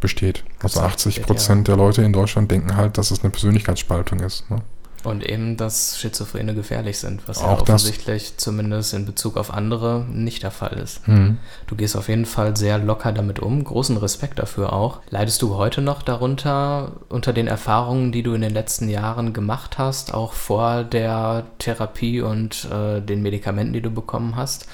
besteht. 0.00 0.44
Also 0.60 0.80
Gezeigt 0.80 0.94
80 0.94 1.16
wird, 1.16 1.26
Prozent 1.26 1.68
der 1.68 1.76
Leute 1.76 2.02
in 2.02 2.12
Deutschland 2.12 2.50
denken 2.50 2.76
halt, 2.76 2.98
dass 2.98 3.10
es 3.10 3.22
eine 3.22 3.30
Persönlichkeitsspaltung 3.30 4.20
ist. 4.20 4.48
Ne? 4.50 4.62
Und 5.04 5.24
eben, 5.24 5.56
dass 5.56 5.98
Schizophrene 5.98 6.54
gefährlich 6.54 6.98
sind, 6.98 7.28
was 7.28 7.40
ja 7.40 7.46
Auch 7.46 7.62
das. 7.62 7.82
offensichtlich 7.82 8.36
zumindest 8.36 8.94
in 8.94 9.06
Bezug 9.06 9.36
auf 9.36 9.54
andere 9.54 10.04
nicht 10.10 10.42
der 10.42 10.50
Fall 10.50 10.72
ist. 10.72 11.06
Hm. 11.06 11.38
Du 11.68 11.76
gehst 11.76 11.96
auf 11.96 12.08
jeden 12.08 12.26
Fall 12.26 12.56
sehr 12.56 12.78
locker 12.78 13.12
damit 13.12 13.38
um. 13.38 13.62
Großen 13.62 13.96
Respekt 13.96 14.40
dafür 14.40 14.72
auch. 14.72 15.00
Leidest 15.10 15.40
du 15.42 15.54
heute 15.54 15.82
noch 15.82 16.02
darunter, 16.02 16.92
unter 17.08 17.32
den 17.32 17.46
Erfahrungen, 17.46 18.10
die 18.10 18.24
du 18.24 18.34
in 18.34 18.40
den 18.40 18.52
letzten 18.52 18.88
Jahren 18.88 19.32
gemacht 19.32 19.78
hast, 19.78 20.14
auch 20.14 20.32
vor 20.32 20.82
der 20.82 21.44
Therapie 21.58 22.20
und 22.20 22.66
äh, 22.72 23.00
den 23.00 23.22
Medikamenten, 23.22 23.72
die 23.72 23.82
du 23.82 23.90
bekommen 23.90 24.34
hast? 24.34 24.66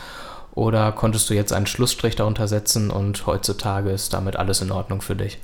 Oder 0.54 0.92
konntest 0.92 1.28
du 1.28 1.34
jetzt 1.34 1.52
einen 1.52 1.66
Schlussstrich 1.66 2.16
darunter 2.16 2.48
setzen 2.48 2.90
und 2.90 3.26
heutzutage 3.26 3.90
ist 3.90 4.14
damit 4.14 4.36
alles 4.36 4.62
in 4.62 4.70
Ordnung 4.70 5.02
für 5.02 5.16
dich? 5.16 5.38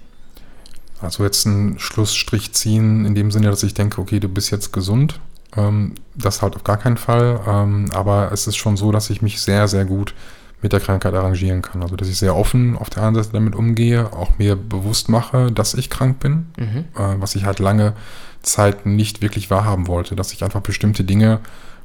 Also 1.03 1.25
jetzt 1.25 1.47
einen 1.47 1.79
Schlussstrich 1.79 2.53
ziehen, 2.53 3.05
in 3.05 3.15
dem 3.15 3.31
Sinne, 3.31 3.49
dass 3.51 3.63
ich 3.63 3.75
denke, 3.75 4.01
okay, 4.01 4.21
du 4.21 4.29
bist 4.29 4.51
jetzt 4.51 4.73
gesund. 4.73 5.21
Ähm, 5.57 5.95
das 6.15 6.43
halt 6.43 6.55
auf 6.57 6.65
gar 6.65 6.77
keinen 6.77 6.97
Fall. 6.97 7.41
Ähm, 7.47 7.87
aber 7.93 8.31
es 8.33 8.47
ist 8.47 8.57
schon 8.57 8.77
so, 8.77 8.93
dass 8.93 9.11
ich 9.11 9.23
mich 9.23 9.41
sehr, 9.41 9.67
sehr 9.69 9.85
gut 9.85 10.15
mit 10.63 10.73
der 10.73 10.81
Krankheit 10.81 11.15
arrangieren 11.15 11.63
kann. 11.63 11.83
Also 11.83 11.97
dass 11.97 12.09
ich 12.09 12.19
sehr 12.19 12.37
offen 12.37 12.77
auf 12.77 12.91
der 12.91 13.03
einen 13.05 13.15
Seite 13.17 13.31
damit 13.33 13.55
umgehe, 13.55 14.13
auch 14.13 14.39
mir 14.39 14.57
bewusst 14.57 15.09
mache, 15.09 15.51
dass 15.51 15.75
ich 15.75 15.89
krank 15.91 16.21
bin, 16.21 16.49
Mhm. 16.59 16.85
äh, 16.97 17.15
was 17.19 17.35
ich 17.35 17.45
halt 17.47 17.59
lange 17.61 17.95
Zeit 18.43 18.85
nicht 18.87 19.23
wirklich 19.23 19.51
wahrhaben 19.51 19.87
wollte, 19.87 20.17
dass 20.17 20.33
ich 20.33 20.45
einfach 20.45 20.61
bestimmte 20.61 21.03
Dinge 21.05 21.41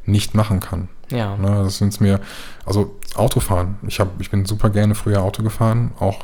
nicht 0.06 0.36
machen 0.36 0.60
kann. 0.60 0.90
Ja. 1.10 1.36
Ne, 1.38 1.64
das 1.64 1.78
sind 1.78 2.00
mir, 2.02 2.20
also 2.66 2.96
Autofahren. 3.16 3.76
Ich, 3.88 4.00
hab, 4.00 4.20
ich 4.20 4.30
bin 4.30 4.46
super 4.46 4.70
gerne 4.70 4.94
früher 4.96 5.22
Auto 5.22 5.42
gefahren, 5.42 5.92
auch 6.00 6.20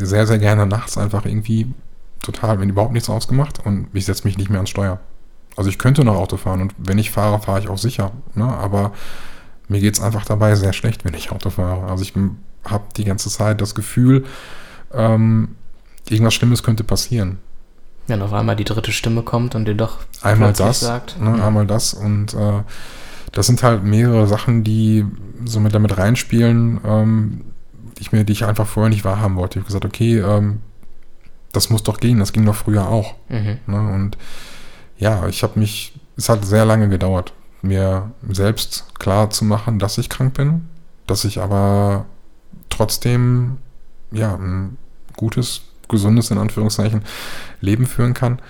sehr, 0.00 0.26
sehr 0.26 0.38
gerne 0.38 0.66
nachts 0.66 0.96
einfach 0.98 1.24
irgendwie 1.26 1.66
total, 2.22 2.60
wenn 2.60 2.68
überhaupt 2.70 2.92
nichts 2.92 3.08
ausgemacht 3.08 3.64
und 3.64 3.88
ich 3.92 4.04
setze 4.04 4.26
mich 4.26 4.36
nicht 4.38 4.50
mehr 4.50 4.58
ans 4.58 4.70
Steuer. 4.70 5.00
Also 5.56 5.70
ich 5.70 5.78
könnte 5.78 6.04
noch 6.04 6.16
Auto 6.16 6.36
fahren 6.36 6.60
und 6.60 6.74
wenn 6.78 6.98
ich 6.98 7.10
fahre, 7.10 7.40
fahre 7.40 7.60
ich 7.60 7.68
auch 7.68 7.78
sicher. 7.78 8.12
Ne? 8.34 8.44
Aber 8.44 8.92
mir 9.68 9.80
geht 9.80 9.94
es 9.94 10.00
einfach 10.00 10.24
dabei 10.24 10.54
sehr 10.54 10.72
schlecht, 10.72 11.04
wenn 11.04 11.14
ich 11.14 11.32
Auto 11.32 11.50
fahre. 11.50 11.90
Also 11.90 12.02
ich 12.02 12.14
habe 12.64 12.84
die 12.96 13.04
ganze 13.04 13.28
Zeit 13.30 13.60
das 13.60 13.74
Gefühl, 13.74 14.24
ähm, 14.92 15.56
irgendwas 16.08 16.34
Schlimmes 16.34 16.62
könnte 16.62 16.84
passieren. 16.84 17.38
Wenn 18.06 18.22
auf 18.22 18.32
einmal 18.32 18.56
die 18.56 18.64
dritte 18.64 18.92
Stimme 18.92 19.22
kommt 19.22 19.54
und 19.54 19.66
dir 19.66 19.74
doch 19.74 19.98
Einmal 20.22 20.52
das, 20.54 20.80
sagt. 20.80 21.20
ne, 21.20 21.30
Mhm. 21.30 21.42
einmal 21.42 21.66
das 21.66 21.92
und 21.92 22.34
äh, 22.34 22.62
das 23.32 23.46
sind 23.46 23.62
halt 23.62 23.84
mehrere 23.84 24.26
Sachen, 24.26 24.64
die 24.64 25.04
so 25.44 25.60
mit 25.60 25.74
damit 25.74 25.98
reinspielen, 25.98 26.80
ähm, 26.84 27.44
die 27.98 28.02
ich 28.02 28.12
mir, 28.12 28.24
die 28.24 28.32
ich 28.32 28.44
einfach 28.46 28.66
vorher 28.66 28.88
nicht 28.88 29.04
wahrhaben 29.04 29.36
wollte. 29.36 29.58
Ich 29.58 29.64
habe 29.64 29.66
gesagt, 29.66 29.84
okay, 29.84 30.18
ähm, 30.20 30.60
das 31.52 31.70
muss 31.70 31.82
doch 31.82 31.98
gehen, 31.98 32.18
das 32.18 32.32
ging 32.32 32.44
doch 32.44 32.54
früher 32.54 32.88
auch. 32.88 33.14
Mhm. 33.28 33.58
Ne? 33.66 33.92
Und 33.94 34.18
ja, 34.98 35.26
ich 35.28 35.42
habe 35.42 35.58
mich, 35.58 35.94
es 36.16 36.28
hat 36.28 36.44
sehr 36.44 36.64
lange 36.64 36.88
gedauert, 36.88 37.32
mir 37.62 38.12
selbst 38.28 38.98
klar 38.98 39.30
zu 39.30 39.44
machen, 39.44 39.78
dass 39.78 39.98
ich 39.98 40.08
krank 40.08 40.34
bin, 40.34 40.68
dass 41.06 41.24
ich 41.24 41.40
aber 41.40 42.06
trotzdem 42.68 43.58
ja 44.10 44.34
ein 44.34 44.76
gutes, 45.16 45.62
gesundes 45.88 46.30
in 46.30 46.38
Anführungszeichen 46.38 47.02
Leben 47.60 47.86
führen 47.86 48.14
kann. 48.14 48.40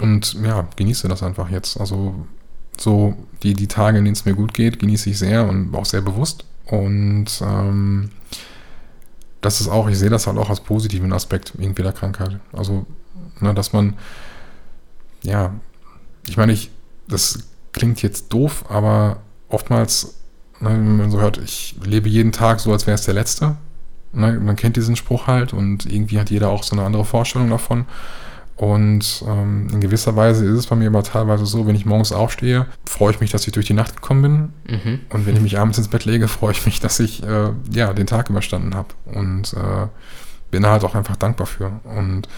Und 0.00 0.34
ja, 0.42 0.66
genieße 0.76 1.08
das 1.08 1.22
einfach 1.22 1.50
jetzt. 1.50 1.78
Also 1.78 2.26
so 2.78 3.14
die, 3.42 3.54
die 3.54 3.68
Tage, 3.68 3.98
in 3.98 4.04
denen 4.04 4.14
es 4.14 4.24
mir 4.24 4.34
gut 4.34 4.54
geht, 4.54 4.78
genieße 4.78 5.10
ich 5.10 5.18
sehr 5.18 5.48
und 5.48 5.74
auch 5.74 5.84
sehr 5.84 6.00
bewusst. 6.00 6.44
Und 6.66 7.26
ähm, 7.42 8.10
das 9.40 9.60
ist 9.60 9.68
auch, 9.68 9.88
ich 9.88 9.98
sehe 9.98 10.10
das 10.10 10.26
halt 10.26 10.38
auch 10.38 10.50
als 10.50 10.60
positiven 10.60 11.12
Aspekt 11.12 11.52
irgendwie 11.58 11.82
der 11.82 11.92
Krankheit. 11.92 12.38
Also 12.52 12.86
Ne, 13.40 13.54
dass 13.54 13.72
man, 13.72 13.94
ja, 15.22 15.52
ich 16.26 16.36
meine, 16.36 16.52
ich, 16.52 16.70
das 17.08 17.50
klingt 17.72 18.02
jetzt 18.02 18.32
doof, 18.32 18.64
aber 18.68 19.18
oftmals, 19.48 20.14
ne, 20.60 20.70
wenn 20.70 20.96
man 20.96 21.10
so 21.10 21.20
hört, 21.20 21.38
ich 21.38 21.76
lebe 21.82 22.08
jeden 22.08 22.32
Tag 22.32 22.60
so, 22.60 22.72
als 22.72 22.86
wäre 22.86 22.94
es 22.96 23.04
der 23.04 23.14
letzte. 23.14 23.56
Ne, 24.12 24.32
man 24.40 24.56
kennt 24.56 24.76
diesen 24.76 24.96
Spruch 24.96 25.26
halt 25.26 25.52
und 25.52 25.86
irgendwie 25.86 26.20
hat 26.20 26.30
jeder 26.30 26.50
auch 26.50 26.62
so 26.62 26.76
eine 26.76 26.84
andere 26.84 27.04
Vorstellung 27.04 27.48
davon. 27.50 27.86
Und 28.60 29.24
ähm, 29.26 29.68
in 29.72 29.80
gewisser 29.80 30.16
Weise 30.16 30.44
ist 30.44 30.58
es 30.58 30.66
bei 30.66 30.76
mir 30.76 30.88
aber 30.88 31.02
teilweise 31.02 31.46
so, 31.46 31.66
wenn 31.66 31.74
ich 31.74 31.86
morgens 31.86 32.12
aufstehe, 32.12 32.66
freue 32.84 33.10
ich 33.10 33.18
mich, 33.18 33.30
dass 33.30 33.46
ich 33.46 33.54
durch 33.54 33.64
die 33.64 33.72
Nacht 33.72 33.96
gekommen 33.96 34.52
bin. 34.66 34.76
Mhm. 34.76 35.00
Und 35.08 35.24
wenn 35.24 35.34
ich 35.34 35.40
mich 35.40 35.58
abends 35.58 35.78
ins 35.78 35.88
Bett 35.88 36.04
lege, 36.04 36.28
freue 36.28 36.52
ich 36.52 36.66
mich, 36.66 36.78
dass 36.78 37.00
ich 37.00 37.22
äh, 37.22 37.52
ja, 37.72 37.94
den 37.94 38.06
Tag 38.06 38.28
überstanden 38.28 38.74
habe. 38.74 38.88
Und 39.06 39.54
äh, 39.54 39.86
bin 40.50 40.66
halt 40.66 40.84
auch 40.84 40.94
einfach 40.94 41.16
dankbar 41.16 41.46
für. 41.46 41.80
Und 41.84 42.28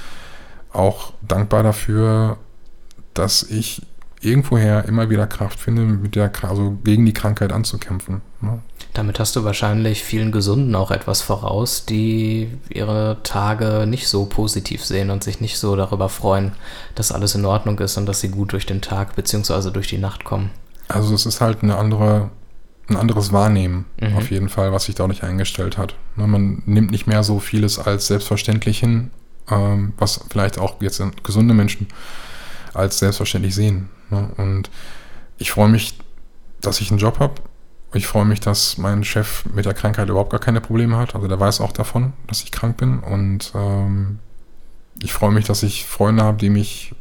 auch 0.73 1.12
dankbar 1.23 1.64
dafür, 1.64 2.37
dass 3.14 3.43
ich 3.43 3.83
irgendwoher 4.23 4.85
immer 4.85 5.11
wieder 5.11 5.27
Kraft 5.27 5.61
finde, 5.61 5.83
mit 5.83 6.14
der, 6.14 6.31
also 6.43 6.79
gegen 6.85 7.05
die 7.05 7.12
Krankheit 7.12 7.53
anzukämpfen. 7.53 8.23
Ne? 8.41 8.61
Damit 8.95 9.18
hast 9.18 9.35
du 9.37 9.45
wahrscheinlich 9.45 10.05
vielen 10.05 10.33
Gesunden 10.33 10.75
auch 10.75 10.91
etwas 10.91 11.23
voraus, 11.23 11.87
die 11.87 12.51
ihre 12.68 13.18
Tage 13.23 13.87
nicht 13.87 14.09
so 14.09 14.27
positiv 14.27 14.85
sehen 14.85 15.11
und 15.11 15.25
sich 15.25 15.41
nicht 15.41 15.59
so 15.59 15.77
darüber 15.77 16.09
freuen, 16.09 16.53
dass 16.95 17.11
alles 17.11 17.35
in 17.35 17.45
Ordnung 17.45 17.79
ist 17.79 17.97
und 17.97 18.07
dass 18.07 18.20
sie 18.20 18.29
gut 18.29 18.53
durch 18.53 18.66
den 18.66 18.83
Tag 18.83 19.16
bzw. 19.16 19.70
durch 19.70 19.89
die 19.89 19.99
Nacht 19.99 20.25
kommen. 20.25 20.51
Also 20.89 21.14
es 21.14 21.27
ist 21.27 21.41
halt 21.41 21.62
eine 21.62 21.77
andere, 21.77 22.31
ein 22.89 22.97
anderes 22.97 23.33
Wahrnehmen 23.33 23.87
mhm. 24.01 24.16
auf 24.16 24.31
jeden 24.31 24.51
Fall, 24.51 24.73
was 24.73 24.85
sich 24.85 24.95
da 24.95 25.09
nicht 25.09 25.25
eingestellt 25.25 25.79
hat. 25.79 25.95
Ne, 26.16 26.27
man 26.27 26.62
nimmt 26.66 26.91
nicht 26.91 27.07
mehr 27.07 27.25
so 27.25 27.41
vieles 27.41 27.79
als 27.79 28.07
selbstverständlich 28.09 28.79
hin, 28.79 29.11
ähm, 29.51 29.95
was 29.97 30.20
vielleicht 30.31 30.59
auch 30.59 30.81
jetzt 30.83 31.03
gesunde 31.25 31.55
Menschen 31.55 31.89
als 32.75 32.99
selbstverständlich 32.99 33.55
sehen. 33.55 33.89
Ne? 34.13 34.31
Und 34.37 34.71
ich 35.39 35.51
freue 35.51 35.69
mich, 35.69 35.99
dass 36.61 36.81
ich 36.81 36.91
einen 36.91 37.01
Job 37.01 37.19
habe 37.19 37.35
ich 37.95 38.07
freue 38.07 38.25
mich, 38.25 38.41
dass 38.41 38.79
mein 38.79 39.05
Chef 39.05 39.45
mit 39.55 39.67
der 39.67 39.75
Krankheit 39.75 40.09
überhaupt 40.09 40.31
gar 40.31 40.41
keine 40.41 40.61
Probleme 40.61 40.97
hat. 40.97 41.15
Also 41.15 41.29
der 41.29 41.39
weiß 41.39 41.61
auch 41.61 41.73
davon, 41.73 42.13
dass 42.27 42.43
ich 42.43 42.51
krank 42.51 42.79
bin. 42.79 43.01
Und 43.01 43.53
ähm, 43.55 44.19
ich 45.01 45.13
freue 45.13 45.33
mich, 45.33 45.45
dass 45.45 45.63
ich 45.63 45.85
Freunde 45.85 46.23
habe, 46.23 46.39
die 46.39 46.51
mich 46.51 46.95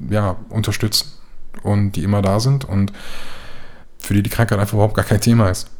ja, 0.00 0.36
unterstützen 0.48 1.12
und 1.62 1.92
die 1.92 2.02
immer 2.02 2.22
da 2.22 2.40
sind 2.40 2.64
und 2.64 2.92
für 3.98 4.14
die 4.14 4.22
die 4.22 4.30
Krankheit 4.30 4.58
einfach 4.58 4.74
überhaupt 4.74 4.96
gar 4.96 5.04
kein 5.04 5.20
Thema 5.20 5.48
ist. 5.48 5.70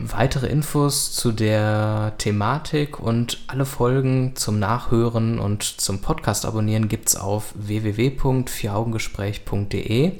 Weitere 0.00 0.46
Infos 0.46 1.12
zu 1.12 1.32
der 1.32 2.12
Thematik 2.18 3.00
und 3.00 3.38
alle 3.48 3.64
Folgen 3.64 4.36
zum 4.36 4.60
Nachhören 4.60 5.40
und 5.40 5.64
zum 5.64 6.00
Podcast 6.00 6.46
abonnieren 6.46 6.86
gibt 6.88 7.08
es 7.08 7.16
auf 7.16 7.52
www.vieraugengespräch.de. 7.56 10.12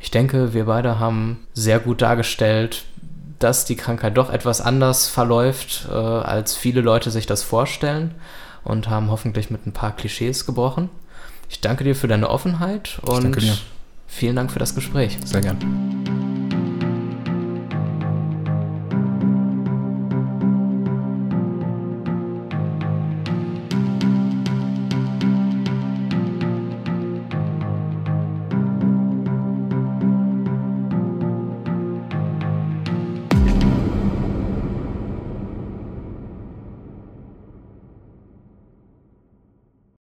Ich 0.00 0.10
denke, 0.10 0.52
wir 0.52 0.66
beide 0.66 0.98
haben 0.98 1.46
sehr 1.54 1.78
gut 1.78 2.02
dargestellt, 2.02 2.84
dass 3.38 3.64
die 3.64 3.76
Krankheit 3.76 4.18
doch 4.18 4.28
etwas 4.30 4.60
anders 4.60 5.08
verläuft, 5.08 5.88
äh, 5.90 5.94
als 5.94 6.54
viele 6.54 6.82
Leute 6.82 7.10
sich 7.10 7.24
das 7.26 7.42
vorstellen 7.42 8.14
und 8.62 8.90
haben 8.90 9.10
hoffentlich 9.10 9.50
mit 9.50 9.66
ein 9.66 9.72
paar 9.72 9.96
Klischees 9.96 10.44
gebrochen. 10.44 10.90
Ich 11.48 11.62
danke 11.62 11.84
dir 11.84 11.96
für 11.96 12.08
deine 12.08 12.28
Offenheit 12.28 12.98
und 13.02 13.38
vielen 14.06 14.36
Dank 14.36 14.50
für 14.50 14.58
das 14.58 14.74
Gespräch. 14.74 15.16
Sehr 15.24 15.40
gern. 15.40 16.03